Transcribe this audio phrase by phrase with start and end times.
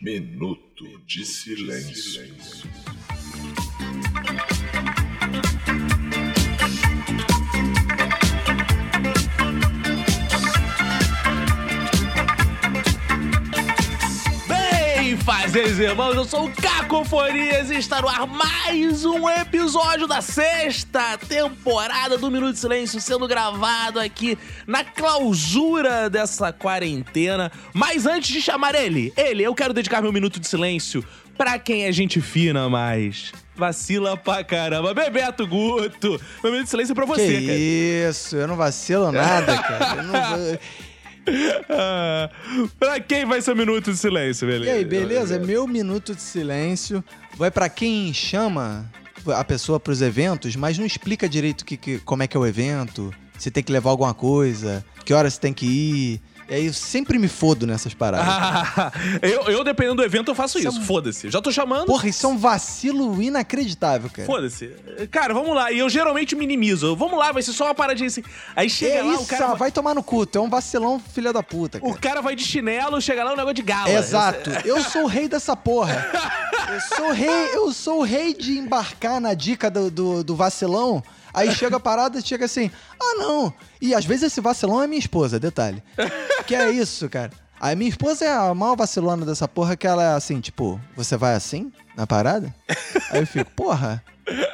[0.00, 2.89] Minuto de silêncio.
[15.50, 20.20] Bem, fazeres irmãos, eu sou o Cacofonias e está no ar mais um episódio da
[20.20, 27.50] sexta temporada do Minuto de Silêncio sendo gravado aqui na clausura dessa quarentena.
[27.74, 31.04] Mas antes de chamar ele, ele, eu quero dedicar meu Minuto de Silêncio
[31.36, 34.94] pra quem é gente fina, mas vacila pra caramba.
[34.94, 37.58] Bebeto Guto, meu Minuto de Silêncio é pra você, que cara.
[37.58, 39.94] isso, eu não vacilo nada, cara.
[39.96, 40.58] Eu não
[42.78, 44.70] Pra quem vai ser o Minuto de Silêncio, beleza?
[44.70, 45.38] E aí, beleza?
[45.38, 47.04] Meu minuto de silêncio
[47.36, 48.90] vai pra quem chama
[49.26, 52.46] a pessoa pros eventos, mas não explica direito que, que- como é que é o
[52.46, 56.22] evento, se tem que levar alguma coisa, que horas tem que ir.
[56.50, 58.26] E aí eu sempre me fodo nessas paradas.
[58.28, 60.80] Ah, eu, eu, dependendo do evento, eu faço Isso é isso.
[60.80, 61.30] um- Foda-se.
[61.30, 61.86] Já tô chamando.
[61.86, 64.26] Porra, isso é um vacilo inacreditável, cara.
[64.26, 64.68] Foda-se.
[65.10, 65.70] Cara, vamos lá.
[65.70, 66.96] E eu geralmente minimizo.
[66.96, 68.22] Vamos lá, vai ser só uma paradinha assim.
[68.56, 69.46] Aí chega É lá, isso, o cara.
[69.46, 71.92] ah, vai tomar no cu, tu é um vacilão filha da puta, cara.
[71.92, 73.90] O cara vai de chinelo, chega lá um negócio de gala.
[73.90, 74.50] Exato.
[74.64, 76.10] Eu sou o rei dessa porra.
[76.70, 80.36] Eu sou o rei, eu sou o rei de embarcar na dica do, do, do
[80.36, 81.02] vacilão.
[81.32, 83.52] Aí chega a parada chega assim, ah não.
[83.80, 85.82] E às vezes esse vacilão é minha esposa, detalhe.
[86.46, 87.30] Que é isso, cara.
[87.60, 91.16] A minha esposa é a maior vacilona dessa porra que ela é assim, tipo, você
[91.16, 92.54] vai assim na parada?
[93.10, 94.02] Aí eu fico, porra.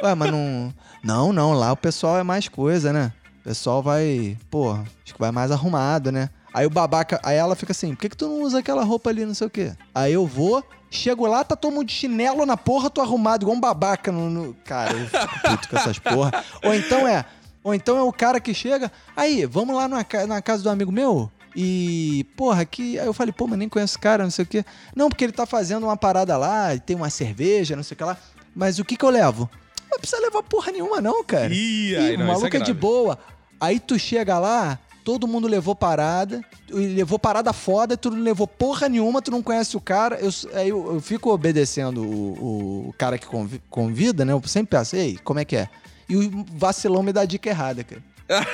[0.02, 0.74] Ué, mas não.
[1.04, 3.12] Não, não, lá o pessoal é mais coisa, né?
[3.40, 6.30] O pessoal vai, porra, acho que vai mais arrumado, né?
[6.52, 9.10] Aí o babaca, aí ela fica assim, por que, que tu não usa aquela roupa
[9.10, 9.72] ali, não sei o quê?
[9.94, 13.56] Aí eu vou, chego lá, tá todo mundo de chinelo na porra, tô arrumado, igual
[13.56, 14.30] um babaca no.
[14.30, 16.44] no- Cara, eu fico puto com essas porra.
[16.64, 17.24] Ou então é.
[17.62, 20.92] Ou então é o cara que chega, aí, vamos lá na, na casa do amigo
[20.92, 21.30] meu?
[21.54, 22.98] E, porra, que.
[22.98, 24.64] Aí eu falei, pô, mas nem conheço o cara, não sei o quê.
[24.94, 27.98] Não, porque ele tá fazendo uma parada lá, e tem uma cerveja, não sei o
[27.98, 28.16] que lá.
[28.54, 29.50] Mas o que que eu levo?
[29.90, 31.52] Não precisa levar porra nenhuma, não, cara.
[31.52, 33.18] Ih, Ih, aí o não, maluco é, é de boa.
[33.58, 38.88] Aí tu chega lá, todo mundo levou parada, levou parada foda, tu não levou porra
[38.88, 40.16] nenhuma, tu não conhece o cara.
[40.16, 44.32] Eu, aí eu, eu fico obedecendo o, o cara que convi- convida, né?
[44.32, 45.68] Eu sempre peço, ei, como é que é?
[46.08, 48.02] E o vacilão me dá a dica errada, cara.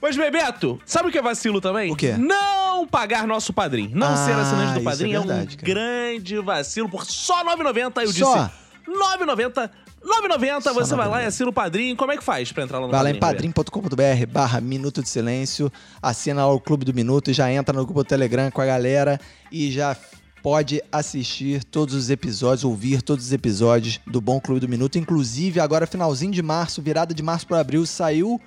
[0.00, 1.92] Mas, Bebeto, sabe o que é vacilo também?
[1.92, 2.14] O quê?
[2.16, 3.90] Não pagar nosso padrinho.
[3.94, 5.72] Não Ah, ser assinante do isso padrinho é é, verdade, um cara.
[5.74, 6.88] grande vacilo.
[6.88, 8.34] Por só R$ 9,90 eu Só.
[8.34, 8.50] disse.
[8.88, 8.94] R$
[9.26, 9.70] 9,90.
[10.04, 11.28] 9,90 Só você vai lá e 9,90.
[11.28, 11.96] assina o padrinho.
[11.96, 15.08] Como é que faz pra entrar lá no Vai lá em padrim.com.br barra Minuto de
[15.08, 18.60] Silêncio, assina lá o Clube do Minuto e já entra no grupo do Telegram com
[18.60, 19.20] a galera
[19.50, 19.96] e já
[20.42, 24.98] pode assistir todos os episódios, ouvir todos os episódios do Bom Clube do Minuto.
[24.98, 28.40] Inclusive, agora finalzinho de março, virada de março para abril, saiu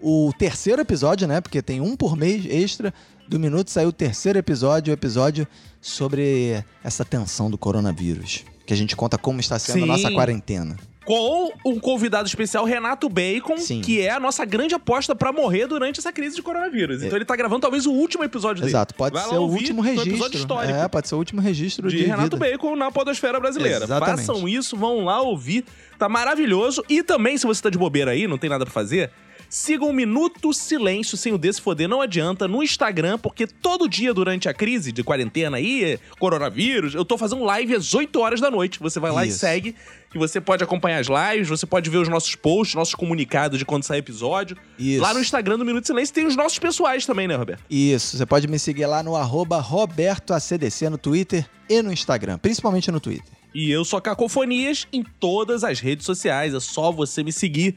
[0.00, 1.40] o terceiro episódio, né?
[1.40, 2.94] Porque tem um por mês extra
[3.28, 5.46] do Minuto, saiu o terceiro episódio, o episódio
[5.80, 8.44] sobre essa tensão do coronavírus.
[8.64, 9.86] Que a gente conta como está sendo a Sim.
[9.86, 10.76] nossa quarentena.
[11.04, 13.80] Com um convidado especial, Renato Bacon, Sim.
[13.80, 17.02] que é a nossa grande aposta pra morrer durante essa crise de coronavírus.
[17.02, 18.70] Então ele tá gravando talvez o último episódio dele.
[18.70, 20.36] Exato, pode Vai ser o último registro.
[20.36, 20.74] histórico.
[20.78, 22.50] É, pode ser o último registro de de, Renato vida.
[22.50, 23.84] Bacon na podosfera brasileira.
[23.84, 24.26] Exatamente.
[24.26, 25.64] Façam isso, vão lá ouvir.
[25.98, 26.84] Tá maravilhoso.
[26.88, 29.10] E também, se você tá de bobeira aí, não tem nada pra fazer,
[29.50, 33.88] sigam o Minuto Silêncio sem o D se foder, não adianta, no Instagram, porque todo
[33.88, 38.40] dia durante a crise de quarentena aí, coronavírus, eu tô fazendo live às 8 horas
[38.40, 38.78] da noite.
[38.78, 39.40] Você vai lá e Isso.
[39.40, 39.74] segue,
[40.10, 43.64] que você pode acompanhar as lives, você pode ver os nossos posts, nossos comunicados de
[43.64, 44.56] quando sai episódio.
[44.78, 45.02] Isso.
[45.02, 47.64] Lá no Instagram do Minuto Silêncio tem os nossos pessoais também, né, Roberto?
[47.68, 52.90] Isso, você pode me seguir lá no arroba RobertoACDC no Twitter e no Instagram, principalmente
[52.90, 53.40] no Twitter.
[53.52, 56.54] E eu sou Cacofonias em todas as redes sociais.
[56.54, 57.76] É só você me seguir.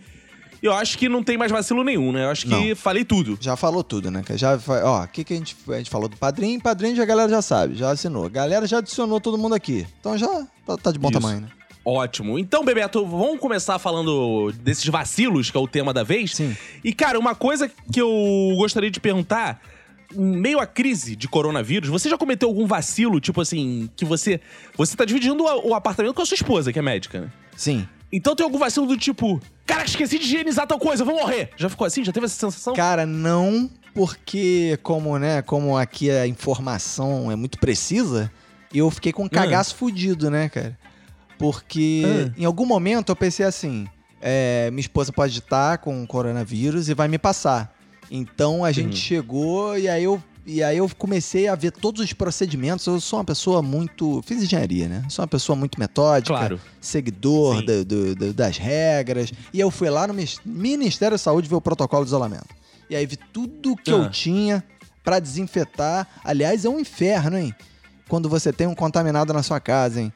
[0.64, 2.24] Eu acho que não tem mais vacilo nenhum, né?
[2.24, 2.76] Eu acho que Não.
[2.78, 3.38] falei tudo.
[3.42, 4.24] Já falou tudo, né?
[4.36, 6.62] Já, ó, o que, que a, gente, a gente falou do padrinho?
[6.62, 8.28] Padrinho já a galera já sabe, já assinou.
[8.28, 9.86] A galera já adicionou todo mundo aqui.
[10.00, 11.20] Então já tá, tá de bom Isso.
[11.20, 11.48] tamanho, né?
[11.84, 12.40] Ótimo.
[12.40, 16.34] Então, Bebeto, vamos começar falando desses vacilos, que é o tema da vez.
[16.34, 16.56] Sim.
[16.82, 18.10] E, cara, uma coisa que eu
[18.56, 19.62] gostaria de perguntar.
[20.16, 24.40] Meio à crise de coronavírus, você já cometeu algum vacilo, tipo assim, que você.
[24.78, 27.32] Você tá dividindo o apartamento com a sua esposa, que é médica, né?
[27.58, 27.88] Sim.
[28.16, 31.50] Então tem algum vacilo do tipo, cara, esqueci de higienizar tal coisa, vou morrer.
[31.58, 32.04] Já ficou assim?
[32.04, 32.74] Já teve essa sensação?
[32.76, 38.32] Cara, não, porque como, né, como aqui a informação é muito precisa,
[38.74, 40.78] eu fiquei com um cagaço fudido, né, cara?
[41.40, 42.34] Porque Ah.
[42.38, 43.88] em algum momento eu pensei assim,
[44.22, 47.76] é, minha esposa pode estar com coronavírus e vai me passar.
[48.12, 48.96] Então a gente Uhum.
[48.96, 52.86] chegou e aí eu e aí eu comecei a ver todos os procedimentos.
[52.86, 54.22] Eu sou uma pessoa muito.
[54.26, 55.04] Fiz engenharia, né?
[55.10, 56.60] Sou uma pessoa muito metódica, Claro.
[56.82, 59.32] seguidor do- do- do- das regras.
[59.54, 60.14] E eu fui lá no
[60.46, 62.48] Ministério da Saúde ver o protocolo de isolamento.
[62.90, 63.96] E aí vi tudo que Ah.
[63.96, 64.64] eu tinha
[65.04, 66.08] pra desinfetar.
[66.24, 67.54] Aliás, é um inferno, hein?
[68.10, 70.12] Quando você tem um contaminado na sua casa, hein?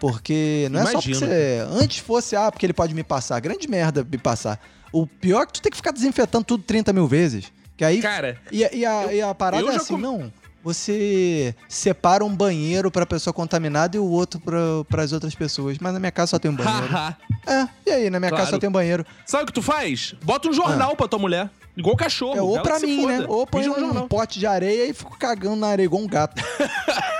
[0.00, 1.66] Porque não é só porque você.
[1.70, 3.40] Antes fosse, ah, porque ele pode me passar.
[3.40, 4.60] Grande merda me passar.
[4.92, 7.46] O pior é que tu tem que ficar desinfetando tudo 30 mil vezes.
[7.76, 8.00] Que aí.
[8.00, 10.32] Cara, E, a- e a, e a parada eu é assim, com- não.
[10.64, 14.40] Você separa um banheiro pra pessoa contaminada e o outro
[14.88, 15.78] para as outras pessoas.
[15.78, 16.88] Mas na minha casa só tem um banheiro.
[17.46, 18.10] é, e aí?
[18.10, 18.56] Na minha casa Claro.
[18.56, 19.06] só tem um banheiro.
[19.24, 20.14] Sabe o que tu faz?
[20.24, 21.48] Bota um jornal pra tua mulher.
[21.76, 22.36] Igual cachorro.
[22.36, 23.24] É, ou pra mim, né?
[23.28, 26.42] Ou põe um pote de areia e fico cagando na areia igual um gato.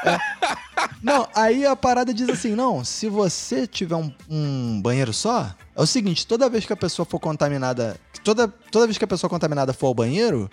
[0.05, 0.19] É.
[1.03, 5.81] Não, aí a parada diz assim: não, se você tiver um, um banheiro só, é
[5.81, 9.29] o seguinte: toda vez que a pessoa for contaminada, toda, toda vez que a pessoa
[9.29, 10.51] contaminada for ao banheiro,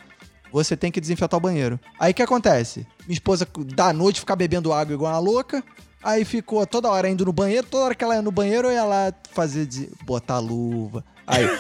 [0.52, 1.80] você tem que desinfetar o banheiro.
[2.00, 2.86] Aí o que acontece?
[3.08, 5.64] Minha esposa, da noite, ficar bebendo água igual uma louca.
[6.04, 8.74] Aí ficou toda hora indo no banheiro, toda hora que ela ia no banheiro, eu
[8.74, 11.04] ia lá fazer, de, botar luva.
[11.26, 11.46] Aí.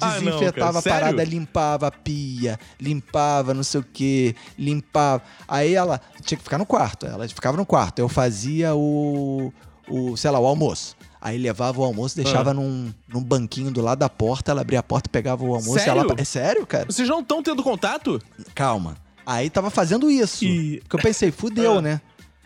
[0.00, 5.22] Ah, não, desinfetava a parada, limpava a pia, limpava não sei o que, limpava.
[5.46, 7.98] Aí ela tinha que ficar no quarto, ela ficava no quarto.
[7.98, 9.52] Eu fazia o,
[9.88, 10.96] o sei lá, o almoço.
[11.20, 14.82] Aí levava o almoço, deixava num, num banquinho do lado da porta, ela abria a
[14.84, 16.00] porta, pegava o almoço e Sério?
[16.02, 16.14] ela...
[16.16, 16.86] É sério, cara?
[16.86, 18.20] Vocês não estão tendo contato?
[18.54, 18.96] Calma.
[19.26, 20.44] Aí tava fazendo isso.
[20.44, 21.82] E- Porque eu pensei, fudeu, Ah.
[21.82, 22.00] né?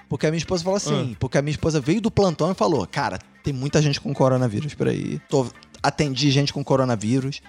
[0.09, 2.87] Porque a minha esposa falou assim, porque a minha esposa veio do plantão e falou,
[2.87, 5.19] cara, tem muita gente com coronavírus por aí.
[5.29, 5.47] Tô,
[5.83, 7.41] atendi gente com coronavírus,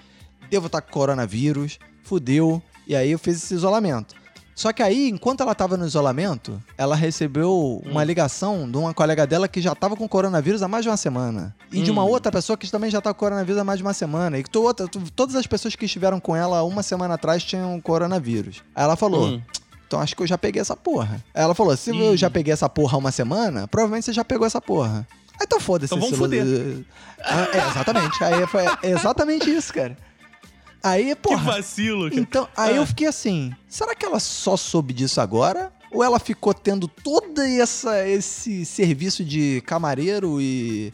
[0.50, 2.62] devo estar com coronavírus, fudeu.
[2.86, 4.14] E aí eu fiz esse isolamento.
[4.54, 8.04] Só que aí, enquanto ela tava no isolamento, ela recebeu uma Hum.
[8.04, 11.52] ligação de uma colega dela que já tava com coronavírus há mais de uma semana.
[11.72, 12.08] E de uma Hum.
[12.08, 14.38] outra pessoa que também já tá com coronavírus há mais de uma semana.
[14.38, 14.86] E outra,
[15.16, 18.62] todas as pessoas que estiveram com ela uma semana atrás tinham coronavírus.
[18.76, 19.42] Aí ela falou: Hum.
[19.88, 21.16] então acho que eu já peguei essa porra.
[21.34, 24.24] Aí ela falou: se eu já peguei essa porra há uma semana, provavelmente você já
[24.24, 25.04] pegou essa porra.
[25.34, 25.94] Aí então foda-se.
[25.94, 26.86] Então vamos esse-
[27.22, 28.24] Ah, é, exatamente.
[28.24, 29.96] Aí foi exatamente isso, cara.
[30.82, 31.52] Aí, Que porra.
[31.54, 32.20] vacilo, cara.
[32.20, 32.76] Então, aí Ah.
[32.76, 35.72] eu fiquei assim: será que ela só soube disso agora?
[35.90, 40.92] Ou ela ficou tendo todo essa, esse serviço de camareiro e,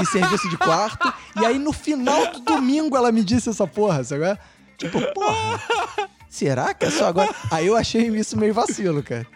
[0.00, 1.10] e serviço de quarto?
[1.40, 4.38] E aí no final do domingo ela me disse essa porra, sabe?
[4.76, 5.60] Tipo, porra.
[6.28, 7.34] Será que é só agora?
[7.50, 9.26] Aí eu achei isso meio vacilo, cara.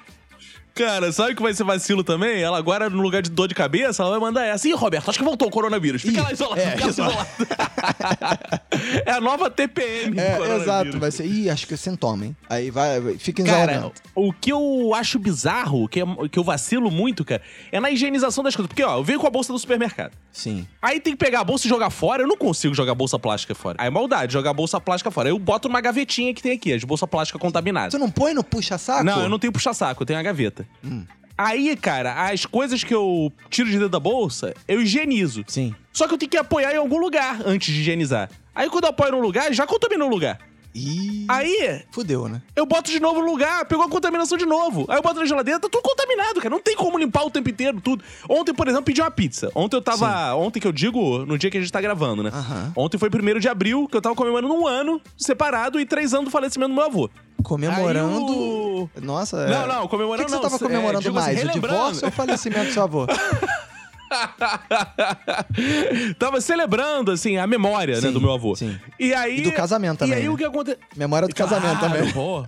[0.79, 2.41] Cara, sabe o que vai ser vacilo também?
[2.41, 4.69] Ela agora, no lugar de dor de cabeça, ela vai mandar essa.
[4.69, 6.03] Ih, Roberto, acho que voltou o coronavírus.
[6.03, 6.61] Fica Ih, lá isolado.
[6.61, 7.27] é, fica lá isolado.
[7.41, 8.61] isolado.
[9.07, 10.19] é a nova TPM.
[10.19, 10.99] É, exato.
[10.99, 11.27] Vai ser.
[11.27, 12.37] Ih, acho que é sintoma, hein?
[12.49, 16.45] Aí vai, vai- fica em Cara, o que eu acho bizarro, que, é- que eu
[16.45, 17.43] vacilo muito, cara,
[17.73, 18.69] é na higienização das coisas.
[18.69, 20.13] Porque, ó, eu venho com a bolsa do supermercado.
[20.33, 20.67] Sim.
[20.81, 22.23] Aí tem que pegar a bolsa e jogar fora.
[22.23, 23.77] Eu não consigo jogar bolsa plástica fora.
[23.81, 25.29] Aí é maldade, jogar bolsa plástica fora.
[25.29, 27.91] Eu boto numa gavetinha que tem aqui, as bolsa plástica contaminada.
[27.91, 29.03] Tu não põe no puxa-saco?
[29.03, 30.68] Não, eu não tenho puxa-saco, eu tenho a gaveta.
[30.85, 31.05] Hum.
[31.37, 35.45] Aí, cara, as coisas que eu tiro de dentro da bolsa, eu higienizo.
[35.47, 35.73] Sim.
[35.93, 38.29] Só que eu tenho que apoiar em algum lugar antes de higienizar.
[38.53, 40.39] Aí quando eu apoio num lugar, já contaminou o lugar.
[40.79, 41.27] Ih.
[41.29, 42.41] Aí, Fudeu, né?
[42.57, 44.87] eu boto de novo no lugar, pegou a contaminação de novo.
[44.89, 46.51] Aí eu boto na geladeira, tá tudo contaminado, cara.
[46.51, 48.05] Não tem como limpar o tempo inteiro, tudo.
[48.29, 49.51] Ontem, por exemplo, pedi uma pizza.
[49.55, 50.35] Ontem eu tava.
[50.35, 52.31] Ontem que eu digo, no dia que a gente tá gravando, né?
[52.33, 52.73] Aham.
[52.77, 56.27] Ontem foi primeiro de abril, que eu tava comemorando um ano separado e três anos
[56.27, 57.11] do falecimento do meu avô.
[57.43, 58.17] Comemorando.
[58.19, 59.51] Aí o- Nossa, é.
[59.51, 61.39] Não, não, O comemorando que, que você não, tava é, comemorando digo assim, mais?
[61.39, 61.77] o relembrando.
[61.77, 63.07] divórcio ou o falecimento do seu avô?
[66.19, 68.55] Tava celebrando, assim, a memória, né, Sim, do meu avô.
[68.55, 68.79] sim.
[68.99, 69.39] E aí...
[69.39, 70.31] E do casamento também, E aí né?
[70.31, 70.79] o que aconteceu...
[70.97, 72.11] Memória do casamento também.
[72.13, 72.47] Pô.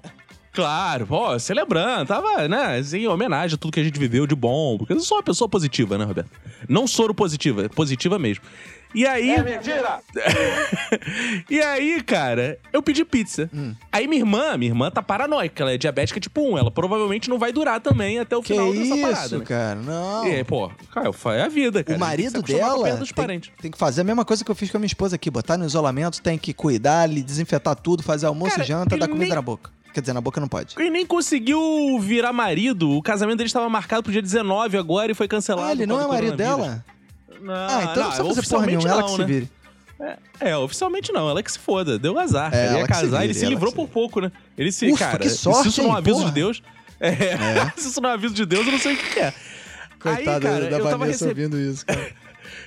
[0.53, 4.35] Claro, pô, celebrando, tava, né, assim, em homenagem a tudo que a gente viveu de
[4.35, 6.31] bom, porque eu sou uma pessoa positiva, né, Roberto?
[6.69, 8.43] Não soro positiva, é positiva mesmo.
[8.95, 9.31] E aí...
[9.31, 10.01] É mentira!
[11.49, 13.49] e aí, cara, eu pedi pizza.
[13.55, 13.75] Hum.
[13.93, 17.39] Aí minha irmã, minha irmã tá paranoica, ela é diabética tipo 1, ela provavelmente não
[17.39, 19.45] vai durar também até o Que final dessa isso, parada, né?
[19.45, 19.75] cara?
[19.81, 20.27] Não.
[20.27, 21.97] E aí, pô, cara, é a vida, cara.
[21.97, 23.51] O marido dela dos tem, parentes.
[23.61, 25.31] tem que fazer a mesma coisa que eu fiz com a minha esposa aqui.
[25.31, 29.07] Botar no isolamento, tem que cuidar, lhe desinfetar tudo, fazer almoço Cara, e janta, dar
[29.09, 29.71] comida nem- na boca.
[29.93, 30.77] Quer dizer, na boca não pode.
[30.79, 32.91] Ele nem conseguiu virar marido.
[32.91, 35.69] O casamento dele estava marcado pro dia 19 agora e foi cancelado.
[35.69, 36.85] Ah, ele não é marido dela?
[37.41, 39.25] Não, Ah, então não, precisa fazer porra nenhuma, ela não, que se né?
[39.27, 39.51] vire.
[40.41, 41.99] É, oficialmente não, ela que se foda.
[41.99, 42.55] Deu azar.
[42.55, 44.33] É, ele ia se casar, vire, ele se livrou se por pouco, né?
[44.57, 44.91] Ele se.
[44.91, 46.63] Ufa, cara, que sorte, se isso não é um aviso de Deus.
[46.99, 47.13] É,
[47.77, 49.33] se isso não é um aviso de Deus, eu não sei o que é.
[49.99, 52.11] Coitada Aí, cara, da Vanessa receb- ouvindo isso, cara.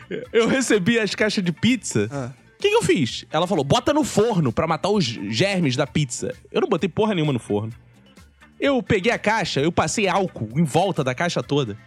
[0.31, 2.07] Eu recebi as caixas de pizza.
[2.11, 2.31] Ah.
[2.57, 3.25] O que, que eu fiz?
[3.31, 6.33] Ela falou: bota no forno pra matar os germes da pizza.
[6.51, 7.73] Eu não botei porra nenhuma no forno.
[8.59, 11.77] Eu peguei a caixa, eu passei álcool em volta da caixa toda.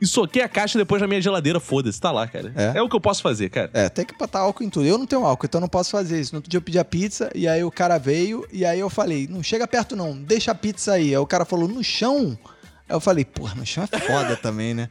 [0.00, 2.52] E soquei a caixa depois na minha geladeira, foda-se, tá lá, cara.
[2.56, 2.78] É?
[2.78, 2.82] É?
[2.82, 3.70] o que eu posso fazer, cara.
[3.74, 4.86] É, tem que botar álcool em tudo.
[4.86, 6.32] Eu não tenho álcool, então eu não posso fazer isso.
[6.32, 8.88] No outro dia eu pedi a pizza e aí o cara veio e aí eu
[8.88, 11.10] falei, não chega perto não, deixa a pizza aí.
[11.10, 12.38] Aí o cara falou, no chão?
[12.88, 14.88] Aí eu falei, porra, no chão é foda também, né?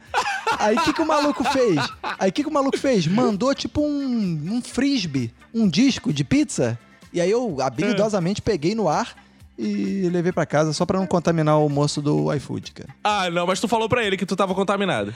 [0.58, 1.76] Aí o que, que o maluco fez?
[2.18, 3.06] Aí o que, que o maluco fez?
[3.06, 6.78] Mandou tipo um, um frisbee, um disco de pizza
[7.12, 9.16] E aí eu habilidosamente peguei no ar
[9.60, 12.88] e levei pra casa só pra não contaminar o moço do iFood, cara.
[13.04, 15.14] Ah, não, mas tu falou pra ele que tu tava contaminado.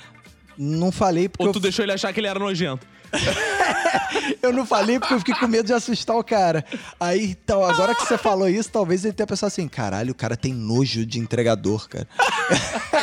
[0.57, 2.87] Não falei porque Ou eu, tu deixou ele achar que ele era nojento.
[4.43, 6.65] eu não falei porque eu fiquei com medo de assustar o cara.
[6.99, 10.37] Aí, então, agora que você falou isso, talvez ele tenha pensado assim: caralho, o cara
[10.37, 12.09] tem nojo de entregador, cara.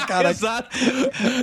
[0.08, 0.70] Cara, Exato.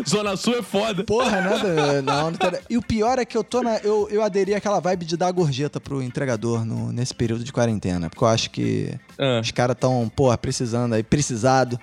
[0.07, 1.03] Zona Sul é foda.
[1.03, 2.03] Porra, nada.
[2.03, 2.51] Não, não tem...
[2.69, 3.79] E o pior é que eu tô na.
[3.79, 8.11] Eu, eu aderi àquela vibe de dar gorjeta pro entregador no, nesse período de quarentena.
[8.11, 9.41] Porque eu acho que Ah.
[9.41, 11.81] os caras tão, porra, precisando aí, precisado.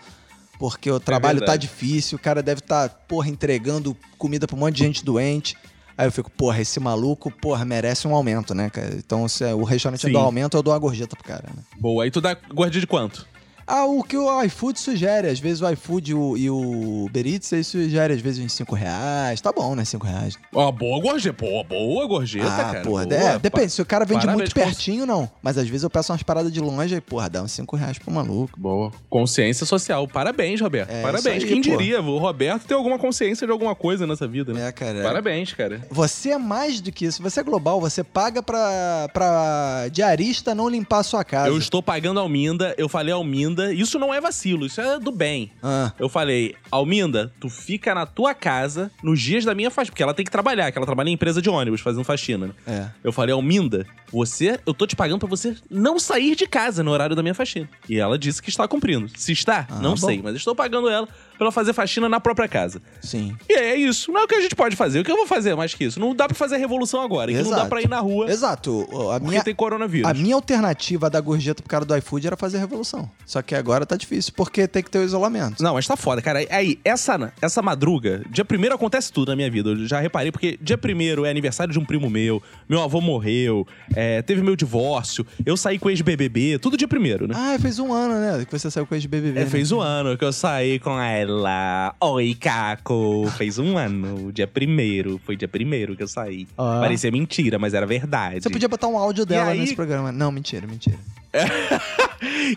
[0.59, 1.67] Porque o trabalho tá verdade.
[1.67, 5.55] difícil, o cara deve estar, tá, porra, entregando comida pra um monte de gente doente.
[5.97, 8.93] Aí eu fico, porra, esse maluco, porra, merece um aumento, né, cara?
[8.95, 10.12] Então, se é- o restaurante Sim.
[10.12, 11.63] dá aumento, eu dou uma gorjeta pro cara, né?
[11.79, 13.25] Boa, aí tu dá gordinha de quanto?
[13.67, 15.27] Ah, o que o iFood sugere.
[15.27, 18.53] Às vezes o iFood e o, e o Uber Eats, aí sugere às vezes uns
[18.53, 19.41] 5 reais.
[19.41, 19.84] Tá bom, né?
[19.84, 20.38] 5 reais.
[20.53, 21.36] Ó, boa gorjeta.
[21.36, 22.81] Pô, boa gorjeta, ah, cara.
[22.81, 23.05] porra.
[23.05, 23.15] boa.
[23.15, 23.72] é, depende.
[23.72, 25.29] Se o cara vende muito pertinho, não.
[25.41, 27.98] Mas às vezes eu peço umas paradas de longe e, porra, dá uns 5 reais
[27.98, 28.60] pro maluco.
[28.60, 28.91] Boa.
[29.10, 30.07] Consciência social.
[30.07, 30.91] Parabéns, Roberto.
[30.91, 31.43] É, Parabéns.
[31.43, 31.69] aí, Quem pô.
[31.77, 32.01] diria?
[32.01, 34.67] O Roberto tem alguma consciência de alguma coisa nessa vida, né?
[34.67, 35.01] É, cara.
[35.01, 35.81] Parabéns, cara.
[35.89, 37.22] Você é mais do que isso.
[37.24, 37.81] Você é global.
[37.81, 41.50] Você paga pra, pra diarista não limpar a sua casa.
[41.50, 45.51] Eu estou pagando Alminda, eu falei Alminda, isso não é vacilo, isso é do bem.
[45.62, 50.03] Ah, Eu falei, Alminda, tu fica na tua casa nos dias da minha faxina, porque
[50.03, 52.53] ela tem que trabalhar, que ela trabalha em empresa de ônibus fazendo faxina, né?
[52.67, 52.88] é.
[53.03, 56.91] Eu falei, Alminda, você, eu tô te pagando pra você não sair de casa no
[56.91, 57.69] horário da minha faxina.
[57.89, 59.09] E ela disse que está cumprindo.
[59.17, 59.97] Se está, Ah, não bom.
[60.07, 62.81] sei, mas estou pagando ela pra ela fazer faxina na própria casa.
[63.01, 63.35] Sim.
[63.49, 64.11] E é isso.
[64.11, 64.99] Não é o que a gente pode fazer.
[64.99, 65.99] O que eu vou fazer mais que isso?
[65.99, 67.31] Não dá pra fazer revolução agora.
[67.31, 67.69] E que não dá Exato.
[67.69, 68.81] pra ir na rua Exato.
[68.81, 70.09] A porque minha, tem coronavírus.
[70.09, 73.09] A minha alternativa da gorjeta pro cara do iFood era fazer revolução.
[73.25, 75.61] Só que agora tá difícil, porque tem que ter o isolamento.
[75.61, 76.39] Não, mas tá foda, cara.
[76.49, 79.69] Aí, essa, essa madruga, dia primeiro acontece tudo na minha vida.
[79.69, 83.67] Eu já reparei, porque dia primeiro é aniversário de um primo meu, meu avô morreu,
[83.95, 87.35] é, teve meu divórcio, eu saí com ex-BBB, tudo dia primeiro, né?
[87.37, 88.45] Ah, fez um ano, né?
[88.45, 89.39] Que você saiu com a BBB.
[89.39, 89.45] É, né?
[89.45, 90.91] fez um ano que eu saí com
[91.25, 91.96] ela.
[92.00, 93.29] Oi, Caco.
[93.38, 95.20] Fez um ano, dia primeiro.
[95.25, 96.48] Foi dia primeiro que eu saí.
[96.58, 96.79] Ah.
[96.82, 98.41] Parecia mentira, mas era verdade.
[98.41, 100.12] Você podia botar um áudio dela aí- nesse programa.
[100.12, 100.98] Não, mentira, mentira.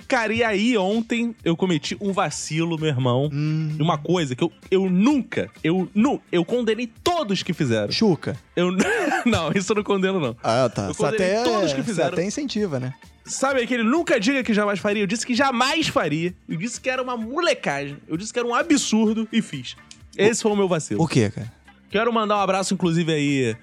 [0.07, 3.29] Cara, e aí ontem eu cometi um vacilo, meu irmão.
[3.33, 7.91] Hum, Uma coisa que eu, eu nunca, eu nu, eu condenei todos que fizeram.
[7.91, 8.37] Chuca.
[8.55, 8.71] Eu
[9.27, 10.37] não, isso eu não condeno não.
[10.43, 10.89] Ah, tá.
[10.89, 12.13] Eu condenei até, todos que você fizeram.
[12.13, 12.95] até incentiva, né?
[13.28, 15.02] Sabe aquele nunca diga que jamais faria?
[15.02, 16.35] Eu disse que jamais faria.
[16.49, 17.99] Eu disse que era uma molecagem.
[18.08, 19.76] Eu disse que era um absurdo e fiz.
[20.16, 21.02] Esse foi o meu vacilo.
[21.02, 21.52] O quê, cara?
[21.90, 23.56] Quero mandar um abraço, inclusive, aí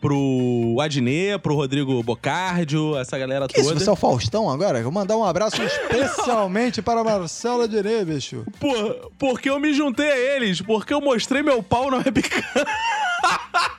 [0.00, 3.78] pro Adnet, pro Rodrigo Bocardio, essa galera Que isso, toda.
[3.80, 4.82] você é o Faustão agora?
[4.82, 8.44] Vou mandar um abraço especialmente para Marcelo Adnet, bicho.
[8.58, 12.42] Por, porque eu me juntei a eles, porque eu mostrei meu pau na webcam.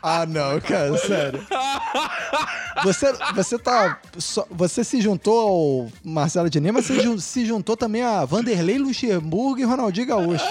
[0.02, 1.40] Ah, não, cara, sério.
[2.84, 4.00] Você, você tá.
[4.52, 9.60] você se juntou ao Marcelo Adnet, mas você ju- se juntou também a Vanderlei Luxemburgo
[9.62, 10.44] e Ronaldinho Gaúcho.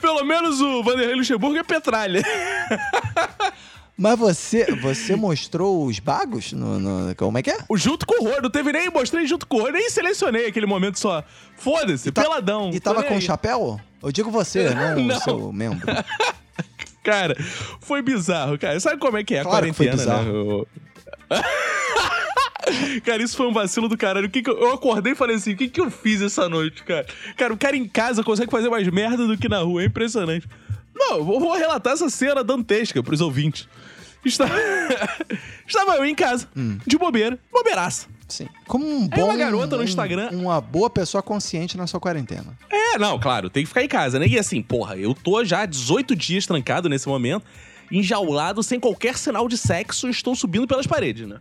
[0.00, 2.22] Pelo menos o Vanderlei Luxemburgo é petralha.
[3.98, 7.58] Mas você, você mostrou os bagos no, no- Como é que é?
[7.68, 10.46] O junto com o Rô, não teve nem, mostrei junto com o Rô, nem selecionei
[10.46, 11.24] aquele momento só.
[11.56, 12.70] Foda-se, tá- peladão.
[12.74, 13.20] E tava com aí.
[13.22, 13.80] chapéu?
[14.02, 15.16] Eu digo você, não, Não.
[15.16, 15.86] o seu membro.
[17.02, 17.36] Cara,
[17.80, 18.80] foi bizarro, cara.
[18.80, 20.28] Sabe como é que é a Claro que foi quarentena, né?
[20.28, 20.66] Eu-
[23.04, 24.26] Cara, isso foi um vacilo do caralho.
[24.26, 24.58] O que que eu...
[24.58, 27.06] eu acordei e falei assim: o que, que eu fiz essa noite, cara?
[27.36, 29.82] Cara, o cara em casa consegue fazer mais merda do que na rua.
[29.82, 30.48] É impressionante.
[30.96, 33.68] Não, eu vou relatar essa cena dantesca pros ouvintes.
[34.24, 34.46] Está...
[35.66, 36.48] Estava eu em casa,
[36.86, 38.08] de bobeira, bobeiraça.
[38.28, 38.48] Sim.
[38.66, 39.26] Como um bom.
[39.26, 42.58] uma garota no um- Instagram- Uma boa pessoa consciente na sua quarentena.
[42.68, 44.26] É, não, claro, tem que ficar em casa, né?
[44.26, 47.44] E assim, porra, eu tô já 18 dias trancado nesse momento,
[47.90, 51.36] enjaulado, sem qualquer sinal de sexo, estou subindo pelas paredes, né?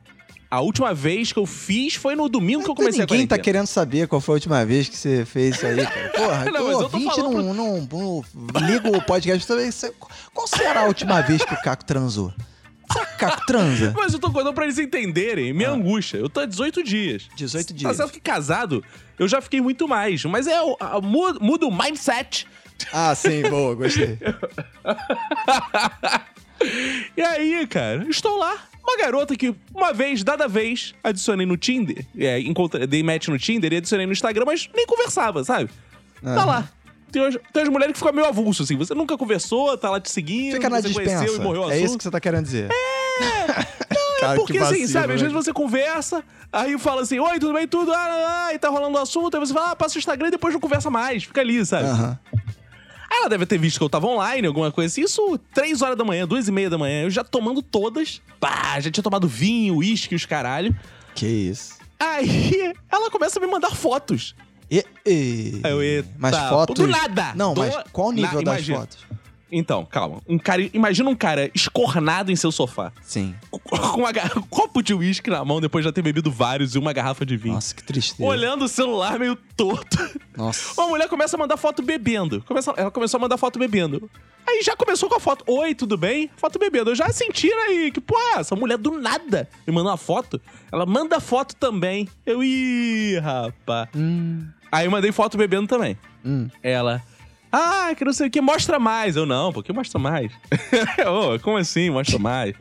[0.50, 3.38] A última vez que eu fiz foi no domingo que eu comecei a Ninguém tá
[3.38, 6.10] querendo saber qual foi a última vez que você fez isso aí, cara.
[6.16, 9.94] Porra, Não, o mas eu tô ouvinte não, não, não liga o podcast se-
[10.34, 12.32] qual será a última vez que o Caco transou.
[12.92, 13.94] Será que o Caco transa?
[13.98, 16.18] Mas eu tô contando pra eles entenderem minha angústia.
[16.18, 17.28] Eu tô há 18 dias.
[17.36, 17.98] 18 Tá dias.
[17.98, 18.84] certo que casado,
[19.18, 20.24] eu já fiquei muito mais.
[20.26, 20.56] Mas é,
[21.42, 22.48] muda o mindset.
[22.94, 24.18] Ah, sim, boa, gostei.
[27.18, 28.56] E aí, cara, estou lá.
[28.88, 32.06] Uma garota que, uma vez, dada vez, adicionei no Tinder.
[32.18, 35.70] É, encontrei, dei match no Tinder e adicionei no Instagram, mas nem conversava, sabe?
[36.24, 36.46] Tá Aham.
[36.46, 36.70] lá.
[37.12, 38.78] Tem umas, tem umas mulheres que ficam meio avulso, assim.
[38.78, 40.54] Você nunca conversou, tá lá te seguindo.
[40.54, 41.16] Fica na você dispensa.
[41.18, 41.98] conheceu e morreu o É isso assunto.
[41.98, 42.70] que você tá querendo dizer.
[44.22, 45.14] É, porque assim, vacilo, sabe?
[45.14, 45.28] Às né?
[45.28, 48.70] vezes você conversa, aí fala assim, oi, tudo bem, tudo, ah, ah, ah, e tá
[48.70, 51.24] rolando o assunto, aí você fala, ah, passa o Instagram e depois não conversa mais,
[51.24, 51.88] fica ali, sabe?
[51.88, 52.20] Aham.
[53.20, 55.02] Ela deve ter visto que eu tava online, alguma coisa assim.
[55.04, 57.04] Isso, três horas da manhã, duas e meia da manhã.
[57.04, 58.22] Eu já tomando todas.
[58.40, 60.76] Pá, já tinha tomado vinho, uísque, os caralho.
[61.14, 61.76] Que isso.
[62.00, 64.36] Aí ela começa a me mandar fotos.
[64.70, 65.62] E, e...
[65.64, 66.76] Aí eu, eita, Mas fotos...
[66.76, 67.34] do nada.
[67.36, 68.80] Não, Do- mas qual o nível Na- das imagina.
[68.80, 68.98] fotos?
[69.52, 70.22] Então, calma.
[70.28, 72.92] Um cara, imagina um cara escornado em seu sofá.
[73.02, 73.36] Sim.
[73.50, 76.80] Com uma um copo de uísque na mão depois de já ter bebido vários e
[76.80, 77.56] uma garrafa de vinho.
[77.56, 78.28] Nossa, que tristeza.
[78.28, 79.98] Olhando o celular meio torto.
[80.36, 80.74] Nossa.
[80.82, 82.44] Uma mulher começa a mandar foto bebendo.
[82.48, 84.10] Começa, ela começou a mandar foto bebendo.
[84.48, 85.44] Aí já começou com a foto.
[85.48, 86.30] Oi, tudo bem?
[86.38, 86.92] Foto bebendo.
[86.92, 90.40] Eu já senti aí que, pô, essa mulher do nada me mandou uma foto.
[90.72, 92.08] Ela manda foto também.
[92.26, 93.90] Eu, ih, rapaz.
[93.96, 95.98] Hum, Aí eu mandei foto bebendo também.
[96.24, 96.48] hum.
[96.62, 97.02] Ela.
[97.58, 99.16] Ah, que não sei o que, mostra mais.
[99.16, 100.30] Eu não, porque mostra mais.
[101.08, 102.54] Ô, como assim, mostra mais?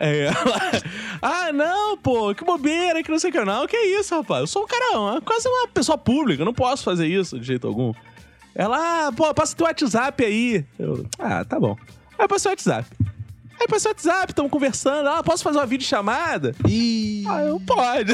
[0.00, 0.34] É, ela,
[1.22, 3.44] ah, não, pô, que bobeira, que não sei o que.
[3.44, 4.40] Não, que isso, rapaz.
[4.40, 7.68] Eu sou um cara, quase uma pessoa pública, eu não posso fazer isso de jeito
[7.68, 7.92] algum.
[8.52, 10.64] Ela, ah, pô, passa teu WhatsApp aí.
[10.76, 11.76] Eu, ah, tá bom.
[12.18, 12.88] Aí eu passei o WhatsApp.
[13.60, 15.08] Aí passei o WhatsApp, estamos conversando.
[15.08, 16.52] Ah, posso fazer uma videochamada?
[16.66, 17.22] E...
[17.28, 18.12] Ah, eu pode.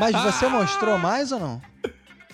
[0.00, 1.62] Mas você mostrou mais ou não?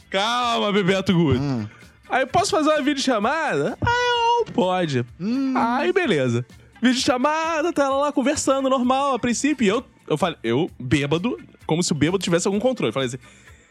[0.09, 1.39] Calma, Bebeto Good.
[1.39, 1.69] Hum.
[2.09, 3.77] Aí posso fazer uma videochamada?
[3.81, 5.05] Ah, eu, pode.
[5.21, 5.55] Hum.
[5.57, 6.45] Aí beleza.
[6.81, 9.65] Videochamada, tá ela lá conversando normal, a princípio.
[9.65, 12.93] E eu, eu falei, eu, bêbado, como se o bêbado tivesse algum controle.
[12.93, 13.19] Falei assim: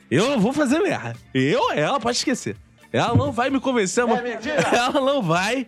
[0.10, 1.16] eu não vou fazer merda.
[1.34, 2.56] Eu, ela pode esquecer.
[2.92, 4.06] Ela não vai me convencer.
[4.06, 4.08] É
[4.76, 5.68] Ela não vai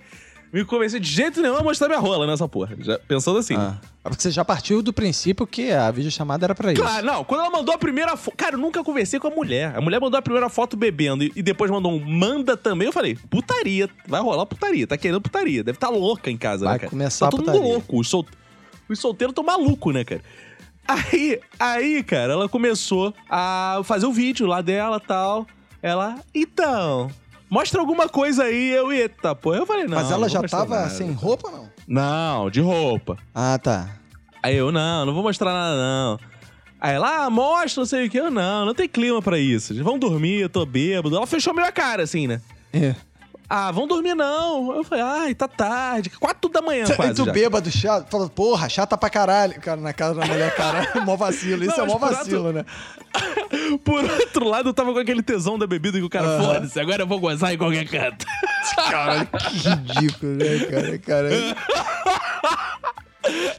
[0.51, 2.75] me convencer de jeito nenhum a mostrar minha rola nessa porra.
[2.79, 3.56] Já, pensando assim.
[3.56, 3.77] Ah.
[4.03, 6.82] É porque você já partiu do princípio que a videochamada era pra isso.
[6.82, 7.24] Claro, não.
[7.24, 8.36] Quando ela mandou a primeira foto.
[8.36, 9.75] Cara, eu nunca conversei com a mulher.
[9.75, 12.88] A mulher mandou a primeira foto bebendo e, e depois mandou um manda também.
[12.88, 13.89] Eu falei, putaria.
[14.08, 14.88] Vai rolar putaria.
[14.88, 15.63] Tá querendo putaria.
[15.63, 16.89] Deve estar louca em casa, Vai né, cara?
[16.89, 17.62] começar tá a todo putaria.
[17.62, 18.00] mundo louco.
[18.00, 18.25] Os, sol...
[18.88, 20.22] Os solteiros tão malucos, né, cara?
[20.88, 25.46] Aí, aí, cara, ela começou a fazer o vídeo lá dela e tal.
[25.84, 27.12] Ela, então.
[27.50, 29.56] Mostra alguma coisa aí, eu, eita, pô.
[29.56, 29.98] Eu falei, não.
[29.98, 30.89] Mas ela não já tava nada.
[30.89, 31.70] sem roupa ou não?
[31.88, 33.18] Não, de roupa.
[33.34, 33.89] Ah, tá.
[34.44, 36.20] Aí eu, não, não vou mostrar nada, não.
[36.79, 38.20] Aí ela, ah, mostra, não sei o que.
[38.20, 39.74] Eu, não, não tem clima pra isso.
[39.84, 41.15] Vamos dormir, eu tô bêbado.
[41.15, 42.41] Ela fechou meio a cara, assim, né?
[42.71, 42.95] É.
[43.49, 44.75] Ah, vamos dormir não.
[44.75, 46.12] Eu falei, ai, tá tarde.
[46.12, 47.31] Quatro da manhã Aí quase tu já.
[47.31, 49.59] bêbado, chato, falou, porra, chata pra caralho.
[49.59, 51.63] Cara, na casa da mulher, caralho, mó vacilo.
[51.63, 52.63] Isso Não, é mó vacilo, né?
[53.83, 56.43] Por outro lado, eu tava com aquele tesão da bebida que o cara, Aham.
[56.53, 58.23] foda-se, agora eu vou gozar em qualquer canto.
[58.89, 60.97] Caralho, que ridículo, né, cara?
[60.99, 61.55] Caralho.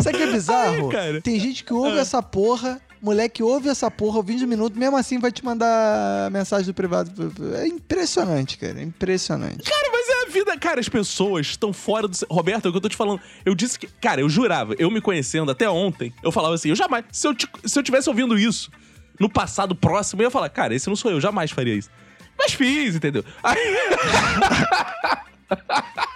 [0.01, 0.91] Sabe o que é bizarro?
[0.97, 1.21] Ai.
[1.21, 2.01] Tem gente que ouve Ah.
[2.01, 6.67] essa porra, moleque ouve essa porra, ouve 20 minutos, mesmo assim vai te mandar mensagem
[6.67, 7.33] do privado.
[7.57, 8.81] É impressionante, cara.
[8.81, 9.63] É impressionante.
[9.69, 10.59] Cara, mas é a vida.
[10.59, 12.17] Cara, as pessoas estão fora do.
[12.31, 13.21] Roberto, é o que eu tô te falando.
[13.45, 13.87] Eu disse que.
[14.01, 17.05] Cara, eu jurava, eu me conhecendo até ontem, eu falava assim, eu jamais.
[17.13, 17.35] Se eu,
[17.65, 18.71] se eu tivesse ouvindo isso
[19.19, 21.91] no passado próximo, eu ia falar, cara, esse não sou eu, jamais faria isso.
[22.39, 23.25] Mas fiz, entendeu?
[23.43, 23.59] Aí,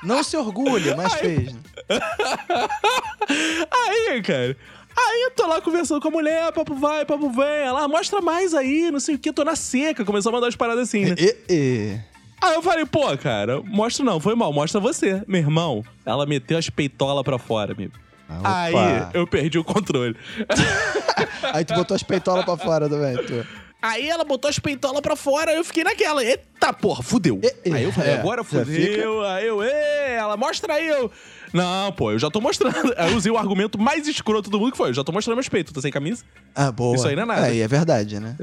[0.02, 1.52] Não se orgulha, mas fez.
[1.52, 1.60] né?
[3.70, 4.56] aí, cara.
[4.96, 7.44] Aí eu tô lá conversando com a mulher, papo vai, papo vem.
[7.44, 10.04] Ela, "Ah, mostra mais aí, não sei o que, tô na seca.
[10.04, 11.14] Começou a mandar umas paradas assim, né?
[11.18, 12.00] E, e-
[12.40, 15.22] Aí eu falei, pô, cara, mostra não, foi mal, mostra você.
[15.26, 17.92] Meu irmão, ela meteu as peitolas pra fora, amigo.
[18.28, 18.74] Ah, Aí
[19.14, 20.14] eu perdi o controle.
[21.54, 23.46] Aí tu botou as peitolas pra fora também, tu.
[23.84, 26.24] Aí ela botou as peitolas pra fora, eu fiquei naquela.
[26.24, 27.38] Eita porra, fudeu.
[27.42, 29.22] E- aí eu falei, é, agora fudeu.
[29.22, 31.10] Aí eu, Ê, ela mostra aí, eu.
[31.52, 32.74] Não, pô, eu já tô mostrando.
[32.96, 35.36] Aí eu usei o argumento mais escroto do mundo que foi: eu já tô mostrando
[35.36, 36.24] meus peitos, tô sem camisa.
[36.54, 36.96] Ah, boa.
[36.96, 37.42] Isso aí não é nada.
[37.46, 38.36] Aí é verdade, né?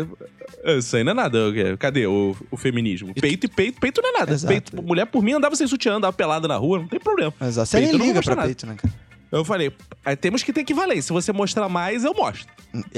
[0.78, 1.40] Isso aí não é nada.
[1.78, 3.14] Cadê o, o feminismo?
[3.14, 4.34] Peito e peito, peito não é nada.
[4.34, 4.48] Exato.
[4.48, 7.34] Peito, mulher por mim andava sem sutiã, andava pelada na rua, não tem problema.
[7.42, 7.68] Exato.
[7.68, 8.48] Você Peito nem liga pra nada.
[8.48, 8.94] peito, né, cara?
[9.32, 9.72] Eu falei,
[10.04, 11.04] "Aí temos que ter equivalência.
[11.04, 12.48] Se você mostrar mais, eu mostro.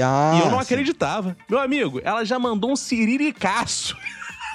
[0.01, 0.63] Ah, e eu não sim.
[0.63, 1.37] acreditava.
[1.49, 3.95] Meu amigo, ela já mandou um siriricaço.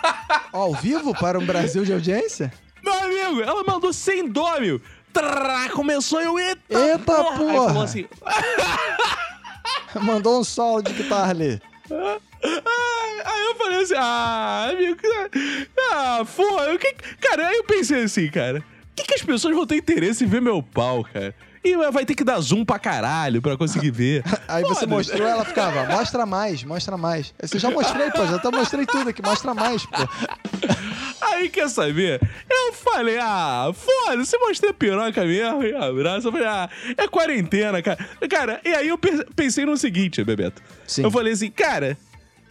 [0.53, 2.53] Ao vivo para um Brasil de audiência?
[2.83, 4.81] Meu amigo, ela mandou sem dó, meu.
[5.13, 7.67] Trrr, começou eu, eita, Eita, Aí porra.
[7.69, 8.07] falou assim,
[10.03, 11.61] Mandou um solo de guitarra ali.
[11.91, 14.99] Aí eu falei assim, ah, amigo,
[15.93, 16.75] ah, foda.
[16.75, 18.63] o que- Cara, aí eu pensei assim, cara, o
[18.95, 21.35] que, que as pessoas vão ter interesse em ver meu pau, cara?
[21.65, 24.23] E vai ter que dar zoom pra caralho pra conseguir ver.
[24.49, 24.87] Aí você Foda-se.
[24.87, 27.35] mostrou, ela ficava, mostra mais, mostra mais.
[27.43, 29.97] Você já mostrei, pô, já até mostrei tudo aqui, mostra mais, pô.
[31.21, 32.21] Aí, quer saber?
[32.51, 36.29] Eu falei, ah, foda-se, mostrei a piroca mesmo, e abraço.
[36.29, 37.99] Eu falei, ah, é quarentena, cara.
[38.29, 40.63] Cara, e aí eu pe- pensei no seguinte, Bebeto.
[40.87, 41.03] Sim.
[41.05, 41.97] Eu falei assim, cara,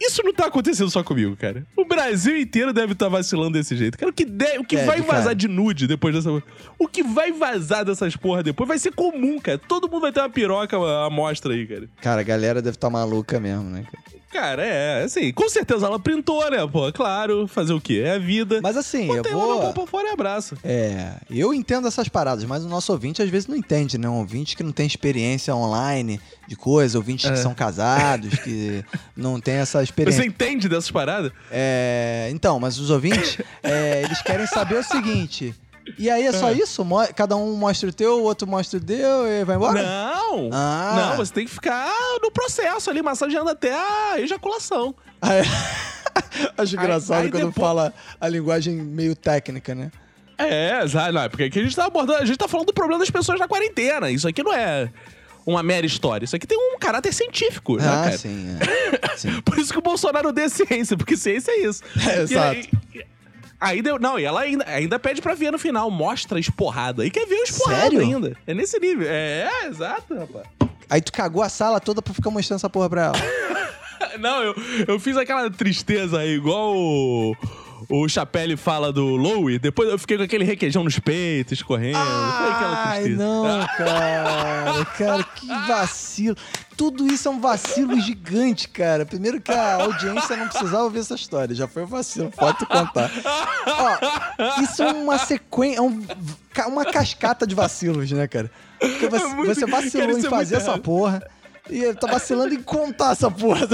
[0.00, 1.66] isso não tá acontecendo só comigo, cara.
[1.76, 3.98] O Brasil inteiro deve estar vacilando desse jeito.
[3.98, 5.34] Cara, o que, de- o que Deve, vai vazar cara.
[5.34, 6.30] de nude depois dessa...
[6.78, 9.58] O que vai vazar dessas porra depois vai ser comum, cara.
[9.58, 11.88] Todo mundo vai ter uma piroca à mostra aí, cara.
[12.00, 13.84] Cara, a galera deve estar maluca mesmo, né?
[13.90, 14.17] cara?
[14.30, 16.58] Cara, é, assim, com certeza ela printou, né?
[16.70, 18.02] Pô, claro, fazer o quê?
[18.04, 18.60] É a vida.
[18.62, 19.72] Mas assim, eu Botei na vou.
[19.72, 20.54] pra fora e abraço.
[20.62, 24.06] É, eu entendo essas paradas, mas o nosso ouvinte às vezes não entende, né?
[24.08, 27.32] Um ouvinte que não tem experiência online de coisa, ouvintes É.
[27.32, 28.84] que são casados, que
[29.16, 30.24] não tem essa Você experiência.
[30.24, 31.32] entende dessas paradas?
[31.50, 35.54] É, então, mas os ouvintes, é, eles querem saber o seguinte.
[35.96, 36.84] E aí é só isso?
[36.84, 39.82] Mo- Cada um mostra o teu, o outro mostra o teu e vai embora?
[39.82, 40.50] Não!
[40.52, 41.10] Ah.
[41.10, 41.90] Não, você tem que ficar
[42.22, 44.94] no processo ali, massageando até a ejaculação.
[45.22, 45.42] Ah, é.
[46.58, 49.90] Acho engraçado aí quando depois- fala a linguagem meio técnica, né?
[50.36, 51.12] É, exato.
[51.12, 53.10] Não, é porque aqui a gente tá abordando, a gente tá falando do problema das
[53.10, 54.10] pessoas na quarentena.
[54.10, 54.88] Isso aqui não é
[55.44, 56.24] uma mera história.
[56.24, 58.18] Isso aqui tem um caráter científico, né, Ah, cara?
[58.18, 59.16] sim, é.
[59.18, 59.40] sim.
[59.40, 61.82] Por isso que o Bolsonaro dê ciência, porque ciência é isso.
[62.08, 62.56] É, exato.
[62.56, 62.68] Aí,
[63.60, 63.98] aí deu.
[63.98, 67.04] Não, e ela ainda, ainda pede pra ver no final, mostra a esporrada.
[67.04, 68.00] E quer ver o esporrada Sério?
[68.00, 68.36] ainda.
[68.46, 69.06] É nesse nível.
[69.08, 70.46] É, é, exato, rapaz.
[70.90, 73.18] Aí tu cagou a sala toda pra ficar mostrando essa porra pra ela.
[74.18, 74.54] Não, eu,
[74.86, 77.36] eu fiz aquela tristeza aí, igual o,
[77.88, 79.58] o Chapelle fala do Lowe.
[79.58, 81.98] Depois eu fiquei com aquele requeijão nos peitos, escorrendo.
[81.98, 84.84] Foi aquela Ai, não, cara.
[84.96, 86.36] Cara, que vacilo.
[86.76, 89.04] Tudo isso é um vacilo gigante, cara.
[89.04, 91.54] Primeiro que a audiência não precisava ouvir essa história.
[91.54, 93.10] Já foi um vacilo, pode contar.
[93.66, 96.02] Ó, isso é uma sequência, é um-
[96.68, 98.50] uma cascata de vacilos, né, cara?
[98.78, 101.20] Porque você, É muito- você vacilou cara, em é fazer essa porra.
[101.70, 103.68] E ele tá vacilando em contar essa porra.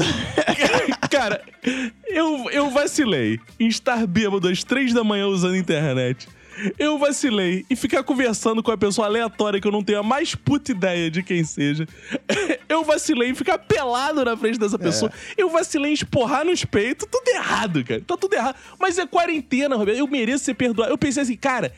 [1.10, 1.42] Cara,
[2.06, 6.28] eu, eu vacilei em estar bêbado às três da manhã usando a internet.
[6.78, 10.34] Eu vacilei em ficar conversando com a pessoa aleatória que eu não tenho a mais
[10.34, 11.86] puta ideia de quem seja.
[12.68, 15.12] Eu vacilei em ficar pelado na frente dessa pessoa.
[15.36, 17.06] Eu vacilei em esporrar nos peitos.
[17.10, 18.00] Tudo errado, cara.
[18.00, 18.56] Tá tudo errado.
[18.78, 19.98] Mas é quarentena, Roberto.
[19.98, 20.90] Eu mereço ser perdoado.
[20.90, 21.72] Eu pensei assim, cara.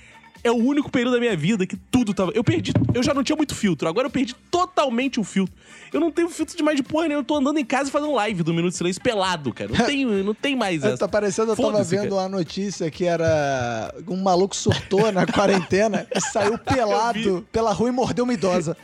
[0.44, 2.32] É o único período da minha vida que tudo tava.
[2.34, 2.72] Eu perdi.
[2.94, 3.88] Eu já não tinha muito filtro.
[3.88, 5.54] Agora eu perdi totalmente o filtro.
[5.92, 7.20] Eu não tenho filtro de mais de porra nenhuma.
[7.20, 9.70] Eu tô andando em casa e fazendo live do Minuto de Silêncio pelado, cara.
[9.76, 10.98] Não tem, não tem mais essa.
[10.98, 12.14] Tá parecendo, eu tava vendo cara.
[12.14, 17.92] uma notícia que era um maluco surtou na quarentena e saiu pelado pela rua e
[17.92, 18.76] mordeu uma idosa.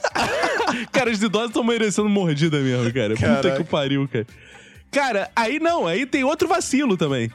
[0.92, 3.14] Cara, os idosos estão merecendo mordida mesmo, cara.
[3.14, 3.56] Puta Caraca.
[3.56, 4.26] que pariu, cara.
[4.90, 7.30] Cara, aí não, aí tem outro vacilo também.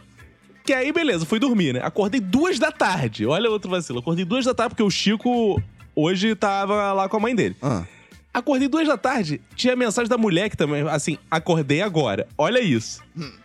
[0.65, 1.82] Que aí, beleza, fui dormir, né?
[1.84, 3.25] Acordei duas da tarde.
[3.25, 3.99] Olha outro vacilo.
[3.99, 5.62] Acordei duas da tarde porque o Chico
[5.95, 7.56] hoje tava lá com a mãe dele.
[7.62, 7.84] Ah.
[8.34, 12.28] Acordei duas da tarde, tinha mensagem da mulher que também, assim, acordei agora.
[12.38, 13.01] Olha isso.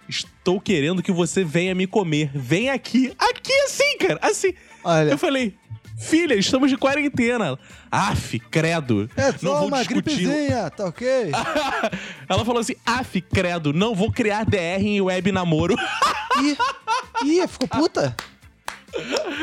[0.08, 2.28] Estou querendo que você venha me comer.
[2.34, 3.12] Vem aqui.
[3.16, 4.18] Aqui assim, cara.
[4.20, 4.52] Assim.
[4.82, 5.10] Olha.
[5.10, 5.54] Eu falei,
[6.00, 7.58] filha, estamos de quarentena.
[7.90, 9.08] Aff, credo.
[9.16, 10.16] É não só vou uma discutir.
[10.16, 11.30] gripezinha, tá ok?
[12.28, 15.76] Ela falou assim, af, credo, não vou criar DR em web namoro.
[16.42, 16.56] Ih,
[17.24, 18.16] ih, ficou puta?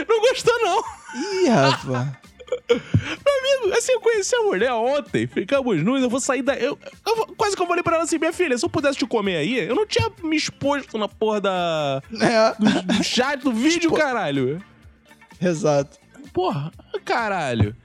[0.07, 0.83] não gostou, não.
[1.15, 2.07] Ih, rapaz.
[2.69, 6.55] Meu amigo, assim, eu conheci a mulher ontem, ficamos nus, eu vou sair da...
[6.55, 9.05] Eu, eu quase que eu falei pra ela assim, minha filha, se eu pudesse te
[9.05, 12.01] comer aí, eu não tinha me exposto na porra da...
[12.13, 14.63] É, do, do chat, do vídeo, caralho.
[15.41, 15.97] exato.
[16.37, 16.71] Porra,
[17.03, 17.75] caralho.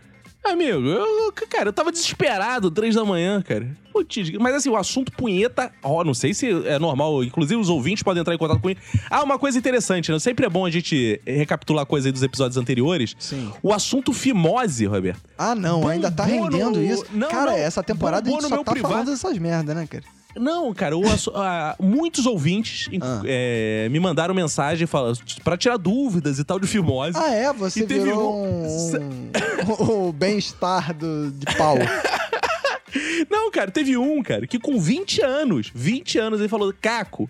[0.45, 3.75] Amigo, eu, cara, eu tava desesperado, três da manhã, cara.
[3.93, 8.03] Putz, mas assim, o assunto punheta, ó, não sei se é normal, inclusive os ouvintes
[8.03, 8.79] podem entrar em contato com ele.
[9.09, 10.19] Ah, uma coisa interessante, né?
[10.19, 13.15] Sempre é bom a gente recapitular coisa aí dos episódios anteriores.
[13.19, 13.51] Sim.
[13.63, 15.23] O assunto fimose, Roberto.
[15.39, 17.07] Ah, não, ainda tá rendendo no- isso.
[17.13, 18.93] não, cara, não, essa temporada a gente no só meu tá privado.
[18.95, 20.05] falando dessas merdas, né, cara?
[20.37, 20.95] Não, cara,
[21.35, 23.23] ah, muitos ouvintes Ah.
[23.25, 27.17] é, me mandaram mensagem falando, pra tirar dúvidas e tal de fimose.
[27.19, 27.53] Ah, é?
[27.53, 31.77] Você E teve virou um- um, o bem-estar do- de pau.
[33.31, 37.29] Não, cara, teve um, cara, que com 20 anos, 20 anos, ele falou: Caco,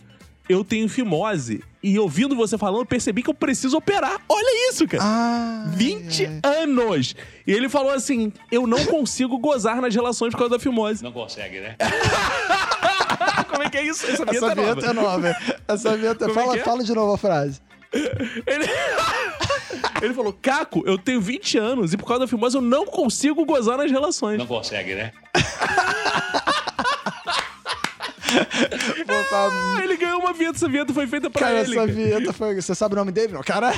[0.48, 1.62] eu tenho fimose.
[1.84, 4.20] E ouvindo você falando, eu percebi que eu preciso operar.
[4.28, 5.02] Olha isso, cara.
[5.04, 6.62] Ah, 20 ai.
[6.62, 7.14] anos!
[7.46, 11.02] E ele falou assim: eu não consigo gozar nas relações por causa da fimose.
[11.02, 11.76] Não consegue, né?
[13.62, 14.06] Como é que é isso?
[14.06, 14.62] Essa vinheta Essa é nova.
[14.74, 15.36] vinheta é nova.
[15.68, 16.26] Essa vinheta...
[16.28, 16.62] Como é Fala, é?
[16.64, 17.60] fala de novo a frase.
[17.92, 18.64] Ele...
[20.02, 23.44] ele falou: Caco, eu tenho 20 anos e por causa da fimose eu não consigo
[23.44, 24.38] gozar nas relações.
[24.38, 25.12] Não consegue, né?
[29.06, 31.62] Tá- Ah, ele ganhou uma vinheta, essa vinheta foi feita pra Cara, ele.
[31.62, 31.86] essa cara.
[31.92, 32.54] vinheta foi...
[32.54, 33.32] Você sabe o nome dele?
[33.32, 33.72] Não, cara...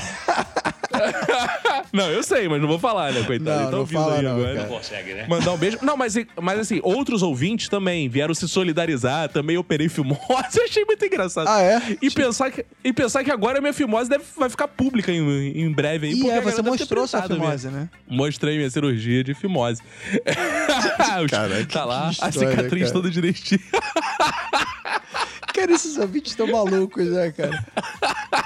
[1.93, 3.63] Não, eu sei, mas não vou falar, né, coitado?
[3.65, 4.55] Não, tá ouvindo fala aí não, agora.
[4.55, 4.67] cara.
[4.69, 5.27] Não consegue, né?
[5.29, 5.79] Mandar um beijo.
[5.83, 10.21] Não, mas, mas assim, outros ouvintes também vieram se solidarizar, também operei fimose.
[10.59, 11.49] Eu achei muito engraçado.
[11.49, 11.97] Ah, é?
[12.03, 15.61] E pensar que, e pensar que agora a minha fimose deve, vai ficar pública em,
[15.61, 16.13] em breve aí.
[16.15, 17.71] E porque é, você mostrou sua fimose, mesmo.
[17.73, 17.89] né?
[18.09, 19.81] Mostrei minha cirurgia de fimose.
[21.23, 22.93] Os- Caraca, tá lá, a cicatriz cara.
[22.93, 23.61] toda direitinho.
[25.55, 27.65] Cara, esses ouvintes estão malucos, né, cara?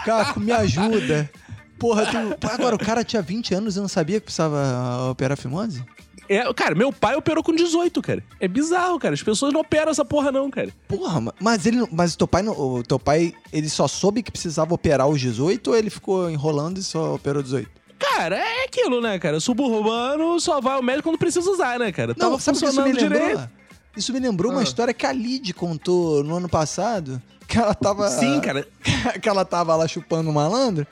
[0.05, 1.31] Caco, me ajuda.
[1.79, 2.47] Porra, tu...
[2.49, 5.85] Agora, o cara tinha 20 anos e não sabia que precisava operar fimose?
[6.29, 8.23] É, cara, meu pai operou com 18, cara.
[8.39, 9.15] É bizarro, cara.
[9.15, 10.69] As pessoas não operam essa porra, não, cara.
[10.87, 14.23] Porra, ma- mas ele, não- mas teu pai, não- o teu pai, ele só soube
[14.23, 17.71] que precisava operar os 18 ou ele ficou enrolando e só operou 18?
[17.99, 19.41] Cara, é aquilo, né, cara?
[19.41, 22.15] Suburbano só vai ao médico quando precisa usar, né, cara?
[22.15, 23.29] Tava sabe o que isso me funcionando lembrou?
[23.29, 23.51] direito.
[23.97, 24.65] Isso me lembrou uma Ah.
[24.65, 28.09] história que a Lid contou no ano passado, que ela tava...
[28.11, 28.69] Sim, cara.
[29.21, 30.87] que ela tava lá chupando o malandro.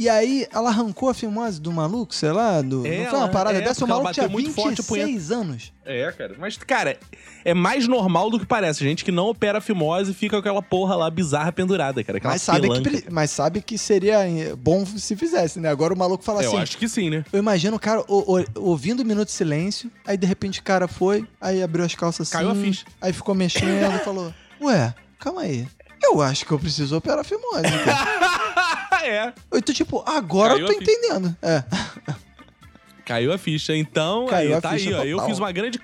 [0.00, 2.86] E aí, ela arrancou a fimose do maluco, sei lá, do...
[2.86, 3.84] É, não foi uma parada é, dessa?
[3.84, 5.08] O maluco tinha bateu muito forte a punheta.
[5.08, 5.72] 26 anos.
[5.84, 6.36] É, cara.
[6.38, 6.98] Mas, cara,
[7.44, 8.82] é mais normal do que parece.
[8.82, 12.18] Gente que não opera fimose fica com aquela porra lá bizarra pendurada, cara.
[12.24, 13.08] Mas sabe, que, pelanca.
[13.10, 14.20] mas sabe que seria
[14.56, 15.68] bom se fizesse, né?
[15.68, 16.62] Agora o maluco fala Eu assim...
[16.62, 17.22] acho que sim, né?
[17.30, 20.62] Eu imagino o cara o- o- ouvindo um minuto de silêncio, aí de repente o
[20.62, 22.86] cara foi, aí abriu as calças assim, Caiu a ficha.
[23.02, 24.32] aí ficou mexendo e falou:
[24.62, 25.68] Ué, calma aí.
[26.02, 27.62] Eu acho que eu preciso operar a fimose.
[27.84, 28.50] cara."
[29.06, 29.32] é.
[29.50, 31.36] Eu tô tipo, agora Caiu eu tô entendendo.
[31.42, 31.64] É.
[33.04, 33.74] Caiu a ficha.
[33.76, 35.04] Então, Caiu aí, a tá ficha aí, ó.
[35.04, 35.28] Eu total.
[35.28, 35.80] fiz uma grande.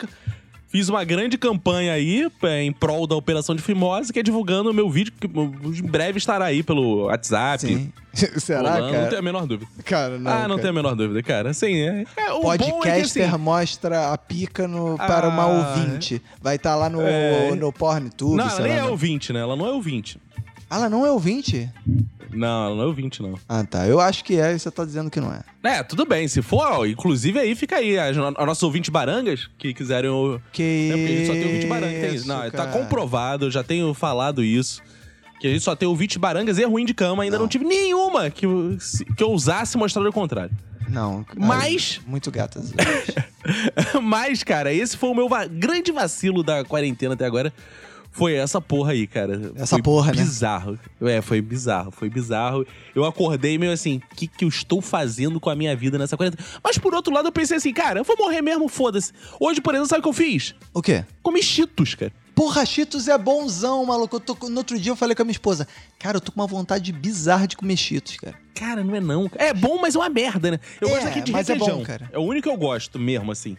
[0.69, 4.71] Fiz uma grande campanha aí é, em prol da operação de fimose, que é divulgando
[4.71, 7.67] o meu vídeo, que em breve estará aí pelo WhatsApp.
[7.67, 7.93] Sim.
[8.39, 9.07] Será, rolando, Não cara?
[9.07, 9.71] tenho a menor dúvida.
[9.85, 10.31] Cara, não.
[10.31, 10.59] ah, não cara.
[10.59, 11.55] tenho a menor dúvida, cara.
[11.55, 12.05] Sim, é.
[12.17, 16.21] é o é que, Podcaster assim, mostra a pica no, para uma Ah, ouvinte.
[16.43, 17.55] Vai estar lá no, É.
[17.55, 18.85] no PornTube, Não, ela nem é né?
[18.85, 19.41] ouvinte, né?
[19.41, 20.19] Ela não é ouvinte.
[20.69, 21.71] Ah, ela não é ouvinte?
[22.33, 23.39] Não, ela não é ouvinte, não.
[23.49, 23.87] Ah, tá.
[23.87, 25.43] Eu acho que é e você tá dizendo que não é.
[25.63, 26.27] É, tudo bem.
[26.29, 27.99] Se for, ó, inclusive aí fica aí.
[27.99, 30.11] As, as nossas ouvintes barangas que quiserem.
[30.11, 32.01] o- Que É porque a gente só tem ouvinte baranga.
[32.01, 32.29] Tem isso.
[32.29, 32.71] Não, tá cara.
[32.73, 34.83] comprovado, eu já tenho falado isso.
[35.41, 37.23] Que a gente só tem ouvinte barangas e é ruim de cama.
[37.23, 37.49] Ainda não, Não.
[37.49, 38.77] tive nenhuma que, eu-
[39.17, 40.51] que eu usasse mostrar o contrário.
[40.89, 41.25] Não.
[41.37, 42.73] Mas- ai, Muito gatas.
[44.03, 47.53] Mas, cara, esse foi o meu va- grande vacilo da quarentena até agora.
[48.17, 49.53] Foi essa porra aí, cara.
[49.57, 50.23] Essa Foi porra, né?
[50.23, 50.79] bizarro.
[51.03, 52.67] É, foi bizarro, foi bizarro.
[52.95, 56.17] Eu acordei meio assim, o que, que eu estou fazendo com a minha vida nessa
[56.17, 56.43] quarentena?
[56.65, 59.13] Mas por outro lado, eu pensei assim, cara, eu vou morrer mesmo, foda-se.
[59.39, 60.55] Hoje, por exemplo, sabe o que eu fiz?
[60.73, 61.05] o quê?
[61.23, 62.13] Comi cheetos, cara.
[62.35, 64.17] Porra, Cheetos é bonzão, maluco.
[64.17, 65.67] Eu tô no outro dia eu falei com a minha esposa.
[65.99, 68.35] Cara, eu tô com uma vontade bizarra de comer Cheetos, cara.
[68.55, 69.31] Cara, não é não.
[69.37, 70.61] É bom, mas é uma merda, né?
[70.79, 71.79] Eu É, gosto aqui de mas é requeijão.
[71.79, 72.11] bom, cara.
[72.13, 73.57] É o único que eu gosto mesmo, assim.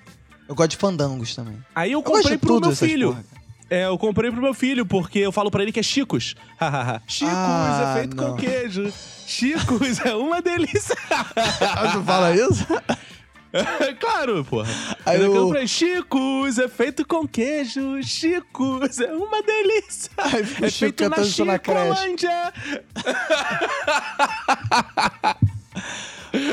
[0.47, 1.57] Eu gosto de fandangos também.
[1.73, 3.09] Aí eu Eu comprei pro meu filho.
[3.09, 3.25] porra.
[3.69, 6.35] É, eu comprei pro meu filho, porque eu falo pra ele que é Chicos.
[7.07, 8.31] Chicos Ah, é feito não.
[8.31, 8.93] com queijo.
[9.25, 10.95] Chicos é uma delícia.
[11.11, 12.65] Ah, tu fala isso?
[13.99, 14.69] claro, porra.
[15.05, 18.01] Aí eu eu- comprei Chicos é feito com queijo.
[18.03, 20.11] Chicos é uma delícia.
[20.17, 21.53] Aí é Chico feito na isso na.
[21.53, 22.53] Chicolândia.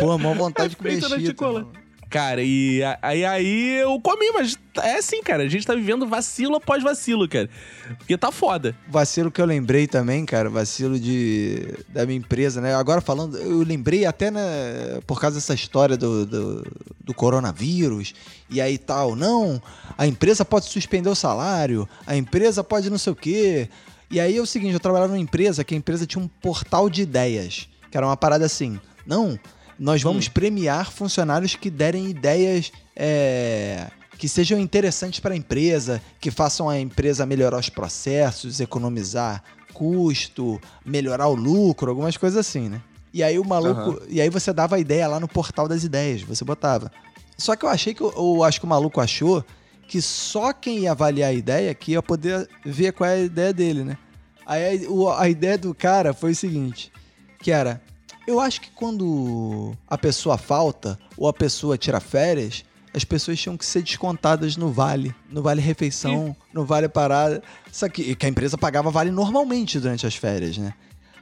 [0.01, 1.67] Pô, mó vontade de comer Feito na Cheetos.
[2.15, 5.43] Cara, e aí, aí eu comi, mas é assim, cara.
[5.43, 7.51] A gente tá vivendo vacilo após vacilo, cara.
[7.99, 8.73] Porque tá foda.
[8.87, 12.73] Vacilo que eu lembrei também, cara, vacilo de da minha empresa, né?
[12.73, 18.15] Agora falando, eu lembrei até, né, por causa dessa história do, do, do coronavírus
[18.49, 19.17] e aí tal.
[19.17, 19.61] Não,
[19.99, 23.69] a empresa pode suspender o salário, a empresa pode não sei o quê.
[24.09, 26.89] E aí é o seguinte, eu trabalhava numa empresa que a empresa tinha um portal
[26.89, 28.79] de ideias, que era uma parada assim.
[29.05, 29.37] Não,
[29.79, 36.31] nós vamos premiar funcionários que derem ideias é, que sejam interessantes para a empresa, que
[36.31, 42.81] façam a empresa melhorar os processos, economizar custo, melhorar o lucro, algumas coisas assim, né?
[43.13, 46.23] E aí o maluco, e aí você dava a ideia lá no portal das ideias,
[46.23, 46.91] você botava.
[47.37, 49.45] Só que eu achei que eu, acho que o maluco achou
[49.87, 53.53] que só quem ia avaliar a ideia que ia poder ver qual é a ideia
[53.53, 53.99] dele, né?
[54.47, 56.93] Aí a ideia do cara foi o seguinte,
[57.41, 57.83] que era,
[58.27, 63.57] eu acho que quando a pessoa falta ou a pessoa tira férias, as pessoas tinham
[63.57, 67.43] que ser descontadas no vale, no vale refeição, no vale parada.
[67.73, 70.73] Só que, que a empresa pagava vale normalmente durante as férias, né?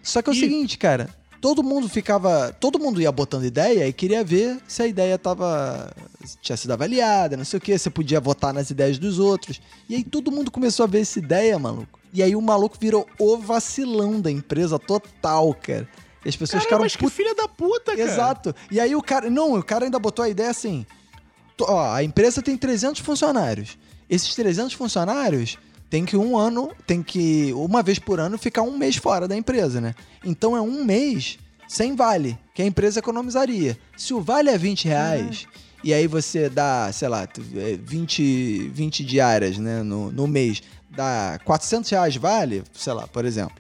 [0.03, 1.09] Só que é o E- seguinte, cara,
[1.41, 5.91] todo mundo ficava, todo mundo ia botando ideia e queria ver se a ideia tava
[6.43, 9.61] tinha sido avaliada, não sei o que, você podia votar nas ideias dos outros.
[9.89, 11.99] E aí todo mundo começou a ver essa ideia, maluco.
[12.13, 15.89] E aí o maluco virou o vacilão da empresa total, cara.
[16.25, 18.03] E as pessoas Cara, ficaram mas filha da puta, cara.
[18.03, 18.55] Exato.
[18.71, 19.29] E aí o cara.
[19.29, 20.87] Não, o cara ainda botou a ideia assim.
[21.61, 23.77] Ó, a empresa tem 300 funcionários.
[24.09, 25.59] Esses 300 funcionários
[25.89, 29.37] tem que um ano, tem que uma vez por ano ficar um mês fora da
[29.37, 29.95] empresa, né?
[30.25, 33.79] Então é um mês sem vale, que a empresa economizaria.
[33.97, 35.47] Se o vale é 20 reais
[35.85, 40.63] e aí você dá, sei lá, tu- é, 20, 20 diárias né, no, no mês,
[40.91, 43.55] dá 400 reais vale, sei lá, por exemplo.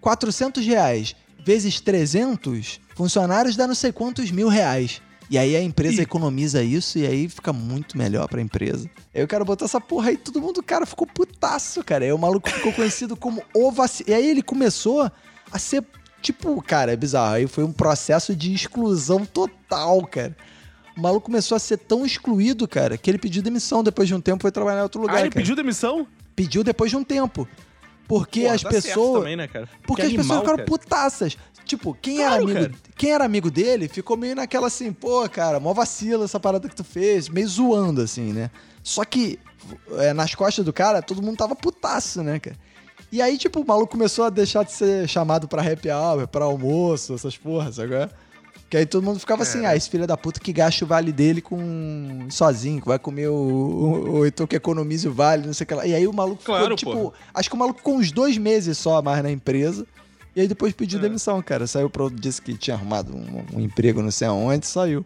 [0.00, 5.00] 400 reais vezes 300 funcionários dá não sei quantos mil reais.
[5.30, 6.02] E aí a empresa Ih.
[6.02, 8.90] economiza isso e aí fica muito melhor pra empresa.
[9.14, 12.04] Eu quero botar essa porra aí, todo mundo, cara, ficou putaço, cara.
[12.04, 14.04] Aí o maluco ficou conhecido como o vaci...
[14.06, 15.10] E aí ele começou
[15.50, 15.82] a ser,
[16.20, 17.36] tipo, cara, é bizarro.
[17.36, 20.36] Aí foi um processo de exclusão total, cara.
[20.94, 24.20] O maluco começou a ser tão excluído, cara, que ele pediu demissão depois de um
[24.20, 25.16] tempo foi trabalhar em outro lugar.
[25.16, 25.40] Ah, ele cara.
[25.40, 26.06] pediu demissão?
[26.36, 27.48] Pediu depois de um tempo.
[28.18, 29.20] Porque as pessoas.
[29.20, 29.68] também, né, cara?
[29.86, 30.68] Porque Que as pessoas ficaram cara.
[30.68, 31.36] putaças.
[31.64, 32.72] Tipo, quem, Claro, era amigo, cara.
[32.96, 36.74] quem era amigo dele ficou meio naquela assim, pô, cara, mó vacila essa parada que
[36.74, 38.50] tu fez, meio zoando, assim, né?
[38.82, 39.38] Só que
[39.98, 42.56] é, nas costas do cara, todo mundo tava putaço, né, cara?
[43.12, 46.44] E aí, tipo, o maluco começou a deixar de ser chamado pra happy hour, pra
[46.46, 48.10] almoço, essas porras, agora.
[48.72, 49.66] Que aí todo mundo ficava assim, É.
[49.66, 53.28] ah, esse filho da puta que gasta o vale dele com sozinho, que vai comer
[53.28, 55.86] o, o, o então que economize o vale, não sei o que lá.
[55.86, 58.78] E aí o maluco Claro, ficou, tipo, acho que o maluco ficou uns dois meses
[58.78, 59.86] só mais na empresa.
[60.34, 61.02] E aí depois pediu É.
[61.02, 61.66] demissão, cara.
[61.66, 65.04] Saiu pro disse que tinha arrumado um, um emprego não sei aonde, saiu.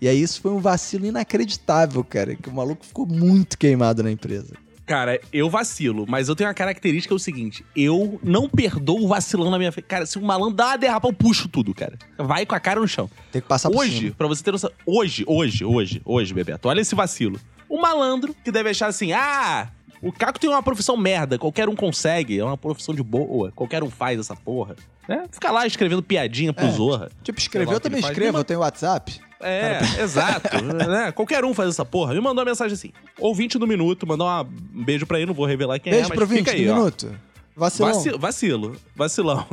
[0.00, 2.34] E aí isso foi um vacilo inacreditável, cara.
[2.34, 4.52] Que o maluco ficou muito queimado na empresa.
[4.86, 9.08] Cara, eu vacilo, mas eu tenho uma característica é o seguinte: eu não perdoo o
[9.08, 9.86] vacilão na minha frente.
[9.86, 11.98] Cara, se o malandro dá uma derrapa, eu puxo tudo, cara.
[12.16, 13.10] Vai com a cara no chão.
[13.32, 14.70] Tem que passar por Hoje, pra você ter noção.
[14.86, 17.40] Hoje, hoje, hoje, hoje, Bebeto, olha esse vacilo.
[17.68, 19.68] O malandro que deve achar assim: ah,
[20.00, 23.82] o Caco tem uma profissão merda, qualquer um consegue, é uma profissão de boa, qualquer
[23.82, 24.76] um faz essa porra.
[25.08, 25.24] Né?
[25.32, 26.70] Fica lá escrevendo piadinha pro É.
[26.70, 27.10] Zorra.
[27.24, 29.20] Tipo, Sei escrever lá o eu que também escrevo, eu tenho WhatsApp.
[29.40, 30.62] É, exato.
[30.64, 31.12] né?
[31.12, 32.14] Qualquer um faz essa porra.
[32.14, 35.34] Me mandou uma mensagem assim: ouvinte do minuto, mandou uma- um beijo pra ele, não
[35.34, 36.74] vou revelar quem é, Beijo mas pro 20 fica aí, do ó.
[36.76, 37.14] minuto.
[37.54, 37.92] Vacilão.
[37.92, 39.46] Vacilo, vacilo, vacilão.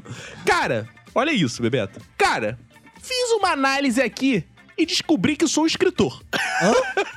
[0.46, 2.02] Cara, olha isso, Bebeto.
[2.18, 2.60] Cara,
[3.02, 4.44] fiz uma análise aqui
[4.78, 6.22] e descobri que sou escritor.
[6.62, 6.74] Hã?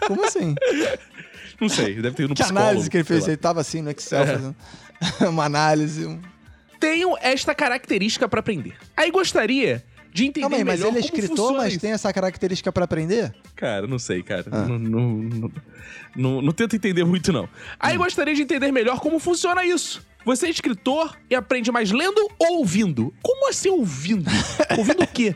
[0.06, 0.54] Como assim?
[1.60, 2.68] Não sei, deve ter ido no que psicólogo.
[2.68, 3.26] análise que ele fez?
[3.26, 4.26] Ele tava assim no Excel É.
[4.26, 4.56] fazendo
[5.30, 6.04] uma análise.
[6.06, 6.20] Um...
[6.78, 8.74] Tenho esta característica pra aprender.
[8.96, 9.82] Aí gostaria
[10.16, 13.34] de entender Calma aí, mas melhor ele é escritor, mas tem essa característica pra aprender?
[13.54, 14.46] Cara, não sei, cara.
[14.50, 14.64] Ah.
[14.64, 15.50] Não, não,
[16.16, 17.46] não, não, tento entender muito, não.
[17.78, 17.98] Aí Hum.
[17.98, 20.02] gostaria de entender melhor como funciona isso.
[20.24, 23.12] Você é escritor e aprende mais lendo ou ouvindo?
[23.22, 24.28] Como assim ouvindo?
[24.78, 25.34] ouvindo o quê?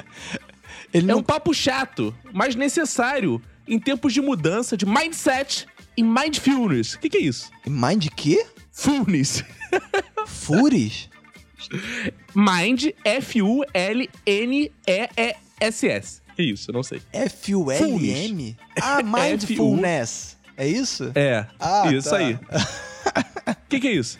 [0.92, 5.66] Ele É não um papo chato, mas necessário em tempos de mudança de mindset
[5.96, 6.94] e mindfulness.
[6.94, 7.50] O que, que é isso?
[7.66, 8.46] Mind quê?
[8.72, 9.44] Fulness.
[10.26, 11.08] Fures?
[12.34, 12.86] Mind,
[14.90, 16.20] F-U-L-N-E-E-S-S.
[16.36, 16.70] Que isso?
[16.70, 17.00] Eu não sei.
[17.12, 18.56] F-U-L-M?
[18.80, 20.36] Ah, mindfulness.
[20.56, 21.10] É isso?
[21.14, 22.16] É, Ah, isso tá.
[22.18, 22.34] aí.
[22.34, 22.38] O
[23.68, 24.18] que, que é isso?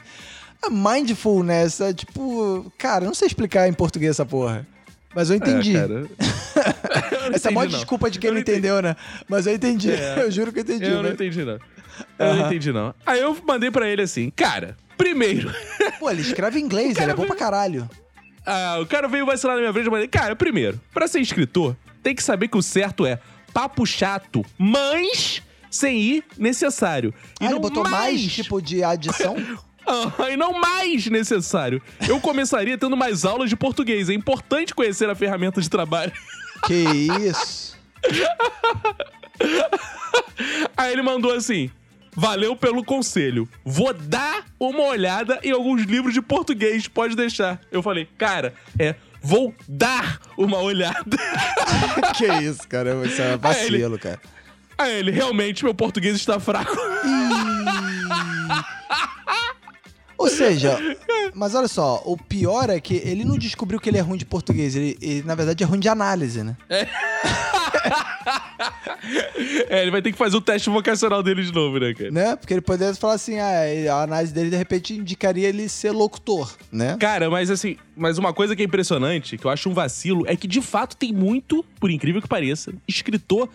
[0.62, 2.70] A mindfulness é tipo.
[2.78, 4.66] Cara, eu não sei explicar em português essa porra.
[5.14, 5.74] Mas eu entendi.
[5.76, 5.92] É, cara.
[5.92, 6.08] Eu
[7.30, 7.78] não Essa é a maior entendi, não.
[7.78, 8.58] desculpa de quem Eu não não entendi.
[8.58, 8.94] entendeu, né?
[9.28, 9.90] Mas eu entendi.
[9.90, 10.20] É.
[10.22, 10.84] Eu juro que eu entendi.
[10.84, 11.10] Eu não né?
[11.10, 11.58] entendi, não.
[12.18, 12.94] Eu não entendi, não.
[13.04, 15.52] Aí eu mandei pra ele assim, cara, primeiro.
[15.98, 17.90] Pô, ele escreve em inglês, ele é bom pra veio- caralho.
[18.46, 21.76] Ah, o cara veio vacilar na minha frente e falei, cara, primeiro, pra ser escritor,
[22.02, 23.18] tem que saber que o certo é
[23.52, 27.12] papo chato, mas sem ir necessário.
[27.40, 29.36] E Ah, ele não botou mais tipo de adição?
[29.86, 31.82] Ah, e não mais necessário.
[32.06, 34.08] Eu começaria tendo mais aulas de português.
[34.08, 36.12] É importante conhecer a ferramenta de trabalho.
[36.66, 37.76] que isso?
[40.76, 41.70] Aí ele mandou assim:
[42.14, 43.48] Valeu pelo conselho.
[43.64, 47.60] Vou dar uma olhada em alguns livros de português, pode deixar.
[47.70, 48.94] Eu falei, cara, é.
[49.22, 51.18] Vou dar uma olhada.
[52.16, 53.06] que isso, cara?
[53.06, 54.18] Isso é vacilo, cara.
[54.78, 56.74] Aí ele, realmente, meu português está fraco.
[60.16, 60.78] Ou seja,
[61.34, 64.26] mas olha só, o pior é que ele não descobriu que ele é ruim de
[64.26, 66.56] português, ele, ele, na verdade é ruim de análise, né?
[66.68, 66.86] É,
[69.68, 72.10] ele vai ter que fazer o teste vocacional dele de novo, né, cara?
[72.10, 72.36] né?
[72.36, 76.56] Porque ele poderia falar assim, ah, a análise dele de repente indicaria ele ser locutor,
[76.70, 76.96] né?
[76.98, 80.36] Cara, mas assim, mas uma coisa que é impressionante, que eu acho um vacilo, é
[80.36, 83.48] que de fato tem muito, por incrível que pareça, escritor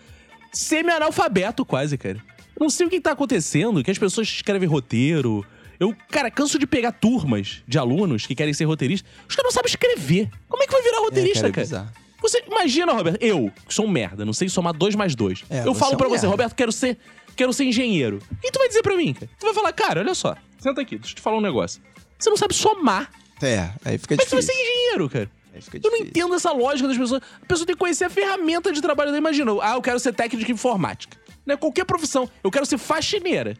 [0.52, 2.18] semi-analfabeto quase, cara.
[2.58, 5.44] Eu não sei o que tá acontecendo, que as pessoas escrevem roteiro.
[5.78, 9.10] Eu, cara, canso de pegar turmas de alunos que querem ser roteiristas.
[9.28, 10.30] Os caras não sabem escrever.
[10.48, 11.64] Como é que vai virar roteirista, é cara?
[11.66, 12.05] bizarro.
[12.28, 15.44] Você imagina, Roberto, eu, que sou um merda, não sei somar dois mais dois.
[15.48, 16.26] É, eu falo é um pra você.
[16.26, 16.98] Roberto, quero ser,
[17.36, 18.18] quero ser engenheiro.
[18.42, 19.30] Que tu vai dizer pra mim, cara?
[19.38, 21.80] Tu vai falar, cara, olha só, senta aqui, deixa eu te falar um negócio.
[22.18, 23.10] Você não sabe somar.
[23.42, 24.42] É, aí fica Como é que tu vai difícil.
[24.42, 25.30] ser engenheiro, cara?
[25.54, 26.06] Aí fica Eu não difícil.
[26.08, 27.22] entendo essa lógica das pessoas.
[27.42, 29.18] A pessoa tem que conhecer a ferramenta de trabalho dela.
[29.18, 31.16] Imagina, ah, eu quero ser técnico de informática.
[31.44, 31.56] Né?
[31.56, 32.28] Qualquer profissão.
[32.42, 33.56] Eu quero ser faxineira.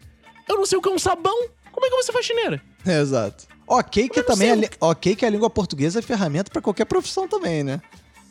[0.48, 1.48] Eu não sei o que é um sabão.
[1.70, 2.62] Como é que eu vou ser faxineira?
[2.86, 3.46] É, exato.
[3.68, 7.80] Ok que também ok que a língua portuguesa é ferramenta pra qualquer profissão também, né?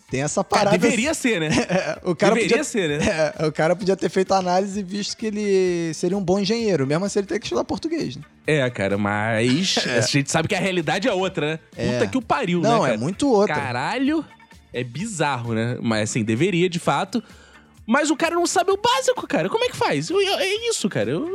[0.10, 0.78] Tem essa parada.
[0.78, 1.48] deveria ser, né?
[1.48, 3.34] É, o cara deveria podia, ser, né?
[3.40, 6.86] É, o cara podia ter feito a análise visto que ele seria um bom engenheiro,
[6.86, 8.24] mesmo assim ele tem que estudar português, né?
[8.46, 11.60] É, cara, mas a gente sabe que a realidade é outra, né?
[11.76, 11.92] É.
[11.94, 13.56] Puta que o pariu, né, Não, é muito outra.
[13.56, 14.24] Caralho,
[14.72, 15.78] é bizarro, né?
[15.82, 17.24] Mas assim, deveria de fato.
[17.88, 19.48] Mas o cara não sabe o básico, cara.
[19.48, 20.10] Como é que faz?
[20.10, 21.12] Eu- eu- É isso, cara.
[21.12, 21.28] Eu-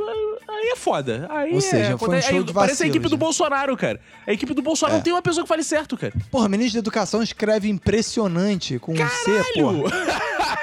[0.51, 1.27] Aí é foda.
[1.31, 3.17] Aí Ou seja, é, foi um aí show de Parece a equipe do já.
[3.17, 4.01] Bolsonaro, cara.
[4.27, 4.99] A equipe do Bolsonaro É.
[4.99, 6.13] não tem uma pessoa que fale certo, cara.
[6.31, 9.91] Porra, ministro da Educação escreve impressionante com um C, porra.
[9.91, 10.11] Caralho!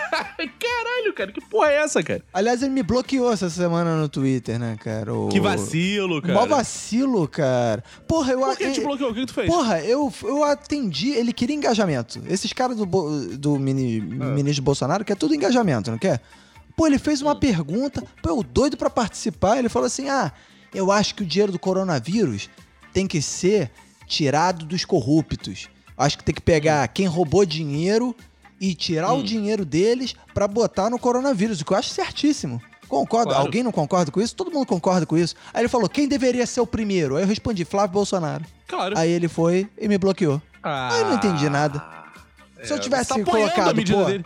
[0.59, 1.31] Caralho, cara.
[1.31, 2.21] Que porra é essa, cara?
[2.33, 5.13] Aliás, ele me bloqueou essa semana no Twitter, né, cara?
[5.13, 5.29] O...
[5.29, 6.33] Que vacilo, cara.
[6.33, 7.83] Mó vacilo, cara.
[8.07, 8.39] Porra, eu...
[8.39, 9.11] Por que eu- te bloqueou?
[9.11, 9.47] O que que tu fez?
[9.49, 12.21] Porra, eu, eu atendi, ele queria engajamento.
[12.27, 12.85] Esses caras do,
[13.37, 14.25] do mini, Ah.
[14.25, 16.21] ministro Bolsonaro quer tudo engajamento, não quer?
[16.77, 17.25] Pô, ele fez Hum.
[17.25, 20.31] uma pergunta, pô, eu doido pra participar, ele falou assim, ah,
[20.73, 22.49] eu acho que o dinheiro do coronavírus
[22.93, 23.71] tem que ser
[24.05, 25.67] tirado dos corruptos.
[25.97, 26.45] Acho que tem que Hum.
[26.45, 28.15] pegar quem roubou dinheiro
[28.61, 32.61] e tirar o dinheiro deles pra botar no coronavírus, o que eu acho certíssimo.
[32.87, 33.31] Concorda?
[33.31, 33.45] Claro.
[33.45, 34.33] Alguém não concorda com isso?
[34.35, 35.35] Todo mundo concorda com isso.
[35.53, 37.17] Aí ele falou, quem deveria ser o primeiro?
[37.17, 38.45] Aí eu respondi, Flávio Bolsonaro.
[38.67, 38.97] Claro.
[38.97, 40.41] Aí ele foi e me bloqueou.
[40.63, 41.83] Aí eu não entendi nada.
[42.63, 44.25] Se eu tivesse tá colocado, pô, dele.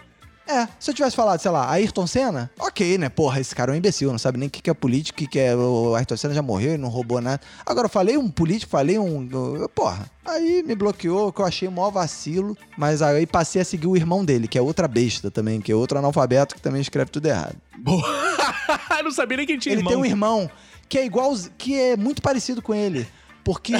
[0.51, 3.07] É, se eu tivesse falado, sei lá, Ayrton Senna, ok, né?
[3.07, 5.19] Porra, esse cara é um imbecil, não sabe nem o que que é político, o
[5.19, 5.55] que que é.
[5.55, 7.39] O Ayrton Senna já morreu e não roubou nada.
[7.65, 9.29] Agora, eu falei um político, falei um.
[9.73, 10.11] Porra.
[10.25, 12.57] Aí me bloqueou, que eu achei o maior vacilo.
[12.77, 15.75] Mas aí passei a seguir o irmão dele, que é outra besta também, que é
[15.75, 17.55] outro analfabeto que também escreve tudo errado.
[17.77, 18.03] Boa.
[19.03, 19.93] não sabia nem quem tinha Ele irmão.
[19.93, 20.49] tem um irmão
[20.87, 23.07] que é igual, que é muito parecido com ele.
[23.43, 23.73] Porque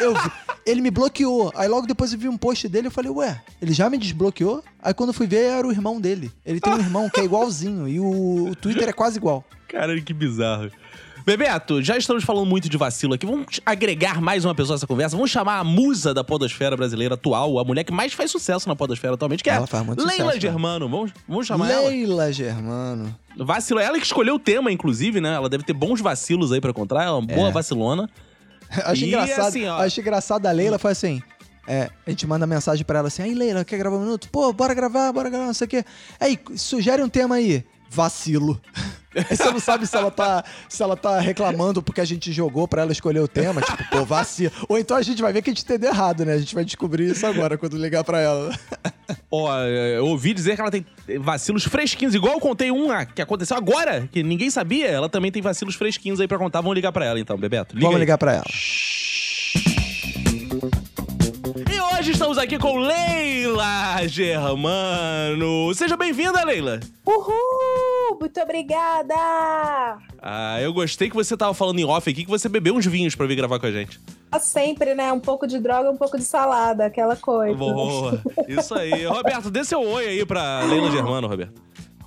[0.00, 0.30] eu vi-
[0.66, 1.52] ele me bloqueou.
[1.54, 3.96] Aí logo depois eu vi um post dele e eu falei, ué, ele já me
[3.98, 4.62] desbloqueou?
[4.82, 6.30] Aí quando eu fui ver, era o irmão dele.
[6.44, 7.88] Ele tem um irmão que é igualzinho.
[7.88, 9.44] E o, o Twitter é quase igual.
[9.68, 10.70] Caralho, que bizarro.
[11.24, 13.26] Bebeto, já estamos falando muito de vacilo aqui.
[13.26, 15.16] Vamos agregar mais uma pessoa a essa conversa.
[15.16, 18.76] Vamos chamar a musa da podosfera brasileira atual, a mulher que mais faz sucesso na
[18.76, 20.40] podosfera atualmente, que é Ela faz muito Leila sucesso, né?
[20.40, 20.88] Germano.
[20.88, 21.88] Vamos, vamos chamar ela?
[21.88, 23.12] Leila Germano.
[23.36, 23.80] Vacilo.
[23.80, 25.34] Ela que escolheu o tema, inclusive, né?
[25.34, 27.02] Ela deve ter bons vacilos aí pra encontrar.
[27.02, 28.08] Ela é uma boa vacilona.
[28.84, 29.46] Acho E engraçado.
[29.48, 31.22] assim, ó- acho engraçado a Leila foi assim.
[31.68, 34.28] É, a gente manda mensagem pra ela assim, aí Leila, quer gravar um minuto?
[34.30, 35.84] Pô, bora gravar, bora gravar, não sei o quê.
[36.20, 37.64] Aí, sugere um tema aí.
[37.96, 38.60] Vacilo.
[39.16, 42.68] Aí você não sabe se ela tá, se ela tá reclamando porque a gente jogou
[42.68, 44.52] pra ela escolher o tema, tipo, pô, vacilo.
[44.68, 46.34] Ou então a gente vai ver que a gente entendeu errado, né?
[46.34, 48.54] A gente vai descobrir isso agora quando ligar pra ela.
[49.30, 50.84] Ó, eu ouvi dizer que ela tem
[51.18, 54.88] vacilos fresquinhos, igual eu contei um ah, que aconteceu agora, que ninguém sabia.
[54.88, 56.60] Ela também tem vacilos fresquinhos aí pra contar.
[56.60, 57.74] Vamos ligar pra ela então, Bebeto.
[57.74, 58.00] Liga Vamos aí.
[58.00, 58.44] ligar pra ela.
[58.44, 59.15] E
[62.06, 65.74] hoje estamos aqui com Leila Germano.
[65.74, 66.78] Seja bem-vinda, Leila.
[67.04, 68.16] Uhul!
[68.20, 69.16] Muito obrigada!
[70.22, 73.16] Ah, eu gostei que você tava falando em off aqui que você bebeu uns vinhos
[73.16, 73.98] pra vir gravar com a gente.
[74.38, 75.12] Sempre, né?
[75.12, 77.56] Um pouco de droga, um pouco de salada, aquela coisa.
[77.56, 78.22] Boa.
[78.46, 79.02] Isso aí.
[79.04, 81.60] Roberto, dê seu oi aí pra Leila Germano, Roberto.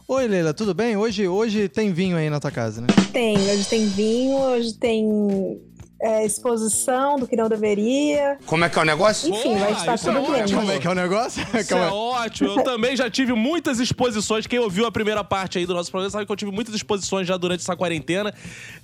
[0.08, 0.96] Oi, Leila, tudo bem?
[0.96, 2.88] Hoje, hoje tem vinho aí na tua casa, né?
[3.12, 5.60] Tem, hoje tem vinho, hoje tem
[6.02, 8.38] é, exposição do que não deveria.
[8.46, 9.30] Como é que é o negócio?
[9.30, 10.42] Enfim, vai Porra, estar isso é tudo bem.
[10.42, 10.60] ótimo.
[10.62, 11.48] Como é que é o negócio?
[11.60, 12.50] Isso é ótimo.
[12.52, 14.48] Eu também já tive muitas exposições.
[14.48, 17.28] Quem ouviu a primeira parte aí do nosso programa sabe que eu tive muitas exposições
[17.28, 18.34] já durante essa quarentena.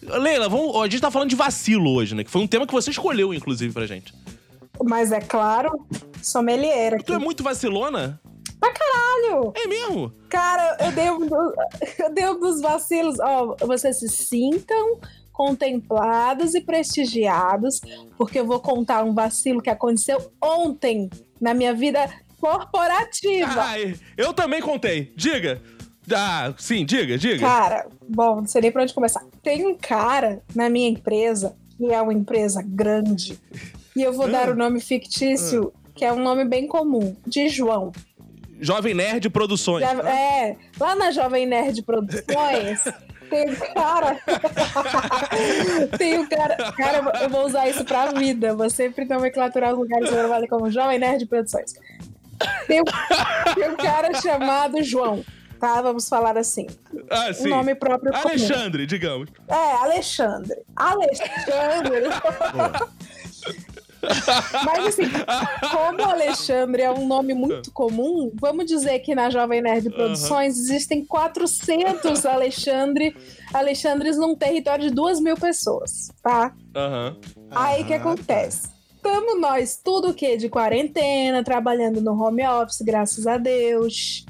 [0.02, 2.24] Leila, vamos, a gente tá falando de vacilo hoje, né?
[2.24, 4.14] Que foi um tema que você escolheu, inclusive, pra gente.
[4.84, 5.86] Mas é claro,
[6.22, 7.06] sommelier aqui.
[7.06, 8.20] Tu é muito vacilona?
[8.60, 9.54] Pra caralho!
[9.56, 10.14] É mesmo?
[10.30, 11.30] Cara, eu dei um,
[12.00, 13.20] eu dei um dos vacilos.
[13.20, 15.00] Ó, vocês se sintam
[15.36, 17.82] contemplados e prestigiados,
[18.18, 21.10] porque eu vou contar um vacilo que aconteceu ontem
[21.42, 22.10] na minha vida
[22.40, 23.62] corporativa.
[23.62, 25.12] Ai, eu também contei.
[25.16, 25.62] Diga.
[26.14, 27.40] Ah, sim, diga, diga.
[27.40, 29.24] Cara, bom, não sei nem pra onde começar.
[29.44, 33.38] Tem um cara na minha empresa, que é uma empresa grande,
[33.96, 37.92] e eu vou dar o nome fictício, que é um nome bem comum, de João.
[38.62, 39.84] Jovem Nerd Produções.
[39.84, 42.80] É, lá na Jovem Nerd Produções,
[43.30, 44.18] tem cara.
[45.98, 46.56] tem um cara.
[46.74, 48.56] Cara, eu vou usar isso pra vida.
[48.56, 51.74] Vou sempre nomenclaturar os lugares que eu trabalho como Jovem Nerd Produções.
[52.68, 52.86] Tem um,
[53.56, 55.24] tem um cara chamado João.
[55.60, 55.82] Tá?
[55.82, 56.68] Vamos falar assim.
[57.10, 57.50] Ah, Um sim.
[57.50, 58.28] nome próprio comum.
[58.28, 59.30] Alexandre, digamos.
[59.48, 60.58] É, Alexandre.
[60.76, 62.10] Alexandre.
[64.66, 65.04] Mas assim,
[65.72, 71.04] como Alexandre é um nome muito comum, vamos dizer que na Jovem Nerd Produções existem
[71.06, 73.16] 400 Alexandre,
[73.54, 76.54] Alexandres num território de duas mil pessoas, tá?
[76.76, 77.18] Aham.
[77.52, 78.70] Aí o que Ah, acontece?
[78.96, 80.36] Estamos nós tudo o quê?
[80.36, 84.26] De quarentena, trabalhando no home office, graças a Deus.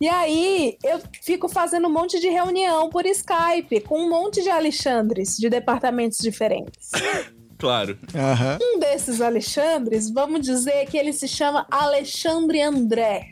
[0.00, 4.50] E aí, eu fico fazendo um monte de reunião por Skype com um monte de
[4.50, 6.90] Alexandres de departamentos diferentes.
[7.64, 7.98] Claro.
[8.14, 8.58] Aham.
[8.60, 13.28] Um desses Alexandres, vamos dizer que ele se chama Alexandre André.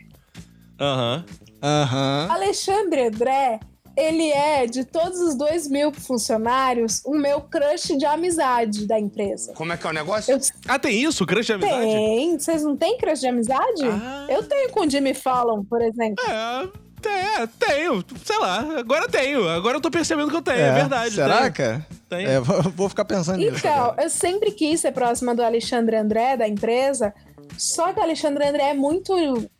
[0.81, 1.23] Aham.
[1.61, 2.27] Aham.
[2.31, 3.59] Alexandre André,
[3.95, 9.53] ele é, de todos os dois mil funcionários, o meu crush de amizade da empresa.
[9.53, 10.31] Como é que é o negócio?
[10.33, 11.25] Eu Ah, tem isso?
[11.27, 11.85] Crush de amizade?
[11.85, 12.39] Tem.
[12.39, 13.83] Vocês não têm crush de amizade?
[13.85, 14.25] Ah.
[14.29, 16.25] Eu tenho com o Jimmy Fallon, por exemplo.
[16.27, 16.67] É,
[17.09, 18.03] é, tenho.
[18.23, 19.47] Sei lá, agora tenho.
[19.49, 21.15] Agora eu tô percebendo que eu tenho, é, verdade.
[21.15, 21.53] Será, tenho.
[21.53, 21.87] cara?
[22.09, 22.25] Tem.
[22.25, 23.57] É, vou, ficar pensando nisso.
[23.57, 27.13] Então, eu sempre quis ser próxima do Alexandre André, da empresa.
[27.57, 29.13] Só que o Alexandre André é muito.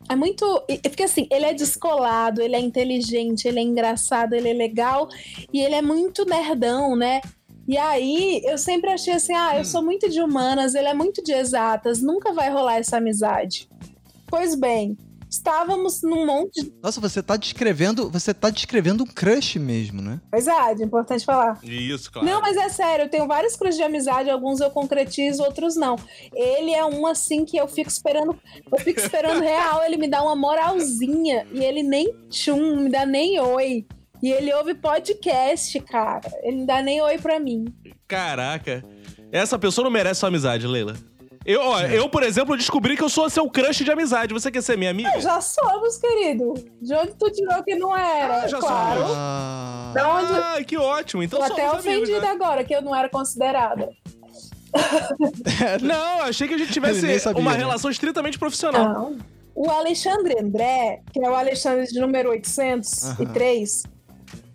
[0.10, 0.64] É muito.
[0.84, 5.08] Porque assim, ele é descolado, ele é inteligente, ele é engraçado, ele é legal
[5.52, 7.22] e ele é muito nerdão, né?
[7.68, 11.24] E aí, eu sempre achei assim: ah, eu sou muito de humanas, ele é muito
[11.24, 13.70] de exatas, nunca vai rolar essa amizade.
[14.28, 14.98] Pois bem,
[15.34, 16.74] estávamos num monte de.
[16.82, 18.10] Nossa, você tá descrevendo.
[18.10, 20.22] Você tá descrevendo um crush mesmo, né?
[20.32, 21.60] Amizade, importante falar.
[21.64, 22.28] Isso, claro.
[22.28, 25.96] Não, mas é sério, eu tenho vários cruzes de amizade, alguns eu concretizo, outros não.
[26.34, 28.38] Ele é um assim que eu fico esperando,
[28.72, 32.90] eu fico esperando real, ele me dá uma moralzinha e ele nem tchum, não me
[32.90, 33.86] dá nem oi.
[34.22, 36.32] E ele ouve podcast, cara.
[36.44, 37.66] Ele não dá nem oi pra mim.
[38.08, 38.82] Caraca.
[39.32, 40.96] Essa pessoa não merece sua amizade, Leila.
[41.46, 44.34] Eu, ó, eu, por exemplo, descobri que eu sou seu crush de amizade.
[44.34, 45.20] Você quer ser minha amiga?
[45.20, 46.54] Já somos, querido.
[46.82, 48.44] De onde tu tirou que não era?
[48.44, 49.02] Ah, já claro.
[49.02, 49.16] somos.
[49.18, 51.22] Ah, onde- Ah, que ótimo.
[51.22, 52.30] Então Tô somos até amigos, ofendida né?
[52.32, 53.90] agora, que eu não era considerada.
[55.84, 57.58] Não, achei que a gente tivesse sabia, uma né?
[57.58, 58.84] relação estritamente profissional.
[58.94, 59.18] Não.
[59.54, 63.84] O Alexandre André, que é o Alexandre de número 803,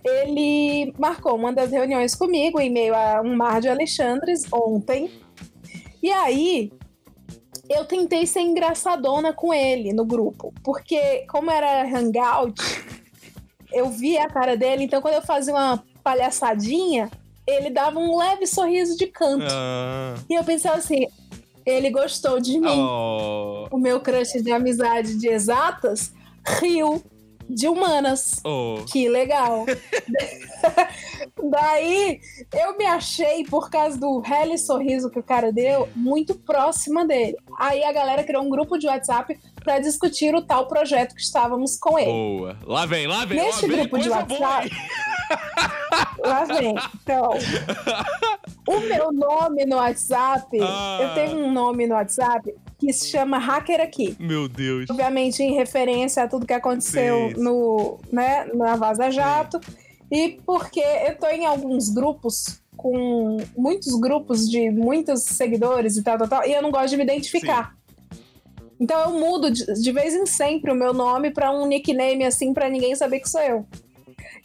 [0.05, 5.09] ele marcou uma das reuniões comigo em meio a um mar de Alexandres ontem.
[6.03, 6.73] E aí,
[7.69, 12.61] eu tentei ser engraçadona com ele no grupo, porque como era hangout,
[13.73, 17.11] eu via a cara dele, então quando eu fazia uma palhaçadinha,
[17.47, 19.47] ele dava um leve sorriso de canto.
[19.51, 20.15] Ah.
[20.29, 21.07] E eu pensava assim,
[21.65, 23.69] ele gostou de mim Oh.
[23.71, 26.13] o meu crush de amizade de exatas
[26.61, 27.03] riu
[27.49, 28.41] de humanas.
[28.45, 28.85] Oh.
[28.87, 29.65] Que legal.
[31.51, 32.21] Daí
[32.53, 37.37] eu me achei, por causa do rele sorriso que o cara deu, muito próxima dele.
[37.59, 41.77] Aí a galera criou um grupo de WhatsApp para discutir o tal projeto que estávamos
[41.79, 42.11] com ele.
[42.11, 42.59] Boa.
[42.65, 43.39] Lá vem, lá vem.
[43.39, 44.77] Neste lá vem grupo de coisa boa, WhatsApp.
[46.21, 46.75] Lá vem.
[47.03, 47.31] Então,
[48.69, 50.99] o meu nome no WhatsApp, Ah.
[51.03, 54.17] eu tenho um nome no WhatsApp que se chama Hacker Aqui.
[54.19, 54.89] Meu Deus.
[54.91, 57.41] obviamente em referência a tudo que aconteceu Sim.
[57.43, 59.61] no, né, na Vaza Jato.
[60.11, 66.17] E porque eu tô em alguns grupos com muitos grupos de muitos seguidores e tal,
[66.17, 67.77] tal, tal, e eu não gosto de me identificar.
[68.81, 72.55] Então eu mudo de, de vez em sempre o meu nome pra um nickname assim
[72.55, 73.67] pra ninguém saber que sou eu.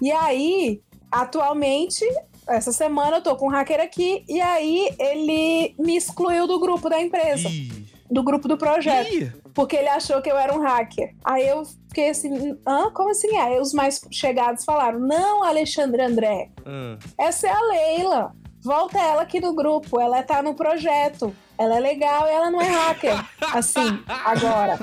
[0.01, 2.03] E aí, atualmente,
[2.47, 6.89] essa semana eu tô com um hacker aqui e aí ele me excluiu do grupo
[6.89, 7.85] da empresa, Ih.
[8.09, 9.31] do grupo do projeto Ih.
[9.53, 11.15] porque ele achou que eu era um hacker.
[11.23, 12.91] Aí eu fiquei assim, hã?
[12.91, 13.35] Como assim?
[13.37, 16.97] Aí os mais chegados falaram: não, Alexandre André, Ah.
[17.17, 18.31] essa é a Leila.
[18.63, 21.35] Volta ela aqui no grupo, ela tá no projeto.
[21.57, 23.13] Ela é legal e ela não é hacker.
[23.53, 24.79] Assim, agora.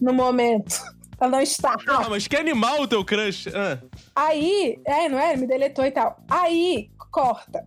[0.00, 0.80] No momento.
[1.20, 1.74] Ela não está.
[1.88, 3.48] Ah, mas que animal o teu crush.
[3.48, 3.78] Ah.
[4.14, 5.32] Aí, é, não é?
[5.32, 6.22] Ele me deletou e tal.
[6.28, 7.64] Aí, corta.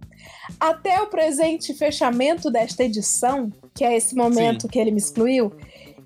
[0.60, 5.54] Até o presente fechamento desta edição, que é esse momento que ele me excluiu,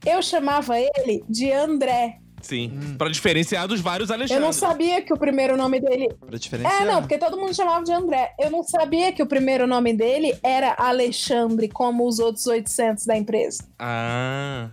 [0.05, 2.19] eu chamava ele de André.
[2.45, 2.95] Sim.
[2.97, 4.45] Pra diferenciar dos vários Eu Alexandres.
[4.45, 6.09] não sabia que o primeiro nome dele.
[6.25, 6.81] pra diferenciar.
[6.81, 8.33] É, não, porque todo mundo chamava de André.
[8.39, 13.17] Eu não sabia que o primeiro nome dele era Alexandre, como os outros 800 da
[13.17, 13.63] empresa.
[13.79, 14.69] Ah.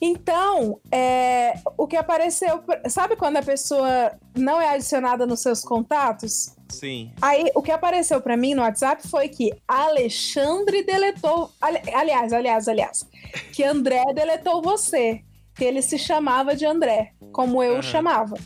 [0.00, 2.62] Então, é, o que apareceu.
[2.88, 6.54] Sabe quando a pessoa não é adicionada nos seus contatos?
[6.68, 7.12] Sim.
[7.20, 11.52] Aí, o que apareceu pra mim no WhatsApp foi que Alexandre deletou.
[11.60, 13.06] ali- aliás, aliás, aliás.
[13.52, 15.20] Que André deletou você.
[15.54, 17.82] Que ele se chamava de André, como eu o Aham.
[17.82, 18.36] chamava.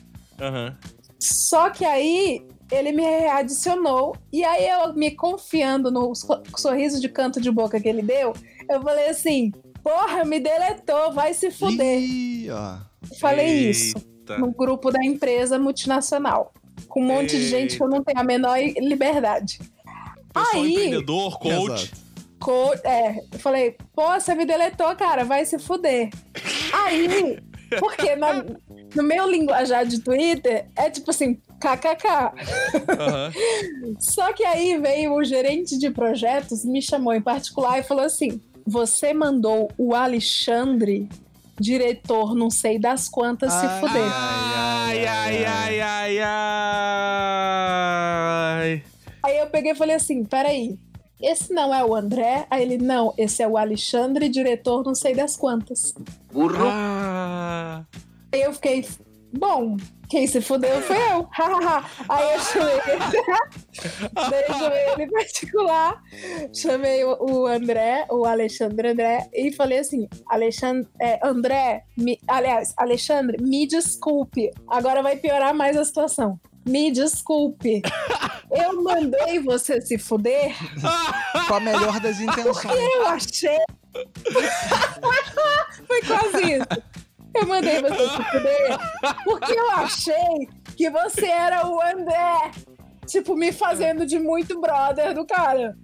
[0.41, 0.77] Aham.
[1.19, 4.17] Só que aí ele me adicionou.
[4.33, 8.33] E aí eu, me confiando no so- sorriso de canto de boca que ele deu,
[8.69, 9.53] eu falei assim:
[9.83, 12.01] porra, me deletou, vai se fuder.
[12.01, 12.77] Ih, ó.
[13.21, 14.37] Falei isso Eita.
[14.39, 16.53] no grupo da empresa multinacional.
[16.89, 19.59] Com um monte de gente que eu não tenho a menor liberdade.
[20.35, 21.85] Pessoal Aí- empreendedor, coach.
[21.85, 22.06] Exato.
[22.41, 26.11] Co é, eu falei, pô, você me deletou, cara, vai se fuder.
[26.73, 27.39] Aí,
[27.81, 28.45] porque na-
[28.95, 32.33] no meu linguajar de Twitter é tipo assim, kkk.
[33.99, 38.41] Só que aí veio o gerente de projetos, me chamou em particular e falou assim:
[38.67, 41.09] você mandou o Alexandre,
[41.59, 44.03] diretor não sei das quantas, se Ai, fuder.
[44.13, 46.19] Ai, ai, ai, ai,
[48.61, 48.83] ai.
[49.23, 50.79] Aí eu peguei e falei assim: peraí,
[51.21, 52.47] esse não é o André?
[52.51, 55.95] Aí ele, não, esse é o Alexandre, diretor não sei das quantas.
[56.61, 57.85] Ah.
[58.33, 58.87] Aí eu fiquei,
[59.33, 59.77] bom,
[60.09, 61.29] quem se fudeu foi eu.
[62.09, 63.27] Aí eu chamei ele.
[64.31, 66.03] Daí eu chamei ele em particular,
[66.55, 72.73] chamei o, o André, o Alexandre André, e falei assim: Alexandre, é, André, me- aliás,
[72.77, 76.39] Alexandre, me desculpe, agora vai piorar mais a situação.
[76.67, 77.83] Me desculpe.
[78.51, 80.55] Eu mandei você se fuder
[81.49, 82.79] Com a melhor das intenções.
[82.95, 83.59] eu achei.
[85.87, 86.83] Foi quase isso.
[87.35, 88.79] Eu mandei você se fuder
[89.25, 92.51] porque eu achei que você era o André.
[93.07, 95.77] Tipo, me fazendo de muito brother do cara.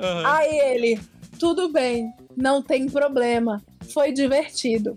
[0.00, 0.22] Aham.
[0.26, 1.00] Aí ele,
[1.38, 3.62] tudo bem, não tem problema.
[3.92, 4.96] Foi divertido.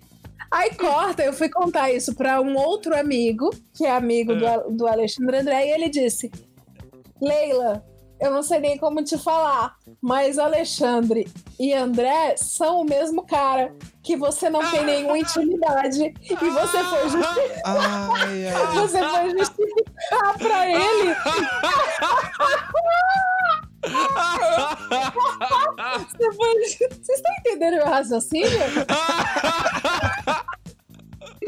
[0.54, 4.88] Aí corta, eu fui contar isso pra um outro amigo, que é amigo do, do
[4.88, 6.32] Alexandre André, e ele disse:
[7.20, 7.84] Leila,
[8.22, 11.28] eu não sei nem como te falar, mas Alexandre
[11.60, 13.74] e André são o mesmo cara,
[14.04, 18.74] que você não tem nenhuma intimidade, e você foi, justi- Ai, ai.
[18.76, 21.16] você foi justificar pra ele.
[26.08, 26.54] Você foi...
[26.64, 28.48] Vocês estão entendendo meu raciocínio?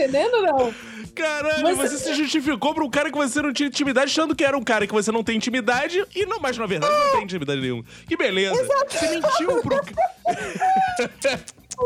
[0.05, 0.73] entendendo não?
[1.15, 4.43] Caralho, Mas- você se justificou pra um cara que você não tinha intimidade, achando que
[4.43, 7.23] era um cara que você não tem intimidade, e não, mas na verdade não tem
[7.23, 7.85] intimidade nenhuma.
[8.07, 8.53] Que beleza.
[8.89, 10.11] Você mentiu pro ca-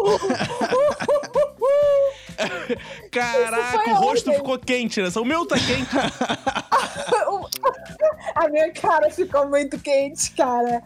[3.12, 5.10] Caraca, o rosto ficou quente, né?
[5.16, 5.90] O meu tá quente.
[8.36, 10.82] A minha cara ficou muito quente, cara.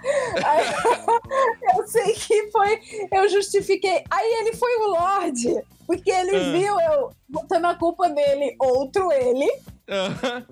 [0.46, 0.66] Aí,
[1.78, 2.80] eu sei que foi.
[3.12, 4.04] Eu justifiquei.
[4.10, 6.52] Aí ele foi o Lorde, porque ele Ah.
[6.52, 9.50] viu eu botando a culpa dele, outro ele.
[9.90, 10.46] Aham.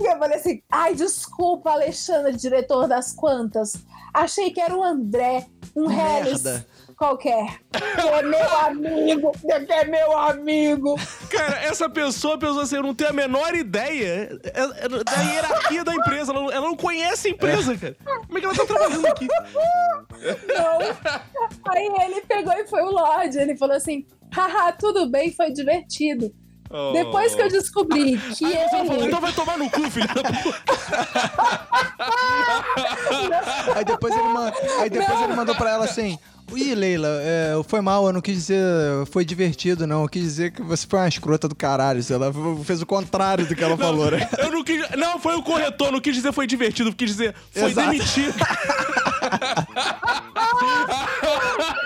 [0.00, 3.74] E eu falei assim: ai, desculpa, Alexandre, diretor das quantas.
[4.12, 6.66] Achei que era o André, um Harris Merda.
[7.04, 7.60] Qualquer.
[7.72, 10.96] Que é meu amigo, que é meu amigo.
[11.30, 15.84] Cara, essa pessoa pensou assim, eu não tenho a menor ideia é- é da hierarquia
[15.84, 16.32] da empresa.
[16.32, 17.96] Ela não, ela não conhece a empresa, cara.
[18.26, 19.28] Como é que ela tá trabalhando aqui?
[20.48, 20.78] Não.
[21.72, 23.38] Aí ele pegou e foi o Lorde.
[23.38, 26.32] Ele falou assim: haha, tudo bem, foi divertido.
[26.70, 26.92] Oh.
[26.92, 29.06] Depois que eu descobri que Aí você falou, ele.
[29.06, 30.62] então vai tomar no cu, filho da puta.
[33.76, 35.24] Aí depois ele, ma- aí depois Não.
[35.24, 36.18] ele mandou pra ela assim.
[36.52, 38.60] Ih, Leila, é, foi mal, eu não quis dizer
[39.10, 40.02] foi divertido, não.
[40.02, 42.00] Eu quis dizer que você foi uma escrota do caralho.
[42.10, 42.32] Ela
[42.64, 44.28] fez o contrário do que ela falou, né?
[44.38, 44.88] Eu não quis.
[44.96, 47.90] Não, foi o corretor, não quis dizer foi divertido, quis dizer foi Exato.
[47.90, 48.34] demitido.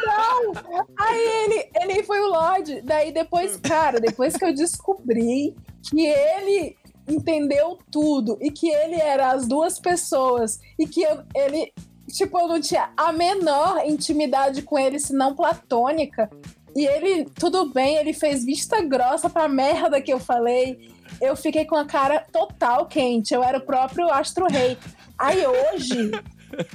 [0.06, 0.52] Não!
[0.98, 2.80] Aí ele, ele foi o Lorde.
[2.82, 6.76] Daí depois, cara, depois que eu descobri que ele
[7.08, 11.72] entendeu tudo e que ele era as duas pessoas e que eu- ele,
[12.08, 16.30] tipo, eu não tinha a menor intimidade com ele, senão platônica.
[16.74, 20.92] E ele, tudo bem, ele fez vista grossa pra merda que eu falei.
[21.20, 23.34] Eu fiquei com a cara total quente.
[23.34, 24.78] Eu era o próprio Astro Rei.
[25.18, 26.12] Aí hoje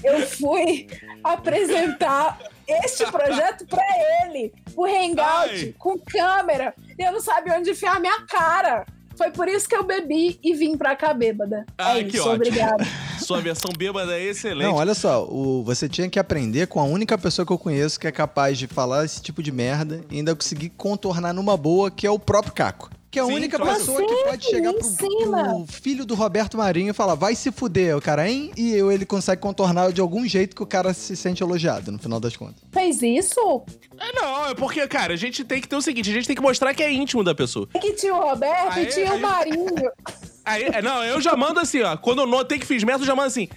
[0.03, 0.87] eu fui
[1.23, 3.83] apresentar este projeto pra
[4.25, 5.75] ele, o Hangout, Ai.
[5.77, 6.73] com câmera.
[6.97, 8.85] E eu não sabia onde enfiar a minha cara.
[9.15, 11.65] Foi por isso que eu bebi e vim pra cá bêbada.
[11.77, 12.35] Ai, é que isso, ótimo.
[12.35, 12.83] obrigada.
[13.19, 14.67] Sua versão bêbada é excelente.
[14.67, 17.99] Não, olha só, o, você tinha que aprender com a única pessoa que eu conheço
[17.99, 21.89] que é capaz de falar esse tipo de merda e ainda conseguir contornar numa boa,
[21.89, 22.89] que é o próprio Caco.
[23.13, 23.77] Que é a Sim, única claro.
[23.77, 27.95] pessoa que pode chegar pro, pro filho do Roberto Marinho e falar, vai se fuder,
[27.95, 28.51] o cara, hein?
[28.57, 31.99] E eu, ele consegue contornar de algum jeito que o cara se sente elogiado, no
[31.99, 32.55] final das contas.
[32.71, 33.61] Fez isso?
[33.99, 36.35] É, não, é porque, cara, a gente tem que ter o seguinte: a gente tem
[36.35, 37.69] que mostrar que é íntimo da pessoa.
[37.75, 39.91] É que tinha o Roberto Aí- e tinha aí- o Marinho.
[40.43, 41.95] Aí, é, não, eu já mando assim, ó.
[41.95, 43.47] Quando eu notei que fiz merda, eu já mando assim.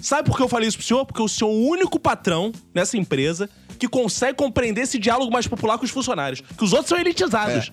[0.00, 1.04] Sabe por que eu falei isso pro senhor?
[1.04, 3.48] Porque o senhor é o único patrão nessa empresa
[3.78, 6.40] que consegue compreender esse diálogo mais popular com os funcionários.
[6.56, 7.70] Que os outros são elitizados.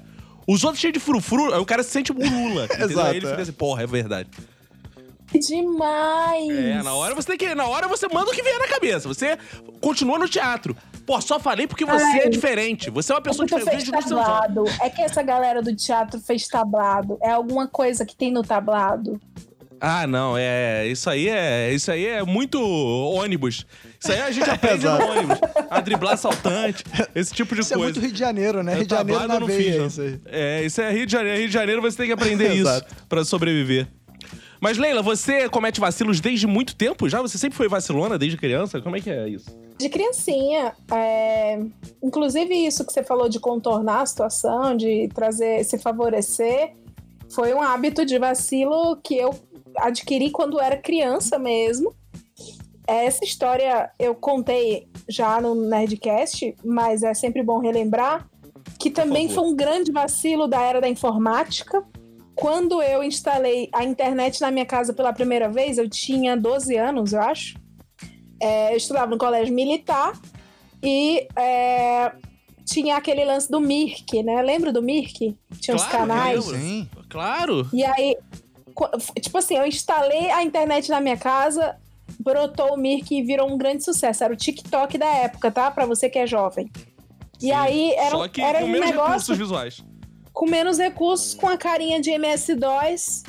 [0.51, 2.65] Os outros cheios de frufru, aí o cara se sente um Lula.
[2.65, 3.29] Exato, Aí ele é.
[3.29, 4.29] fica assim, porra, é verdade.
[5.31, 6.49] Demais.
[6.49, 7.53] É, na hora você tem que.
[7.53, 9.07] Na hora você manda o que vier na cabeça.
[9.07, 9.37] Você
[9.79, 10.75] continua no teatro.
[11.05, 12.19] Pô, só falei porque você Ai.
[12.21, 12.89] é diferente.
[12.89, 14.27] Você é uma É pessoa fez diferente do seu olhos.
[14.27, 14.63] tablado.
[14.81, 17.17] É que essa galera do teatro fez tablado.
[17.21, 19.19] É alguma coisa que tem no tablado.
[19.81, 20.87] Ah, não, é.
[20.87, 21.71] Isso aí é.
[21.73, 23.65] Isso aí é muito ônibus.
[23.99, 25.37] Isso aí a gente aprende no ônibus.
[25.69, 26.83] A driblar assaltante,
[27.15, 27.91] esse tipo de Isso é coisa.
[27.93, 28.73] muito Rio de Janeiro, né?
[28.73, 30.19] Eu Rio de Janeiro na veia, fiz, isso aí.
[30.25, 31.37] É, isso é Rio de Janeiro.
[31.39, 33.87] Rio de Janeiro você tem que aprender isso pra sobreviver.
[34.61, 37.21] Mas, Leila, você comete vacilos desde muito tempo já?
[37.21, 38.81] Você sempre foi vacilona desde criança?
[38.81, 39.57] Como é que é isso?
[39.79, 40.73] De criancinha.
[40.91, 41.59] é,
[42.03, 46.73] Inclusive, isso que você falou de contornar a situação, de trazer, se favorecer,
[47.29, 49.33] foi um hábito de vacilo que eu
[49.77, 51.95] adquiri quando era criança mesmo.
[52.87, 58.27] Essa história eu contei já no Nerdcast, mas é sempre bom relembrar
[58.79, 61.83] que também foi um grande vacilo da era da informática.
[62.35, 67.13] Quando eu instalei a internet na minha casa pela primeira vez, eu tinha 12 anos,
[67.13, 67.57] eu acho.
[68.41, 70.13] É, eu estudava no colégio militar
[70.81, 72.11] e é,
[72.65, 74.41] tinha aquele lance do Mirk, né?
[74.41, 75.35] Lembra do Mirk?
[75.59, 76.47] Tinha os Claro, canais.
[76.47, 76.59] lembro.
[76.61, 76.89] Sim.
[77.09, 77.67] Claro.
[77.73, 78.15] E aí,
[79.21, 81.75] tipo assim, eu instalei a internet na minha casa,
[82.19, 84.23] brotou o Mirk e virou um grande sucesso.
[84.23, 85.69] Era o TikTok da época, tá?
[85.71, 86.69] Pra você que é jovem.
[87.41, 87.51] E Sim.
[87.51, 89.83] aí era, Só que era com um menos negócio recursos visuais.
[90.33, 93.23] com menos recursos, com a carinha de MS-DOS.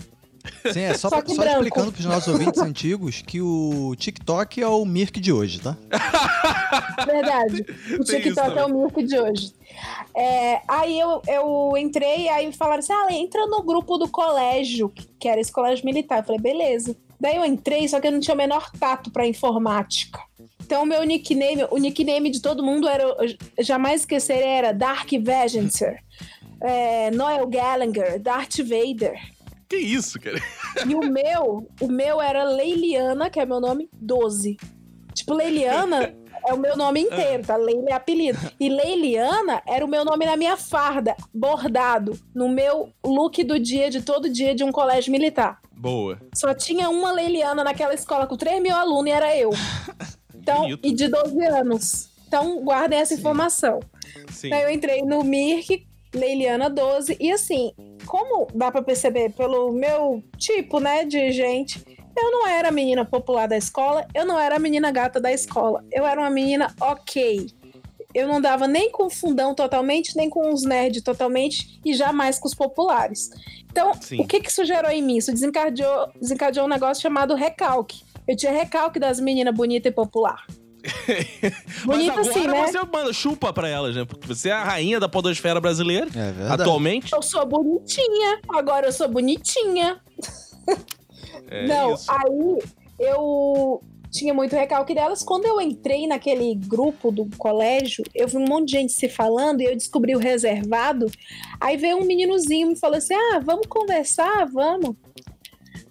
[0.73, 4.67] Sim, é só, Só pra- só explicando pros nossos ouvintes antigos que o TikTok é
[4.67, 5.77] o Mirk de hoje, tá?
[7.07, 7.65] Verdade.
[7.99, 9.53] O TikTok é o Mirk de hoje.
[10.17, 15.29] É, aí eu, eu entrei, aí falaram assim: ah, entra no grupo do colégio, que
[15.29, 16.19] era esse colégio militar.
[16.19, 16.97] Eu falei, beleza.
[17.21, 20.21] Daí eu entrei, só que eu não tinha o menor tato pra informática.
[20.63, 23.05] Então, o meu nickname, o nickname de todo mundo era,
[23.59, 25.99] jamais esquecer, era Dark Vegencer,
[26.63, 29.21] é, Noel Gallagher, Darth Vader.
[29.71, 30.37] Que isso, cara?
[30.85, 34.57] E o meu, o meu era Leiliana, que é meu nome, 12.
[35.15, 36.13] Tipo, Leiliana
[36.45, 37.57] é o meu nome inteiro, tá?
[37.57, 38.37] Leila é apelido.
[38.59, 43.89] E Leiliana era o meu nome na minha farda, bordado, no meu look do dia,
[43.89, 45.61] de todo dia, de um colégio militar.
[45.71, 46.21] Boa.
[46.35, 49.51] Só tinha uma Leiliana naquela escola com 3 mil alunos e era eu.
[50.43, 50.81] Então, Bonito.
[50.83, 52.09] e de 12 anos.
[52.27, 53.79] Então, guardem essa informação.
[54.31, 54.51] Sim.
[54.55, 57.73] Aí eu entrei no Mirk, Leiliana 12, e assim,
[58.07, 61.85] como dá pra perceber pelo meu tipo, né, de gente,
[62.17, 65.33] eu não era a menina popular da escola, eu não era a menina gata da
[65.33, 67.47] escola, eu era uma menina ok.
[68.13, 72.41] Eu não dava nem com o fundão totalmente, nem com os nerds totalmente, e jamais
[72.41, 73.31] com os populares.
[73.71, 74.21] Então, Sim.
[74.21, 75.19] o que que isso gerou em mim?
[75.19, 78.03] Isso desencadeou, desencadeou um negócio chamado recalque.
[78.27, 80.45] Eu tinha recalque das meninas bonita e popular.
[81.85, 82.67] Mas Bonita agora assim, né?
[82.67, 84.05] você manda chupa pra elas, né?
[84.05, 86.63] Porque você é a rainha da podosfera brasileira, É verdade.
[86.63, 87.13] atualmente.
[87.13, 90.01] Eu sou bonitinha, agora eu sou bonitinha.
[91.53, 92.07] É não, isso.
[92.11, 92.59] aí
[92.99, 95.23] eu tinha muito recalque delas.
[95.23, 99.61] Quando eu entrei naquele grupo do colégio, eu vi um monte de gente se falando
[99.61, 101.07] e eu descobri o reservado.
[101.61, 104.95] Aí veio um meninozinho e me falou assim: Ah, vamos conversar, vamos.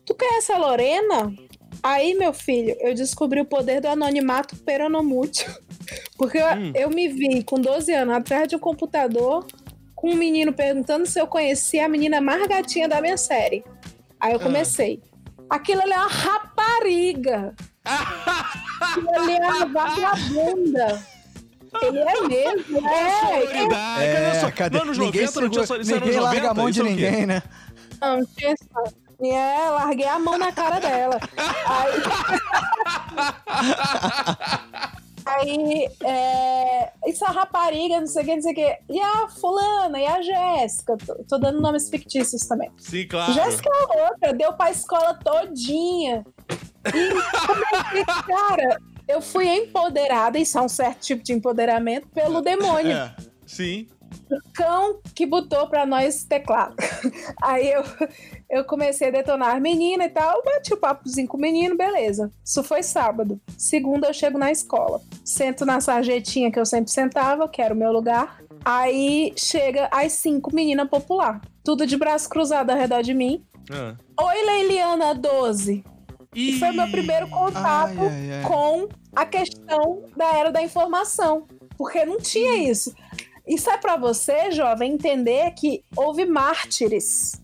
[0.06, 1.34] Tu conhece a Lorena?
[1.82, 5.48] Aí, meu filho, eu descobri o poder do anonimato peronomútil.
[6.18, 6.72] Porque eu, Hum.
[6.76, 9.46] eu me vi com 12 anos atrás de um computador
[9.96, 13.64] com um menino perguntando se eu conhecia a menina mais gatinha da minha série.
[14.20, 14.44] Aí eu Ah.
[14.44, 15.02] comecei.
[15.50, 17.56] Aquilo ali é uma rapariga.
[17.86, 21.02] Aquilo ali é uma vagabunda.
[21.82, 23.20] Ele é mesmo, é.
[23.20, 24.14] Sororidade.
[24.14, 24.52] Cadê só?
[24.52, 24.78] cadê?
[24.80, 26.52] Não, nos ninguém 90 não tinha segura- isso era ninguém larga 90?
[26.52, 27.44] a mão de é ninguém, né?
[28.02, 28.84] Não, tinha só.
[29.22, 31.20] É, larguei a mão na cara dela.
[31.68, 31.94] Aí,
[35.26, 38.78] Aí, é, isso é a rapariga, não sei o que, não sei o que.
[38.90, 40.98] E a fulana, e a Jéssica.
[40.98, 42.72] Tô, tô dando nomes fictícios também.
[42.78, 43.34] Sim, claro.
[43.34, 46.26] Jéssica é outra, deu pra escola todinha.
[46.88, 47.10] E,
[47.46, 52.96] comecei, cara, eu fui empoderada, isso é um certo tipo de empoderamento, pelo demônio.
[52.96, 53.16] É,
[53.46, 53.88] sim.
[54.30, 56.76] O cão que botou pra nós teclado.
[57.42, 57.84] Aí eu,
[58.50, 62.32] eu comecei a detonar menina e tal, bati o papozinho com o menino, beleza.
[62.44, 63.40] Isso foi sábado.
[63.58, 65.02] Segunda eu chego na escola.
[65.24, 68.42] Sento na sarjetinha que eu sempre sentava, que era o meu lugar.
[68.64, 71.42] Aí chega as cinco meninas popular.
[71.64, 73.44] Tudo de braço cruzado ao redor de mim.
[73.72, 73.96] Ah.
[74.22, 75.84] Oi, Leiliana 12.
[76.36, 78.44] E foi o meu primeiro contato Ai, ai, ai.
[78.44, 81.48] com a questão da era da informação.
[81.78, 82.94] Porque não tinha isso.
[83.50, 87.42] Isso é pra você, jovem, entender que houve mártires.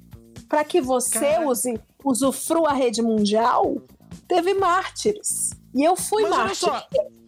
[0.47, 1.47] Pra que você Caraca.
[1.47, 3.81] use, usufrua a rede mundial,
[4.27, 5.49] teve mártires.
[5.73, 6.71] E eu fui Mas mártir.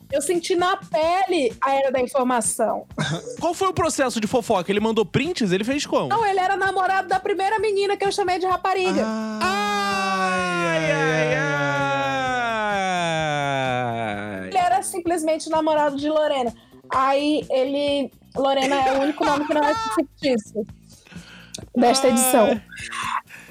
[0.09, 2.85] Eu senti na pele a era da informação.
[3.41, 4.71] Qual foi o processo de fofoca?
[4.71, 5.51] Ele mandou prints?
[5.51, 6.07] Ele fez como?
[6.07, 9.03] Não, ele era namorado da primeira menina que eu chamei de rapariga.
[9.41, 11.35] Ai, ai,
[14.37, 14.47] ai.
[14.47, 16.53] Ele era simplesmente namorado de Lorena.
[16.89, 18.11] Aí ele.
[18.37, 20.65] Lorena é o único nome que não é fictício
[21.75, 22.59] desta edição.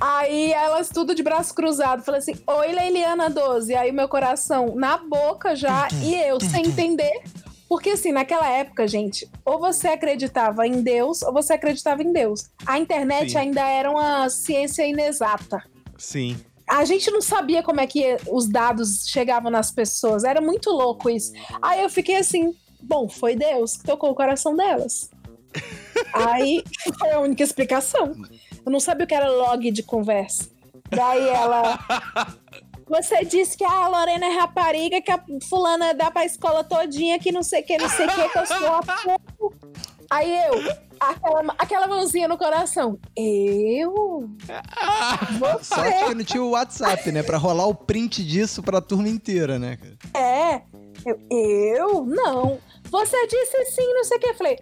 [0.00, 2.02] Aí elas tudo de braço cruzado.
[2.02, 3.74] Falei assim: Oi, Leiliana 12.
[3.74, 7.22] Aí meu coração na boca já e eu sem entender.
[7.68, 12.48] Porque assim, naquela época, gente, ou você acreditava em Deus ou você acreditava em Deus.
[12.64, 13.38] A internet Sim.
[13.38, 15.64] ainda era uma ciência inexata
[15.98, 16.36] Sim.
[16.68, 20.22] a gente não sabia como é que os dados chegavam nas pessoas.
[20.22, 21.32] Era muito louco isso.
[21.60, 25.10] Aí eu fiquei assim, bom, foi Deus que tocou o coração delas.
[26.12, 26.62] Aí
[26.98, 28.12] foi a única explicação.
[28.64, 30.48] Eu não sabia o que era log de conversa.
[30.90, 31.78] Daí ela.
[32.88, 37.32] Você disse que a Lorena é rapariga, que a fulana dá pra escola todinha, que
[37.32, 39.56] não sei o que, não sei o que, que eu sou a pouco.
[40.08, 42.98] Aí eu, aquela, aquela mãozinha no coração.
[43.16, 44.30] Eu?
[45.62, 46.04] Sorte Você?
[46.06, 47.22] que não tinha o WhatsApp, né?
[47.22, 49.96] Pra rolar o print disso pra turma inteira, né, cara?
[50.14, 50.62] É.
[51.04, 52.06] Eu, eu?
[52.06, 52.58] Não.
[52.90, 54.26] Você disse sim, não sei o que.
[54.28, 54.58] Eu falei.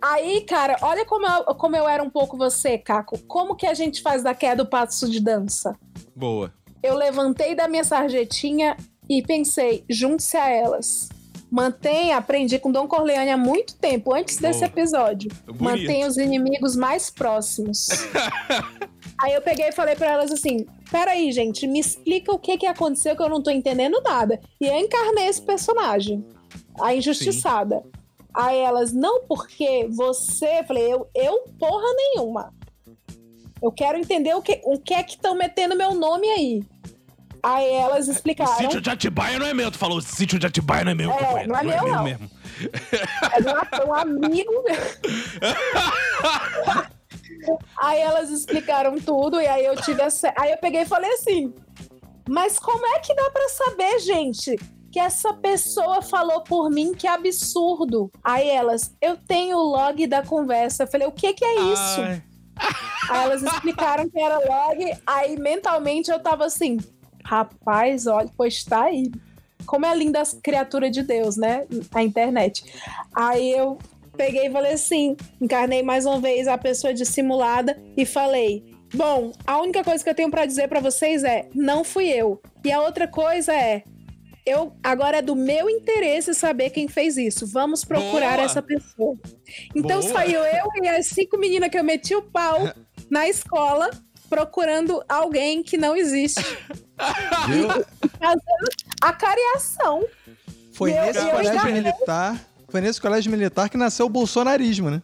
[0.00, 3.18] Aí, cara, olha como eu, como eu era um pouco você, Caco.
[3.26, 5.74] Como que a gente faz da queda do passo de dança?
[6.14, 6.52] Boa.
[6.82, 8.76] Eu levantei da minha sarjetinha
[9.08, 11.08] e pensei, junte-se a elas.
[11.54, 14.52] Mantenha, aprendi com Dom Corleone há muito tempo, antes Boa.
[14.52, 15.30] desse episódio.
[15.46, 15.62] Bonito.
[15.62, 17.86] Mantenha os inimigos mais próximos.
[19.22, 22.66] Aí eu peguei e falei pra elas assim: peraí, gente, me explica o que que
[22.66, 24.40] aconteceu que eu não tô entendendo nada.
[24.60, 26.26] E eu encarnei esse personagem,
[26.80, 27.84] a injustiçada.
[28.34, 30.64] Aí elas, não porque você.
[30.64, 32.52] Falei, eu, eu porra nenhuma.
[33.62, 36.64] Eu quero entender o que, o que é que estão metendo meu nome aí.
[37.44, 38.56] Aí elas explicaram.
[38.56, 39.70] Sítio de Atibaia não é meu.
[39.70, 41.10] Tu falou, sítio de Atibaia não é meu.
[41.10, 41.52] É, companheiro.
[41.52, 42.02] não é meu, não.
[42.02, 42.30] mesmo.
[43.32, 44.74] É de um, um amigo meu.
[47.76, 50.32] aí elas explicaram tudo e aí eu tive essa...
[50.38, 51.52] aí eu peguei e falei assim:
[52.26, 54.56] "Mas como é que dá pra saber, gente,
[54.90, 56.94] que essa pessoa falou por mim?
[56.94, 58.10] Que absurdo".
[58.22, 60.84] Aí elas: "Eu tenho o log da conversa".
[60.84, 62.00] Eu falei: "O que que é isso?".
[62.00, 62.22] Ai.
[63.10, 66.78] Aí elas explicaram que era log, aí mentalmente eu tava assim:
[67.24, 69.10] "Rapaz, olha, pois tá aí".
[69.66, 71.66] Como é linda a criatura de Deus, né?
[71.92, 72.64] A internet.
[73.14, 73.78] Aí eu
[74.16, 78.62] peguei e falei assim: encarnei mais uma vez a pessoa dissimulada e falei:
[78.94, 82.40] Bom, a única coisa que eu tenho pra dizer pra vocês é: não fui eu.
[82.64, 83.82] E a outra coisa é:
[84.46, 87.46] eu agora é do meu interesse saber quem fez isso.
[87.46, 88.44] Vamos procurar Boa.
[88.44, 89.16] essa pessoa.
[89.74, 90.12] Então Boa.
[90.12, 92.68] saiu eu e as cinco meninas que eu meti o pau
[93.10, 93.90] na escola
[94.28, 96.42] procurando alguém que não existe.
[97.48, 97.68] Viu?
[99.00, 100.04] A cariação.
[100.72, 102.40] Foi E eu- nesse colégio militar.
[102.68, 105.00] Foi nesse colégio militar que nasceu o bolsonarismo, né?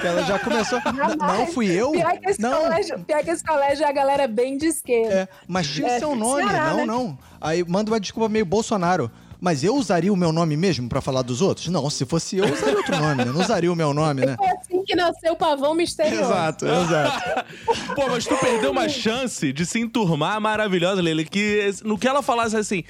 [0.00, 0.78] Que ela já começou.
[1.18, 1.92] Não fui eu?
[1.92, 2.60] Pior que, esse Não.
[2.62, 5.14] colégio, pior que esse colégio é a galera bem de esquerda.
[5.14, 6.42] É, mas tinha É, seu nome.
[6.46, 6.84] Ceará, não, né?
[6.86, 7.18] não.
[7.40, 9.10] Aí manda uma desculpa meio Bolsonaro.
[9.40, 11.68] Mas eu usaria o meu nome mesmo pra falar dos outros?
[11.68, 13.30] Não, se fosse eu, eu usaria outro nome, né?
[13.32, 14.36] Não usaria o meu nome, né?
[14.36, 16.32] Foi assim que nasceu o pavão misterioso.
[16.32, 17.44] Exato, exato.
[17.94, 22.22] Pô, mas tu perdeu uma chance de se enturmar maravilhosa, Lele, que no que ela
[22.22, 22.82] falasse assim.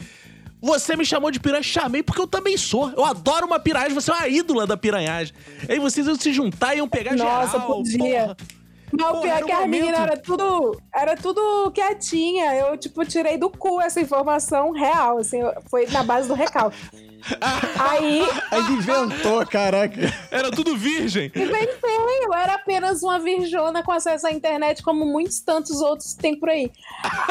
[0.61, 2.91] Você me chamou de piranha, chamei porque eu também sou.
[2.91, 5.33] Eu adoro uma piranhagem, você é uma ídola da piranhagem.
[5.69, 7.67] Aí vocês iam se juntar e iam pegar Nossa, geral.
[7.67, 7.99] podia.
[7.99, 8.37] porra.
[8.93, 9.71] Mas o Porra, pior era que a momento.
[9.71, 12.55] menina era tudo, era tudo quietinha.
[12.55, 16.79] Eu, tipo, tirei do cu essa informação real, assim, foi na base do recalque.
[17.79, 20.01] Aí, Aí ele inventou, caraca.
[20.31, 21.27] Era tudo virgem.
[21.27, 26.23] inventei, eu era apenas uma virjona com acesso à internet, como muitos tantos outros que
[26.23, 26.71] tem por aí.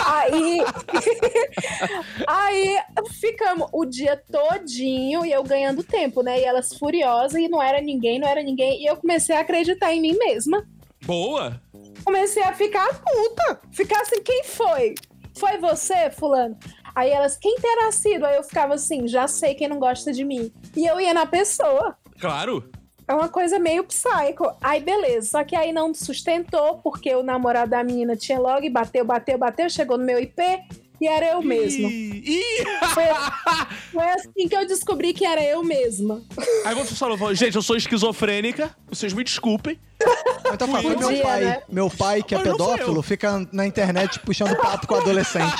[0.05, 0.61] Aí,
[2.27, 2.77] aí
[3.19, 6.39] ficamos o dia todinho e eu ganhando tempo, né?
[6.39, 8.81] E elas furiosas e não era ninguém, não era ninguém.
[8.81, 10.65] E eu comecei a acreditar em mim mesma.
[11.05, 11.61] Boa.
[12.03, 13.61] comecei a ficar puta.
[13.71, 14.95] Ficar assim, quem foi?
[15.37, 16.57] Foi você, fulano?
[16.95, 18.25] Aí elas, quem terá sido?
[18.25, 20.51] Aí eu ficava assim, já sei quem não gosta de mim.
[20.75, 21.95] E eu ia na pessoa.
[22.19, 22.71] Claro.
[23.07, 24.51] É uma coisa meio psycho.
[24.59, 29.05] Aí beleza, só que aí não sustentou, porque o namorado da menina tinha logo, bateu,
[29.05, 30.41] bateu, bateu, chegou no meu IP
[31.01, 31.87] e era eu mesma.
[31.89, 32.65] Ih, ih.
[32.93, 33.03] Foi,
[33.91, 36.21] foi assim que eu descobri que era eu mesma.
[36.65, 39.79] Aí você falou, falou, gente, eu sou esquizofrênica, vocês me desculpem.
[40.53, 40.99] Então, Fui foi eu.
[40.99, 41.41] meu pai.
[41.43, 41.61] né?
[41.67, 43.03] Meu pai, que é Mas pedófilo, eu.
[43.03, 45.55] fica na internet puxando papo com adolescente.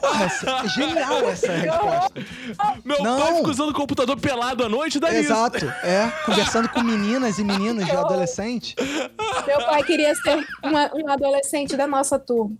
[0.00, 2.12] Porra, essa- genial essa resposta.
[2.84, 3.20] Meu Não.
[3.20, 5.06] pai fica usando o computador pelado à noite, isso.
[5.06, 6.10] Exato, é.
[6.24, 8.74] Conversando com meninas e meninos de adolescente.
[9.46, 12.56] Meu pai queria ser uma, um adolescente da nossa turma.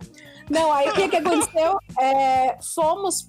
[0.49, 1.77] Não, aí o que, que aconteceu?
[1.99, 3.27] É, fomos,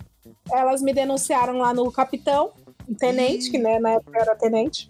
[0.53, 2.53] elas me denunciaram lá no capitão,
[2.89, 4.89] o tenente, que né, na época era tenente.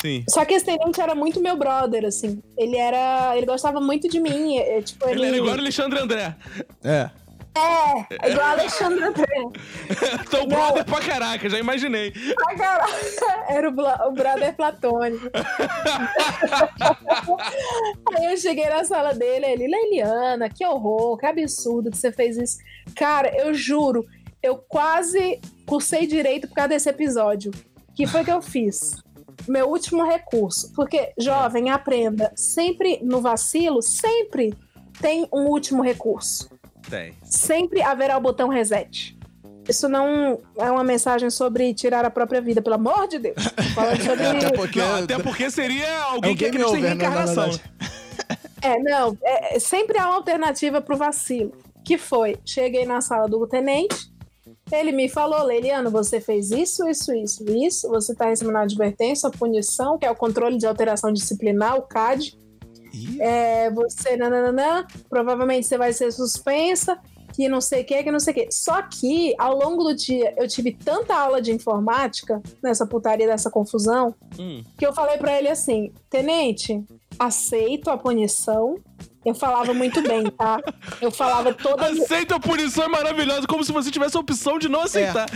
[0.00, 0.24] Sim.
[0.28, 2.42] Só que esse tenente era muito meu brother, assim.
[2.56, 3.36] Ele era.
[3.36, 4.56] Ele gostava muito de mim.
[4.58, 6.36] é, tipo, ele, Ele era igual o Alexandre André.
[6.84, 7.10] É.
[7.56, 9.26] É, igual Alexandre André.
[10.26, 12.12] Então, brother pra caraca, já imaginei.
[12.46, 12.92] Ah, caralho.
[13.48, 13.72] Era o,
[14.08, 15.30] o brother platônico.
[18.14, 22.36] Aí eu cheguei na sala dele, ele, Leiliana, que horror, que absurdo que você fez
[22.36, 22.58] isso.
[22.94, 24.04] Cara, eu juro,
[24.42, 27.52] eu quase cursei direito por causa desse episódio.
[27.94, 29.02] que foi que eu fiz?
[29.48, 30.72] Meu último recurso.
[30.74, 34.54] Porque, jovem, aprenda, sempre no vacilo, sempre
[35.00, 36.48] tem um último recurso.
[36.88, 37.14] Tem.
[37.24, 39.16] Sempre haverá o botão reset.
[39.68, 43.36] Isso não é uma mensagem sobre tirar a própria vida, pelo amor de Deus.
[43.74, 44.26] Falando sobre.
[44.26, 47.50] Até porque, Não, até porque seria alguém é que acredita em né, na reencarnação.
[48.62, 51.52] É, não, é, sempre há uma alternativa pro vacilo.
[51.84, 54.10] Que foi, cheguei na sala do tenente,
[54.72, 59.28] ele me falou, Leiliano, você fez isso, isso, isso, isso, você tá recebendo a advertência,
[59.28, 62.36] a punição, que é o controle de alteração disciplinar, o CAD,
[63.20, 66.98] é, você, nananã, provavelmente você vai ser suspensa,
[67.34, 68.48] que não sei o que, que não sei o que.
[68.50, 73.50] Só que, ao longo do dia, eu tive tanta aula de informática, nessa putaria dessa
[73.50, 74.62] confusão, Hum.
[74.78, 76.82] que eu falei pra ele assim: Tenente,
[77.18, 78.76] aceito a punição,
[79.26, 80.58] Eu falava muito bem, tá?
[81.00, 81.84] Eu falava toda.
[81.88, 85.26] Aceita a punição é maravilhosa, como se você tivesse a opção de não aceitar.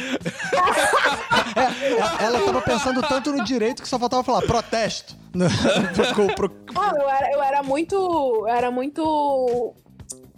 [1.57, 5.17] É, ela tava pensando tanto no direito que só faltava falar protesto.
[6.35, 7.95] Pro- pro- Ah, eu era, eu era muito.
[7.97, 9.75] Eu era muito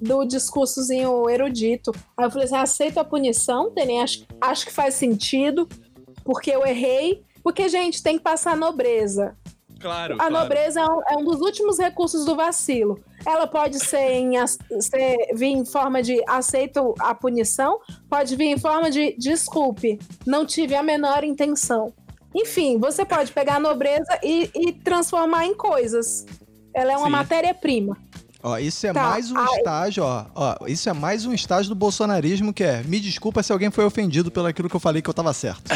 [0.00, 1.92] do discursozinho erudito.
[2.16, 5.68] Aí eu falei assim: aceito a punição, Tenem, acho, acho que faz sentido,
[6.24, 7.22] porque eu errei.
[7.42, 9.36] Porque, gente, tem que passar nobreza.
[9.82, 10.16] Claro.
[10.20, 12.98] A nobreza é um, é um dos últimos recursos do vacilo.
[13.26, 14.34] Ela pode ser, em,
[14.80, 17.78] ser- vir em forma de aceito a punição,
[18.08, 21.92] pode vir em forma de desculpe, não tive a menor intenção.
[22.34, 26.24] Enfim, você pode pegar a nobreza e, e transformar em coisas.
[26.74, 27.96] Ela é uma matéria-prima.
[28.44, 29.58] Ó, isso é Tá, mais um ai.
[29.58, 30.56] estágio, ó, ó.
[30.66, 32.82] Isso é mais um estágio do bolsonarismo que é.
[32.82, 35.70] Me desculpa se alguém foi ofendido pelo aquilo que eu falei que eu tava certo.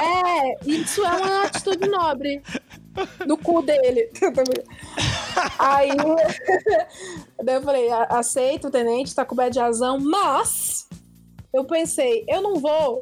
[0.00, 2.42] É, isso é uma atitude nobre.
[3.26, 4.10] No cu dele.
[5.58, 5.90] Aí
[7.42, 10.86] daí eu falei, "A- aceito, o tenente, tá coberto de razão, mas
[11.52, 13.00] eu pensei, eu não vou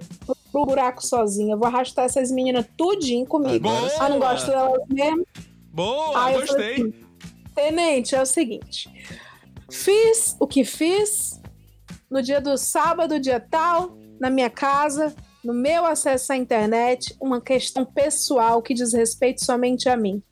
[0.53, 3.68] pro- buraco sozinha, eu vou arrastar essas meninas tudinho comigo.
[3.68, 3.89] Boa!
[3.99, 5.24] Ah, não gosto delas mesmo.
[5.72, 6.72] Boa, Aí gostei.
[6.72, 6.93] assim,
[7.55, 8.89] Tenente, é o seguinte.
[9.70, 11.41] Fiz o que fiz
[12.11, 15.14] no dia do sábado, dia tal, na minha casa,
[15.45, 20.22] no meu acesso à internet, uma questão pessoal que diz respeito somente a mim.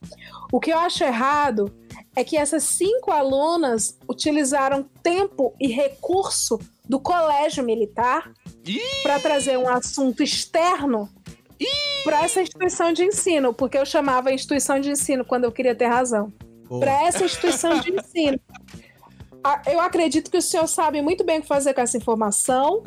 [0.52, 1.72] O que eu acho errado
[2.14, 8.32] é que essas cinco alunas utilizaram tempo e recurso do colégio militar
[9.02, 11.09] para trazer um assunto externo
[12.04, 15.74] para essa instituição de ensino, porque eu chamava a instituição de ensino quando eu queria
[15.74, 16.32] ter razão.
[16.68, 18.40] Para essa instituição de ensino.
[19.66, 22.82] Eu acredito que o senhor sabe muito bem o que fazer com essa informação.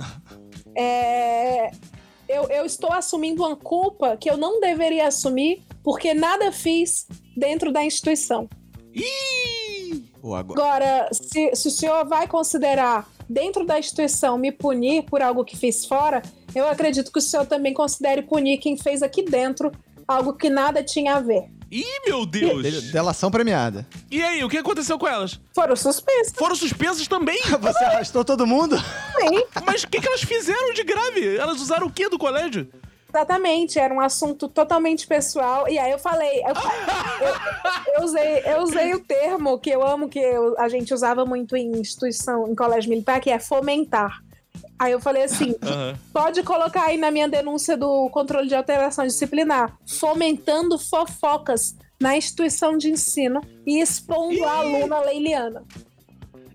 [0.76, 1.72] É,
[2.30, 7.72] Eu, eu estou assumindo uma culpa que eu não deveria assumir, porque nada fiz dentro
[7.72, 8.48] da instituição.
[8.94, 10.06] Ih!
[10.24, 10.46] Agora.
[10.52, 15.58] Agora, se, se o senhor vai considerar dentro da instituição me punir por algo que
[15.58, 16.22] fiz fora,
[16.54, 19.72] eu acredito que o senhor também considere punir quem fez aqui dentro
[20.08, 21.50] algo que nada tinha a ver.
[21.72, 22.64] Ih, meu Deus!
[22.64, 23.86] De- Delação premiada.
[24.10, 25.40] E aí, o que aconteceu com elas?
[25.54, 27.40] Foram suspensas, Foram suspensas também?
[27.62, 28.76] Você arrastou todo mundo?
[28.78, 29.44] sim.
[29.66, 31.38] Mas o que, que elas fizeram de grave?
[31.38, 32.68] Elas usaram o que do colégio?
[33.12, 35.68] Exatamente, era um assunto totalmente pessoal.
[35.68, 36.54] E aí eu falei, eu,
[37.28, 41.26] eu- eu usei, eu usei o termo que eu amo, que eu- a gente usava
[41.26, 44.24] muito em instituição, em colégio militar, que é fomentar.
[44.80, 46.00] Aí eu falei assim: Aham.
[46.14, 52.78] pode colocar aí na minha denúncia do controle de alteração disciplinar, fomentando fofocas na instituição
[52.78, 55.64] de ensino e expondo a aluna Leiliana.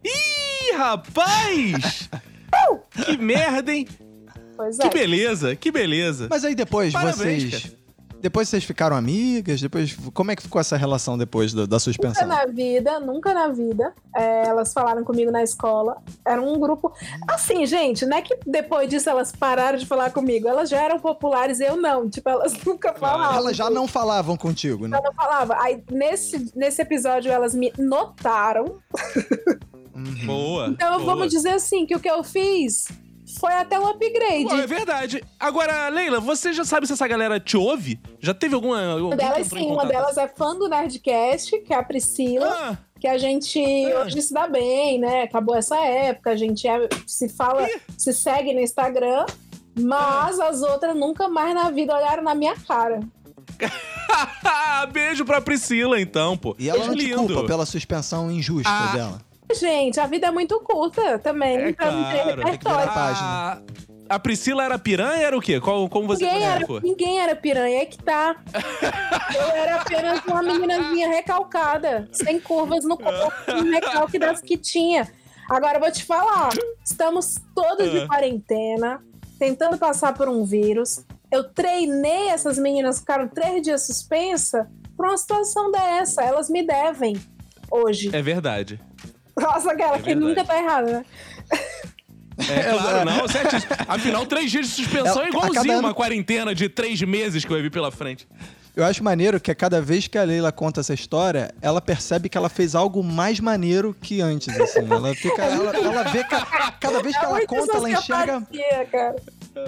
[0.02, 2.08] Ih, rapaz!
[3.04, 3.86] que merda, hein?
[4.56, 4.90] Pois Que é.
[4.90, 6.28] beleza, que beleza.
[6.30, 7.76] Mas aí depois Parabéns, vocês.
[8.24, 9.60] Depois vocês ficaram amigas?
[9.60, 9.94] Depois.
[10.14, 12.26] Como é que ficou essa relação depois da, da Nunca suspensão?
[12.26, 13.92] na vida, nunca na vida.
[14.16, 15.98] é, elas falaram comigo na escola.
[16.26, 16.90] Era um grupo.
[17.28, 20.48] Assim, gente, não é que depois disso elas pararam de falar comigo.
[20.48, 22.08] Elas já eram populares, eu não.
[22.08, 23.36] Tipo, elas nunca falavam.
[23.36, 24.96] Elas já não falavam contigo, né?
[24.96, 25.58] Eu não falava.
[25.60, 28.78] Aí, nesse, nesse episódio, elas me notaram.
[29.94, 30.26] Uhum.
[30.26, 30.68] Boa.
[30.68, 31.04] Então, boa.
[31.04, 32.88] vamos dizer assim, que o que eu fiz
[33.38, 34.44] foi até um upgrade.
[34.44, 35.22] Pô, é verdade.
[35.40, 37.98] Agora, Leila, você já sabe se essa galera te ouve?
[38.20, 38.96] Já teve alguma.
[38.96, 42.46] Uma delas, sim, uma delas é fã do Nerdcast, que é a Priscila.
[42.48, 43.58] Ah, que a gente
[43.92, 44.00] Ah.
[44.04, 45.22] hoje se dá bem, né?
[45.22, 47.66] Acabou essa época, a gente é- se fala,
[47.98, 49.26] se segue no Instagram,
[49.78, 53.00] mas as outras nunca mais na vida olharam na minha cara.
[54.92, 56.54] beijo pra Priscila, então, pô.
[56.58, 57.26] E ela não te Lindo.
[57.34, 58.92] culpa pela suspensão injusta Ah.
[58.94, 59.20] dela.
[59.52, 62.90] Gente, a vida é muito curta também, É pra ter claro, tem que virar repertório.
[62.90, 63.26] a página.
[64.08, 65.60] A, a Priscila era piranha era o quê?
[65.60, 68.36] Qual, como você Ninguém era, ninguém era piranha, é que tá.
[69.34, 75.08] Eu era apenas uma meninazinha recalcada, sem curvas no corpo, um recalque das que tinha.
[75.50, 76.50] Agora eu vou te falar,
[76.84, 78.06] estamos todos de Ah.
[78.06, 79.02] quarentena,
[79.38, 81.04] tentando passar por um vírus.
[81.30, 86.22] Eu treinei essas meninas, ficaram três dias suspensa por uma situação dessa.
[86.22, 87.16] Elas me devem
[87.70, 88.08] hoje.
[88.14, 88.80] É verdade.
[89.38, 91.04] Nossa, aquela é que nunca tá errada, né?
[92.48, 93.72] É claro, não, certíssimo.
[93.86, 97.00] Afinal, três dias de suspensão É, é a igualzinho cada ano- uma quarentena de três
[97.02, 98.26] meses que eu vi pela frente.
[98.74, 102.28] Eu acho maneiro que a cada vez que a Leila conta essa história, ela percebe
[102.28, 104.80] que ela fez algo mais maneiro que antes, assim.
[104.90, 105.42] Ela fica.
[105.44, 108.42] Ela, ela vê que a- cada vez que ela Muita conta, ela enxerga.
[108.90, 109.14] cara.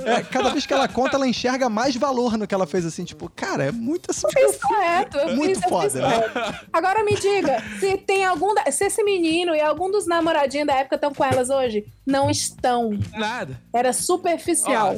[0.05, 3.05] É, cada vez que ela conta, ela enxerga mais valor no que ela fez, assim,
[3.05, 4.27] tipo, cara, é muito assim.
[4.33, 5.17] fiz correto.
[5.19, 6.29] Eu Muito fiz, eu fiz foda, né?
[6.29, 6.67] correto.
[6.73, 8.55] Agora me diga, se tem algum.
[8.55, 11.87] da- Se esse menino e algum dos namoradinhos da época estão com elas hoje?
[12.07, 12.99] Não estão.
[13.17, 13.61] Nada.
[13.73, 14.97] Era superficial.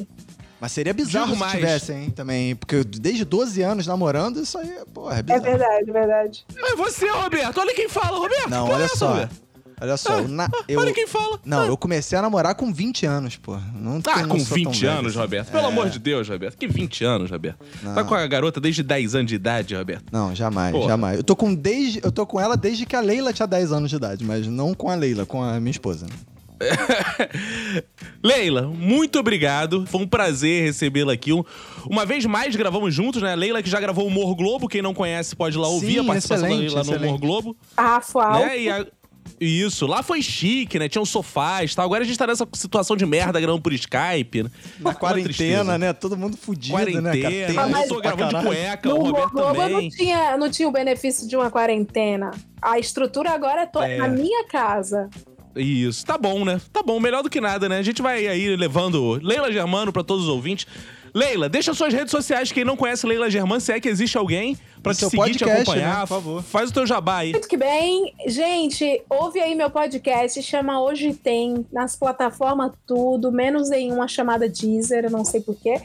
[0.61, 1.53] Mas seria bizarro Digo se mais.
[1.53, 2.57] tivesse, hein, também.
[2.57, 5.43] Porque desde 12 anos namorando, isso aí, porra, é É bizarro.
[5.43, 6.47] verdade, é verdade.
[6.57, 7.59] É você, Roberto.
[7.61, 8.51] Olha quem fala, Roberto.
[8.51, 9.09] Não, é olha essa, só.
[9.11, 9.48] Roberto?
[9.81, 10.81] Olha só, na- eu...
[10.81, 11.39] Olha quem fala.
[11.45, 13.57] Não, eu comecei a namorar com 20 anos, pô.
[13.75, 15.19] Não, Ah, não com sou tão 20 velho anos, assim.
[15.21, 15.51] Roberto.
[15.51, 15.69] Pelo É.
[15.69, 16.57] amor de Deus, Roberto.
[16.57, 17.59] Que 20 anos, Roberto.
[17.83, 18.05] Tá Não.
[18.07, 20.05] com a garota desde 10 anos de idade, Roberto.
[20.13, 20.89] Não, jamais, Porra.
[20.89, 21.17] jamais.
[21.19, 23.91] Eu tô com desde, eu tô com ela desde que a Leila tinha 10 anos
[23.91, 26.07] de idade, mas não com a Leila, com a minha esposa.
[28.23, 29.87] Leila, muito obrigado.
[29.87, 31.33] Foi um prazer recebê-la aqui.
[31.33, 31.45] Um-
[31.89, 33.35] Uma vez mais gravamos juntos, né?
[33.37, 34.69] Leila que já gravou o Humor Globo.
[34.69, 36.97] Quem não conhece pode ir lá ouvir Sim, a participação excelente, da Leila no Humor
[36.97, 37.21] excelente.
[37.21, 37.57] Globo.
[37.77, 38.45] Alto.
[38.45, 38.61] Né?
[38.61, 38.87] E a-
[39.41, 40.89] Isso, lá foi chique, né?
[40.89, 41.85] Tinha um sofás e tal.
[41.85, 44.43] Agora a gente tá nessa situação de merda gravando por Skype.
[44.45, 44.51] Né?
[44.81, 45.93] Na Uma quarentena, né?
[45.93, 47.35] Todo mundo fudido, Quarentena, né, cara?
[47.75, 49.73] Tem eu tô gravando de cueca, No o Roberto Globo eu também.
[49.83, 52.31] não tinha, não tinha o benefício de uma quarentena.
[52.61, 53.99] A estrutura agora é, to- É.
[53.99, 55.09] na minha casa.
[55.57, 56.61] Isso, tá bom, né?
[56.73, 57.79] Tá bom, melhor do que nada, né?
[57.79, 60.67] A gente vai aí levando Leila Germano pra todos os ouvintes.
[61.19, 62.53] Leila, deixa suas redes sociais.
[62.53, 65.17] Quem não conhece Leila Germano, se é que existe alguém pra E te seguir, te
[65.19, 65.95] podcast, acompanhar.
[65.95, 66.01] né?
[66.03, 66.43] Por favor.
[66.43, 67.33] Faz o teu jabá aí.
[67.33, 68.15] Muito que bem.
[68.27, 74.49] Gente, ouve aí meu podcast, chama Hoje Tem, nas plataformas tudo, menos em uma chamada
[74.49, 75.81] Deezer, eu não sei porquê.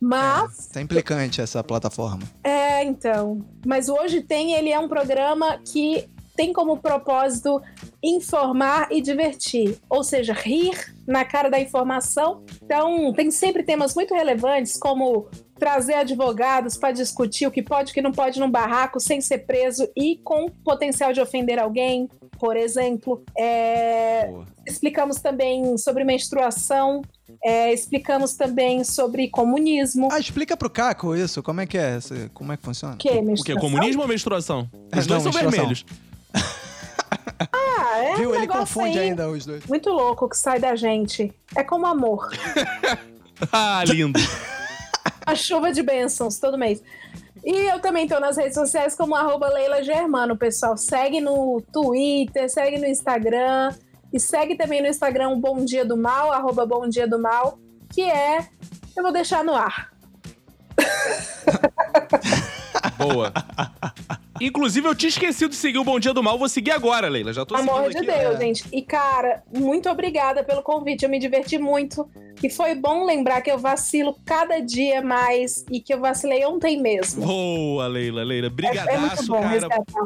[0.00, 2.22] Mas, Tá implicante essa plataforma.
[2.42, 3.42] é, então.
[3.66, 6.06] Mas o Hoje Tem, ele é um programa que
[6.36, 7.62] tem como propósito
[8.04, 9.78] informar e divertir.
[9.88, 12.44] Ou seja, rir na cara da informação.
[12.62, 15.28] Então, tem sempre temas muito relevantes, como
[15.58, 19.20] trazer advogados para discutir o que pode e o que não pode num barraco sem
[19.20, 23.22] ser preso e com potencial de ofender alguém, por exemplo.
[23.38, 24.30] É,
[24.66, 27.02] explicamos também sobre menstruação,
[27.42, 30.08] é, explicamos também sobre comunismo.
[30.10, 31.98] Ah, explica pro Caco isso, como é que é?
[32.32, 32.96] Como é que funciona?
[32.96, 33.22] que O que?
[33.22, 33.60] menstruação?
[33.60, 34.68] Comunismo ou menstruação?
[34.92, 35.84] É, Os dois não, são vermelhos.
[37.38, 38.30] Ah, é Viu?
[38.30, 39.64] um Ele confunde aí ainda os dois.
[39.66, 41.32] Muito louco que sai da gente.
[41.56, 42.30] É como amor.
[43.52, 44.18] Ah, lindo.
[45.26, 46.80] A chuva de bênçãos todo mês.
[47.44, 50.76] E eu também tô nas redes sociais como arroba Leila Germano, pessoal.
[50.76, 53.74] Segue no Twitter, segue no Instagram.
[54.12, 57.58] E segue também no Instagram o Bom Dia do Mal, arroba Bom Dia do Mal,
[57.92, 58.48] que é.
[58.96, 59.92] Eu vou deixar no ar.
[62.98, 63.32] Boa.
[64.40, 66.38] Inclusive, eu tinha esquecido de seguir o Bom Dia do Mal.
[66.38, 67.32] Vou seguir agora, Leila.
[67.32, 68.20] Já tô Amor seguindo de aqui.
[68.20, 68.40] Deus, é.
[68.40, 68.64] gente.
[68.72, 71.04] E, cara, muito obrigada pelo convite.
[71.04, 72.08] Eu me diverti muito.
[72.42, 76.80] E foi bom lembrar que eu vacilo cada dia mais e que eu vacilei ontem
[76.80, 77.24] mesmo.
[77.24, 78.46] Boa, Leila, Leila.
[78.46, 79.48] É, é muito Brigadaço, bom cara.
[79.48, 80.04] resgatar.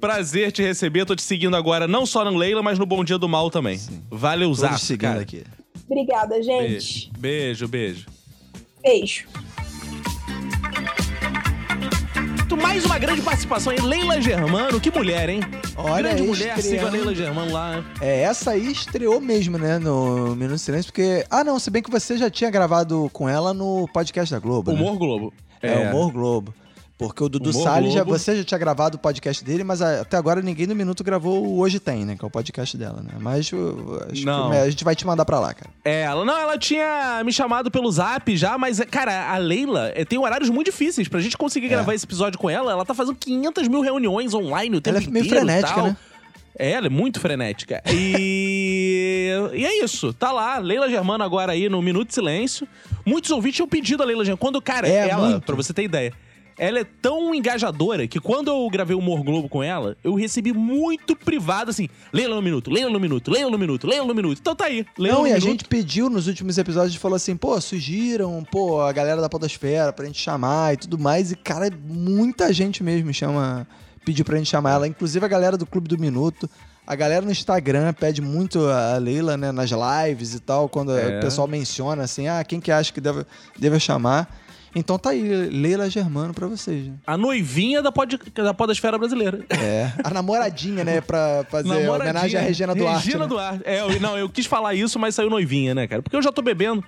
[0.00, 1.06] Prazer te receber.
[1.06, 3.78] Tô te seguindo agora, não só no Leila, mas no Bom Dia do Mal também.
[3.78, 4.02] Sim.
[4.10, 5.20] Valeu, Zap, cara.
[5.20, 5.42] aqui.
[5.88, 7.12] Obrigada, Beijo, gente.
[7.18, 8.06] beijo, beijo.
[12.52, 14.78] Mais uma grande participação aí, Leila Germano.
[14.78, 15.40] Que mulher, hein?
[15.76, 16.90] Olha grande aí, mulher, siga a.
[16.90, 17.84] Leila Germano lá.
[18.00, 21.24] É, essa aí estreou mesmo, né, no Minuto de Silêncio, porque...
[21.30, 24.72] Ah, não, se bem que você já tinha gravado com ela no podcast da Globo,
[24.72, 24.80] né?
[24.80, 25.32] Humor Globo.
[25.62, 26.54] É, Humor Globo.
[26.96, 30.02] Porque o Dudu Humor Salles, já, você já tinha gravado o podcast dele, mas a-
[30.02, 32.14] até agora ninguém no Minuto gravou o Hoje Tem, né?
[32.16, 33.10] Que é o podcast dela, né?
[33.18, 33.56] Mas acho
[34.24, 34.50] Não.
[34.52, 35.70] que a gente vai te mandar pra lá, cara.
[35.84, 40.04] É, ela não, ela tinha me chamado pelo Zap já, mas, cara, a Leila eh,
[40.04, 41.08] tem horários muito difíceis.
[41.08, 44.76] Pra gente conseguir gravar esse episódio com ela, ela tá fazendo 500 mil reuniões online
[44.76, 45.86] o tempo Ela é meio inteiro frenética, tal.
[45.88, 45.96] né?
[46.56, 47.82] É, ela é muito frenética.
[47.92, 49.32] E...
[49.52, 52.68] e é isso, tá lá, Leila Germano agora aí no Minuto de Silêncio.
[53.04, 54.38] Muitos ouvintes tinham pedido a Leila Germano.
[54.38, 55.44] Quando, cara, É, ela, muito.
[55.44, 56.12] pra você ter ideia,
[56.58, 60.52] ela é tão engajadora que quando eu gravei o Humor Globo com ela, eu recebi
[60.52, 64.38] muito privado, assim, Leila no Minuto, Leila no Minuto, Leila no Minuto, Leila no Minuto.
[64.40, 65.50] Então tá aí, Leila Não, e a Minuto.
[65.50, 69.92] gente pediu nos últimos episódios, a falou assim, pô, sugiram, pô, a galera da Podosfera
[69.92, 71.32] pra gente chamar e tudo mais.
[71.32, 73.66] E, cara, muita gente mesmo chama,
[74.04, 76.48] pediu pra gente chamar ela, inclusive a galera do Clube do Minuto.
[76.86, 81.16] A galera no Instagram pede muito a Leila, né, nas lives e tal, quando É.
[81.18, 83.24] o pessoal menciona assim, ah, quem que acha que deve,
[83.58, 84.28] deve chamar.
[84.74, 86.94] Então tá aí, Leila Germano pra vocês, né?
[87.06, 89.44] A noivinha da, pod, da podosfera brasileira.
[89.48, 93.04] É, a namoradinha, né, pra fazer homenagem à Regina Duarte.
[93.06, 93.28] Regina né?
[93.28, 93.62] Duarte.
[93.64, 96.02] É, eu, não, eu quis falar isso, mas saiu noivinha, né, cara?
[96.02, 96.82] Porque eu já tô bebendo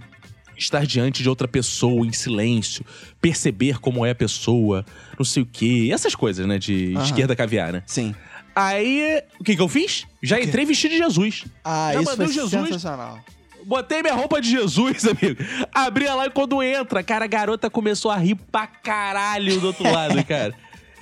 [0.61, 2.85] Estar diante de outra pessoa em silêncio,
[3.21, 4.85] perceber como é a pessoa,
[5.19, 5.89] não sei o quê.
[5.93, 6.59] Essas coisas, né?
[6.59, 7.05] De Aham.
[7.05, 7.83] esquerda caviar, né?
[7.87, 8.15] Sim.
[8.55, 10.07] Aí, o que que eu fiz?
[10.23, 11.45] Já entrei vestido de Jesus.
[11.65, 12.67] Ah, Já isso mandei foi o Jesus.
[12.69, 13.19] sensacional.
[13.65, 15.43] Botei minha roupa de Jesus, amigo.
[15.73, 19.91] Abri lá e quando entra, cara, a garota começou a rir pra caralho do outro
[19.91, 20.55] lado, cara.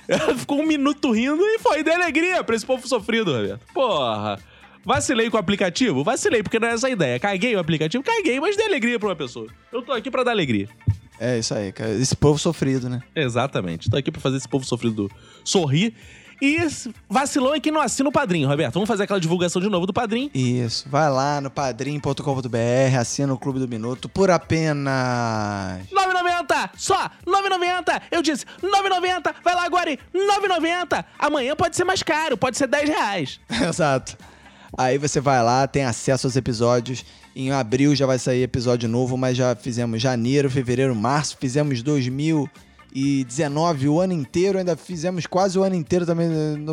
[0.07, 3.61] Ela ficou um minuto rindo e foi de alegria pra esse povo sofrido, Roberto.
[3.73, 4.39] Porra.
[4.85, 6.03] Vacilei com o aplicativo?
[6.03, 7.19] Vacilei, porque não é essa a ideia.
[7.19, 8.03] Caguei o aplicativo?
[8.03, 9.47] Caguei, mas dei alegria pra uma pessoa.
[9.71, 10.67] Eu tô aqui pra dar alegria.
[11.19, 11.91] É isso aí, cara.
[11.91, 13.01] Esse povo sofrido, né?
[13.15, 13.89] Exatamente.
[13.89, 15.11] Tô aqui pra fazer esse povo sofrido
[15.43, 15.93] sorrir.
[16.41, 16.57] E
[17.09, 18.75] vacilou é que não assina o padrinho, Roberto.
[18.75, 20.31] Vamos fazer aquela divulgação de novo do padrinho.
[20.33, 20.87] Isso.
[20.87, 24.93] Vai lá no padrim.com.br, assina o Clube do Minuto por apenas.
[25.91, 26.69] 9,90!
[26.77, 27.11] Só!
[27.27, 28.01] 9,90!
[28.09, 29.35] Eu disse 9,90!
[29.43, 31.03] Vai lá agora e 9,90!
[31.17, 33.39] Amanhã pode ser mais caro, pode ser 10 reais.
[33.67, 34.17] Exato.
[34.77, 37.05] Aí você vai lá, tem acesso aos episódios.
[37.35, 43.89] Em abril já vai sair episódio novo, mas já fizemos janeiro, fevereiro, março, fizemos 2019
[43.89, 46.29] o ano inteiro, ainda fizemos quase o ano inteiro também,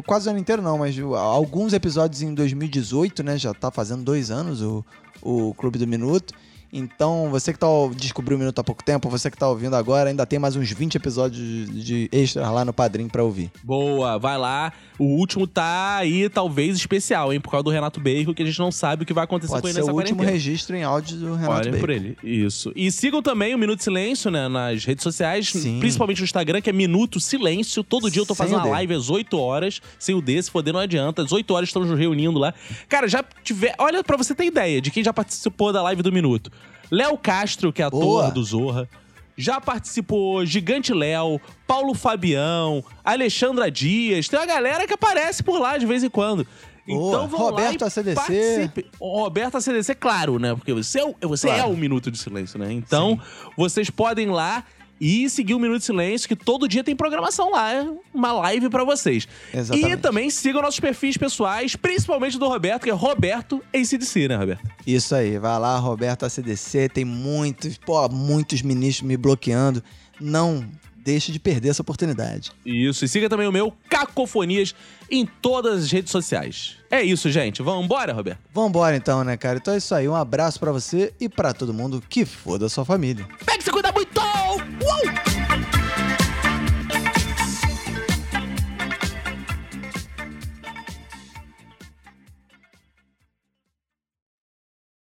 [0.06, 3.39] quase o ano inteiro não, mas alguns episódios em 2018, né?
[3.39, 4.85] Já tá fazendo dois anos o,
[5.23, 6.35] o Clube do Minuto.
[6.77, 7.66] Então, você que tá,
[7.97, 10.70] descobriu o Minuto há pouco tempo, você que tá ouvindo agora, ainda tem mais uns
[10.70, 13.51] 20 episódios de, extras lá no Padrim pra ouvir.
[13.65, 14.73] Boa, vai lá.
[14.98, 17.40] O último tá aí, talvez especial, hein?
[17.40, 19.61] Por causa do Renato Bacon, que a gente não sabe o que vai acontecer com
[19.61, 20.32] Pode ele ser o nessa último quarentena.
[20.32, 21.81] registro em áudio do Renato Olhem Bacon.
[21.81, 22.16] por ele.
[22.23, 22.73] Isso.
[22.77, 24.48] E sigam também o Minuto Silêncio, né?
[24.48, 25.78] Nas redes sociais, Sim.
[25.81, 27.82] principalmente no Instagram, que é Minuto Silêncio.
[27.82, 29.81] Todo dia eu tô Sem fazendo o uma live às 8 horas.
[29.98, 31.23] Sem o D, se foder, não adianta.
[31.23, 32.53] Às 8 horas estamos nos reunindo lá.
[32.89, 33.74] Cara, já tiver.
[33.78, 36.51] Olha, pra você ter ideia de quem já participou da live do Minuto.
[36.90, 38.30] Léo Castro, que é ator Boa.
[38.30, 38.88] do Zorra.
[39.36, 44.28] Já participou Gigante Léo, Paulo Fabião, Alexandra Dias.
[44.28, 46.46] Tem uma galera que aparece por lá de vez em quando.
[46.88, 48.14] Então vão Roberto lá ACDC.
[48.14, 48.86] participe.
[49.00, 50.54] Roberto ACDC, claro, né?
[50.54, 51.62] Porque você, é você Claro.
[51.62, 52.72] é o Minuto de Silêncio, né?
[52.72, 53.20] Então,
[53.56, 54.62] vocês podem ir lá
[55.01, 58.68] e seguir o Minuto de Silêncio, que todo dia tem programação lá, é uma live
[58.68, 59.28] pra vocês.
[59.52, 59.93] Exatamente.
[59.93, 64.68] E também sigam nossos perfis pessoais, principalmente do Roberto, que é Roberto ACDC, né, Roberto?
[64.86, 69.82] Isso aí, vai lá, Roberto ACDC, tem muitos, pô, muitos ministros me bloqueando.
[70.20, 70.64] Não
[71.07, 72.51] deixe de perder essa oportunidade.
[72.66, 74.74] Isso, e siga também o meu Cacofonias
[75.09, 76.78] em todas as redes sociais.
[76.91, 77.62] É isso, gente.
[77.62, 78.41] Vamos embora, Roberto?
[78.53, 79.59] Vambora então, né, cara?
[79.59, 82.69] Então é isso aí, um abraço pra você e pra todo mundo que foda a
[82.69, 83.24] sua família.
[83.45, 85.26] Pega e se cuida muito!